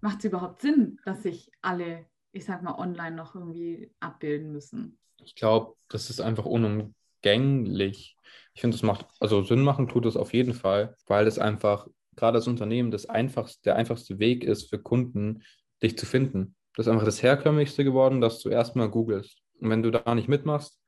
macht 0.00 0.18
es 0.18 0.24
überhaupt 0.24 0.60
Sinn, 0.60 0.98
dass 1.04 1.22
sich 1.22 1.50
alle, 1.60 2.06
ich 2.32 2.44
sag 2.44 2.62
mal, 2.62 2.78
online 2.78 3.16
noch 3.16 3.34
irgendwie 3.34 3.92
abbilden 4.00 4.52
müssen? 4.52 4.98
Ich 5.24 5.34
glaube, 5.34 5.74
das 5.88 6.10
ist 6.10 6.20
einfach 6.20 6.44
unumgänglich. 6.44 8.16
Ich 8.54 8.60
finde, 8.60 8.76
das 8.76 8.82
macht, 8.82 9.06
also 9.20 9.42
Sinn 9.42 9.62
machen 9.62 9.88
tut 9.88 10.06
es 10.06 10.16
auf 10.16 10.32
jeden 10.32 10.54
Fall, 10.54 10.96
weil 11.06 11.26
es 11.26 11.38
einfach 11.38 11.86
gerade 12.16 12.38
als 12.38 12.48
Unternehmen 12.48 12.90
das 12.90 13.06
einfachste, 13.06 13.62
der 13.64 13.76
einfachste 13.76 14.18
Weg 14.18 14.42
ist 14.42 14.68
für 14.68 14.78
Kunden, 14.78 15.42
dich 15.82 15.96
zu 15.96 16.06
finden. 16.06 16.56
Das 16.74 16.86
ist 16.86 16.92
einfach 16.92 17.04
das 17.04 17.22
herkömmlichste 17.22 17.84
geworden, 17.84 18.20
dass 18.20 18.40
du 18.40 18.48
erstmal 18.48 18.88
googelst. 18.88 19.42
Und 19.60 19.70
wenn 19.70 19.82
du 19.82 19.90
da 19.90 20.14
nicht 20.14 20.28
mitmachst, 20.28 20.78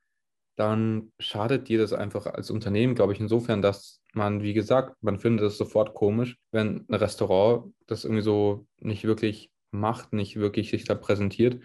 dann 0.56 1.12
schadet 1.18 1.68
dir 1.68 1.78
das 1.78 1.92
einfach 1.92 2.26
als 2.26 2.50
Unternehmen, 2.50 2.94
glaube 2.94 3.12
ich, 3.12 3.20
insofern, 3.20 3.62
dass 3.62 4.02
man, 4.12 4.42
wie 4.42 4.52
gesagt, 4.52 4.96
man 5.00 5.18
findet 5.18 5.46
es 5.46 5.56
sofort 5.56 5.94
komisch, 5.94 6.36
wenn 6.50 6.84
ein 6.88 6.94
Restaurant 6.94 7.72
das 7.86 8.04
irgendwie 8.04 8.22
so 8.22 8.66
nicht 8.78 9.04
wirklich 9.04 9.50
macht, 9.70 10.12
nicht 10.12 10.36
wirklich 10.36 10.70
sich 10.70 10.84
da 10.84 10.94
präsentiert 10.94 11.62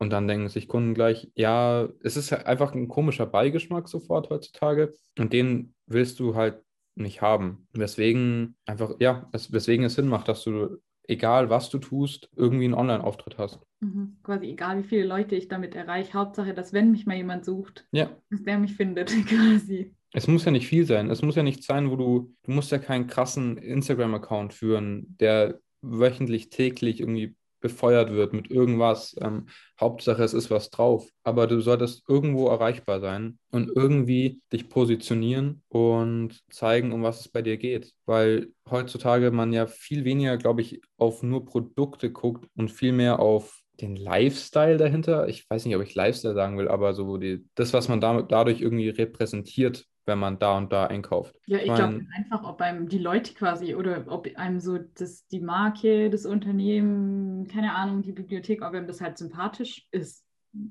und 0.00 0.10
dann 0.10 0.26
denken 0.26 0.48
sich 0.48 0.66
Kunden 0.66 0.94
gleich, 0.94 1.30
ja, 1.36 1.88
es 2.02 2.16
ist 2.16 2.32
einfach 2.32 2.74
ein 2.74 2.88
komischer 2.88 3.26
Beigeschmack 3.26 3.86
sofort 3.86 4.30
heutzutage 4.30 4.94
und 5.18 5.32
den 5.32 5.74
willst 5.86 6.18
du 6.18 6.34
halt 6.34 6.62
nicht 6.96 7.20
haben. 7.20 7.68
Weswegen 7.74 8.56
einfach, 8.64 8.94
ja, 8.98 9.28
es, 9.32 9.52
weswegen 9.52 9.84
es 9.84 9.94
Sinn 9.94 10.08
macht, 10.08 10.28
dass 10.28 10.42
du, 10.42 10.78
egal 11.06 11.50
was 11.50 11.68
du 11.68 11.78
tust, 11.78 12.30
irgendwie 12.34 12.64
einen 12.64 12.74
Online-Auftritt 12.74 13.36
hast. 13.36 13.60
Mhm. 13.80 14.16
Quasi 14.22 14.46
egal, 14.46 14.78
wie 14.78 14.88
viele 14.88 15.04
Leute 15.04 15.36
ich 15.36 15.48
damit 15.48 15.74
erreiche. 15.74 16.14
Hauptsache, 16.14 16.54
dass 16.54 16.72
wenn 16.72 16.92
mich 16.92 17.04
mal 17.06 17.16
jemand 17.16 17.44
sucht, 17.44 17.86
ja. 17.92 18.10
dass 18.30 18.42
der 18.42 18.58
mich 18.58 18.74
findet, 18.74 19.08
quasi. 19.26 19.94
Es 20.12 20.26
muss 20.26 20.46
ja 20.46 20.50
nicht 20.50 20.66
viel 20.66 20.86
sein. 20.86 21.10
Es 21.10 21.20
muss 21.20 21.36
ja 21.36 21.42
nicht 21.42 21.62
sein, 21.62 21.90
wo 21.90 21.96
du, 21.96 22.34
du 22.42 22.52
musst 22.52 22.72
ja 22.72 22.78
keinen 22.78 23.06
krassen 23.06 23.58
Instagram-Account 23.58 24.54
führen, 24.54 25.16
der 25.20 25.60
wöchentlich, 25.82 26.50
täglich 26.50 27.00
irgendwie 27.00 27.36
befeuert 27.60 28.12
wird 28.12 28.32
mit 28.32 28.50
irgendwas. 28.50 29.14
Ähm, 29.20 29.46
Hauptsache, 29.78 30.22
es 30.22 30.34
ist 30.34 30.50
was 30.50 30.70
drauf. 30.70 31.08
Aber 31.22 31.46
du 31.46 31.60
solltest 31.60 32.04
irgendwo 32.08 32.48
erreichbar 32.48 33.00
sein 33.00 33.38
und 33.50 33.70
irgendwie 33.74 34.40
dich 34.52 34.68
positionieren 34.68 35.62
und 35.68 36.40
zeigen, 36.50 36.92
um 36.92 37.02
was 37.02 37.20
es 37.20 37.28
bei 37.28 37.42
dir 37.42 37.56
geht. 37.56 37.92
Weil 38.06 38.48
heutzutage 38.68 39.30
man 39.30 39.52
ja 39.52 39.66
viel 39.66 40.04
weniger, 40.04 40.36
glaube 40.36 40.62
ich, 40.62 40.80
auf 40.96 41.22
nur 41.22 41.44
Produkte 41.44 42.10
guckt 42.10 42.48
und 42.56 42.70
viel 42.70 42.92
mehr 42.92 43.20
auf 43.20 43.60
den 43.80 43.96
Lifestyle 43.96 44.76
dahinter. 44.76 45.28
Ich 45.28 45.48
weiß 45.48 45.64
nicht, 45.64 45.74
ob 45.76 45.82
ich 45.82 45.94
Lifestyle 45.94 46.34
sagen 46.34 46.58
will, 46.58 46.68
aber 46.68 46.94
so 46.94 47.16
die, 47.16 47.46
das, 47.54 47.72
was 47.72 47.88
man 47.88 48.00
damit, 48.00 48.30
dadurch 48.30 48.60
irgendwie 48.60 48.90
repräsentiert, 48.90 49.86
wenn 50.06 50.18
man 50.18 50.38
da 50.38 50.56
und 50.56 50.72
da 50.72 50.86
einkauft. 50.86 51.36
Ja, 51.46 51.58
ich, 51.58 51.66
ich 51.66 51.74
glaube 51.74 52.06
einfach, 52.16 52.44
ob 52.44 52.60
einem 52.60 52.88
die 52.88 52.98
Leute 52.98 53.34
quasi 53.34 53.74
oder 53.74 54.04
ob 54.08 54.28
einem 54.36 54.60
so 54.60 54.78
das, 54.78 55.26
die 55.28 55.40
Marke, 55.40 56.10
das 56.10 56.26
Unternehmen, 56.26 57.46
keine 57.46 57.74
Ahnung, 57.74 58.02
die 58.02 58.12
Bibliothek, 58.12 58.62
ob 58.62 58.74
einem 58.74 58.86
das 58.86 59.00
halt 59.00 59.18
sympathisch 59.18 59.86
ist. 59.90 60.24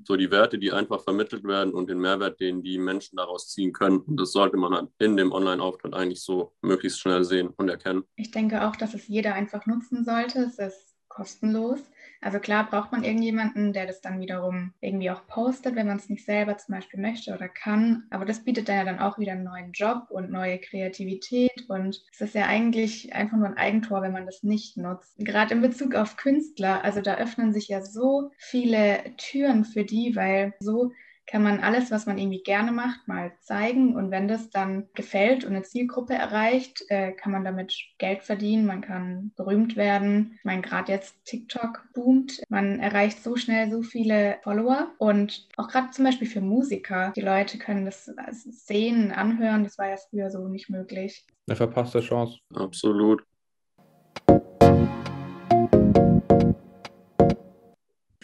So 0.04 0.16
die 0.16 0.30
Werte, 0.30 0.58
die 0.58 0.72
einfach 0.72 1.02
vermittelt 1.02 1.44
werden 1.44 1.72
und 1.72 1.88
den 1.88 2.00
Mehrwert, 2.00 2.38
den 2.38 2.62
die 2.62 2.78
Menschen 2.78 3.16
daraus 3.16 3.48
ziehen 3.48 3.72
können. 3.72 4.00
Und 4.00 4.18
das 4.18 4.32
sollte 4.32 4.58
man 4.58 4.74
halt 4.74 4.90
in 4.98 5.16
dem 5.16 5.32
Online-Auftritt 5.32 5.94
eigentlich 5.94 6.22
so 6.22 6.52
möglichst 6.60 7.00
schnell 7.00 7.24
sehen 7.24 7.48
und 7.56 7.70
erkennen. 7.70 8.04
Ich 8.16 8.30
denke 8.30 8.68
auch, 8.68 8.76
dass 8.76 8.92
es 8.92 9.08
jeder 9.08 9.34
einfach 9.34 9.64
nutzen 9.64 10.04
sollte. 10.04 10.40
Es 10.40 10.58
ist 10.58 10.96
kostenlos. 11.08 11.80
Also 12.20 12.38
klar 12.38 12.68
braucht 12.68 12.92
man 12.92 13.02
irgendjemanden, 13.02 13.72
der 13.72 13.86
das 13.86 14.00
dann 14.00 14.20
wiederum 14.20 14.72
irgendwie 14.80 15.10
auch 15.10 15.26
postet, 15.26 15.74
wenn 15.74 15.86
man 15.86 15.96
es 15.96 16.08
nicht 16.08 16.24
selber 16.24 16.58
zum 16.58 16.74
Beispiel 16.74 17.00
möchte 17.00 17.34
oder 17.34 17.48
kann. 17.48 18.04
Aber 18.10 18.24
das 18.24 18.44
bietet 18.44 18.68
dann 18.68 18.76
ja 18.76 18.84
dann 18.84 18.98
auch 18.98 19.18
wieder 19.18 19.32
einen 19.32 19.44
neuen 19.44 19.72
Job 19.72 20.06
und 20.10 20.30
neue 20.30 20.58
Kreativität. 20.58 21.68
Und 21.68 22.02
es 22.12 22.20
ist 22.20 22.34
ja 22.34 22.46
eigentlich 22.46 23.14
einfach 23.14 23.38
nur 23.38 23.46
ein 23.46 23.56
Eigentor, 23.56 24.02
wenn 24.02 24.12
man 24.12 24.26
das 24.26 24.42
nicht 24.42 24.76
nutzt. 24.76 25.14
Gerade 25.18 25.54
in 25.54 25.62
Bezug 25.62 25.94
auf 25.94 26.16
Künstler, 26.16 26.84
also 26.84 27.00
da 27.00 27.16
öffnen 27.16 27.52
sich 27.52 27.68
ja 27.68 27.82
so 27.82 28.30
viele 28.36 28.98
Türen 29.16 29.64
für 29.64 29.84
die, 29.84 30.14
weil 30.14 30.54
so 30.60 30.92
kann 31.30 31.44
man 31.44 31.60
alles, 31.60 31.92
was 31.92 32.06
man 32.06 32.18
irgendwie 32.18 32.42
gerne 32.42 32.72
macht, 32.72 33.06
mal 33.06 33.30
zeigen. 33.38 33.94
Und 33.94 34.10
wenn 34.10 34.26
das 34.26 34.50
dann 34.50 34.88
gefällt 34.94 35.44
und 35.44 35.52
eine 35.52 35.62
Zielgruppe 35.62 36.14
erreicht, 36.14 36.84
äh, 36.88 37.12
kann 37.12 37.30
man 37.30 37.44
damit 37.44 37.72
Geld 37.98 38.24
verdienen, 38.24 38.66
man 38.66 38.80
kann 38.80 39.30
berühmt 39.36 39.76
werden. 39.76 40.32
Ich 40.38 40.44
meine, 40.44 40.60
gerade 40.60 40.90
jetzt 40.90 41.24
TikTok 41.24 41.84
boomt. 41.94 42.42
Man 42.48 42.80
erreicht 42.80 43.22
so 43.22 43.36
schnell 43.36 43.70
so 43.70 43.82
viele 43.82 44.38
Follower. 44.42 44.90
Und 44.98 45.46
auch 45.56 45.68
gerade 45.68 45.90
zum 45.92 46.04
Beispiel 46.04 46.26
für 46.26 46.40
Musiker, 46.40 47.12
die 47.14 47.20
Leute 47.20 47.58
können 47.58 47.84
das 47.84 48.06
sehen, 48.06 49.12
anhören. 49.12 49.62
Das 49.62 49.78
war 49.78 49.88
ja 49.88 49.96
früher 49.98 50.30
so 50.30 50.48
nicht 50.48 50.68
möglich. 50.68 51.24
Eine 51.46 51.54
verpasste 51.54 52.00
Chance. 52.00 52.40
Absolut. 52.54 53.22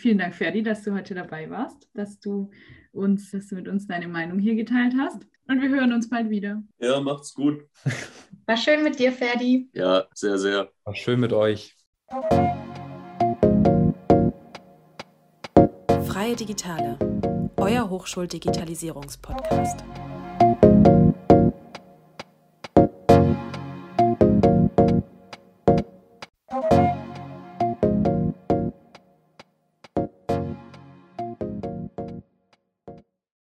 Vielen 0.06 0.18
Dank, 0.18 0.34
Ferdi, 0.34 0.62
dass 0.62 0.82
du 0.82 0.92
heute 0.92 1.14
dabei 1.14 1.50
warst, 1.50 1.88
dass 1.94 2.20
du 2.20 2.50
uns, 2.96 3.30
dass 3.30 3.48
du 3.48 3.54
mit 3.54 3.68
uns 3.68 3.86
deine 3.86 4.08
Meinung 4.08 4.38
hier 4.38 4.54
geteilt 4.54 4.94
hast. 4.98 5.26
Und 5.48 5.62
wir 5.62 5.68
hören 5.68 5.92
uns 5.92 6.08
bald 6.08 6.30
wieder. 6.30 6.62
Ja, 6.78 7.00
macht's 7.00 7.34
gut. 7.34 7.62
War 8.46 8.56
schön 8.56 8.82
mit 8.82 8.98
dir, 8.98 9.12
Ferdi. 9.12 9.68
Ja, 9.72 10.06
sehr, 10.14 10.38
sehr. 10.38 10.70
War 10.84 10.94
schön 10.94 11.20
mit 11.20 11.32
euch. 11.32 11.76
Freie 16.06 16.36
Digitale, 16.36 16.98
euer 17.56 17.88
Hochschuldigitalisierungspodcast. 17.90 19.84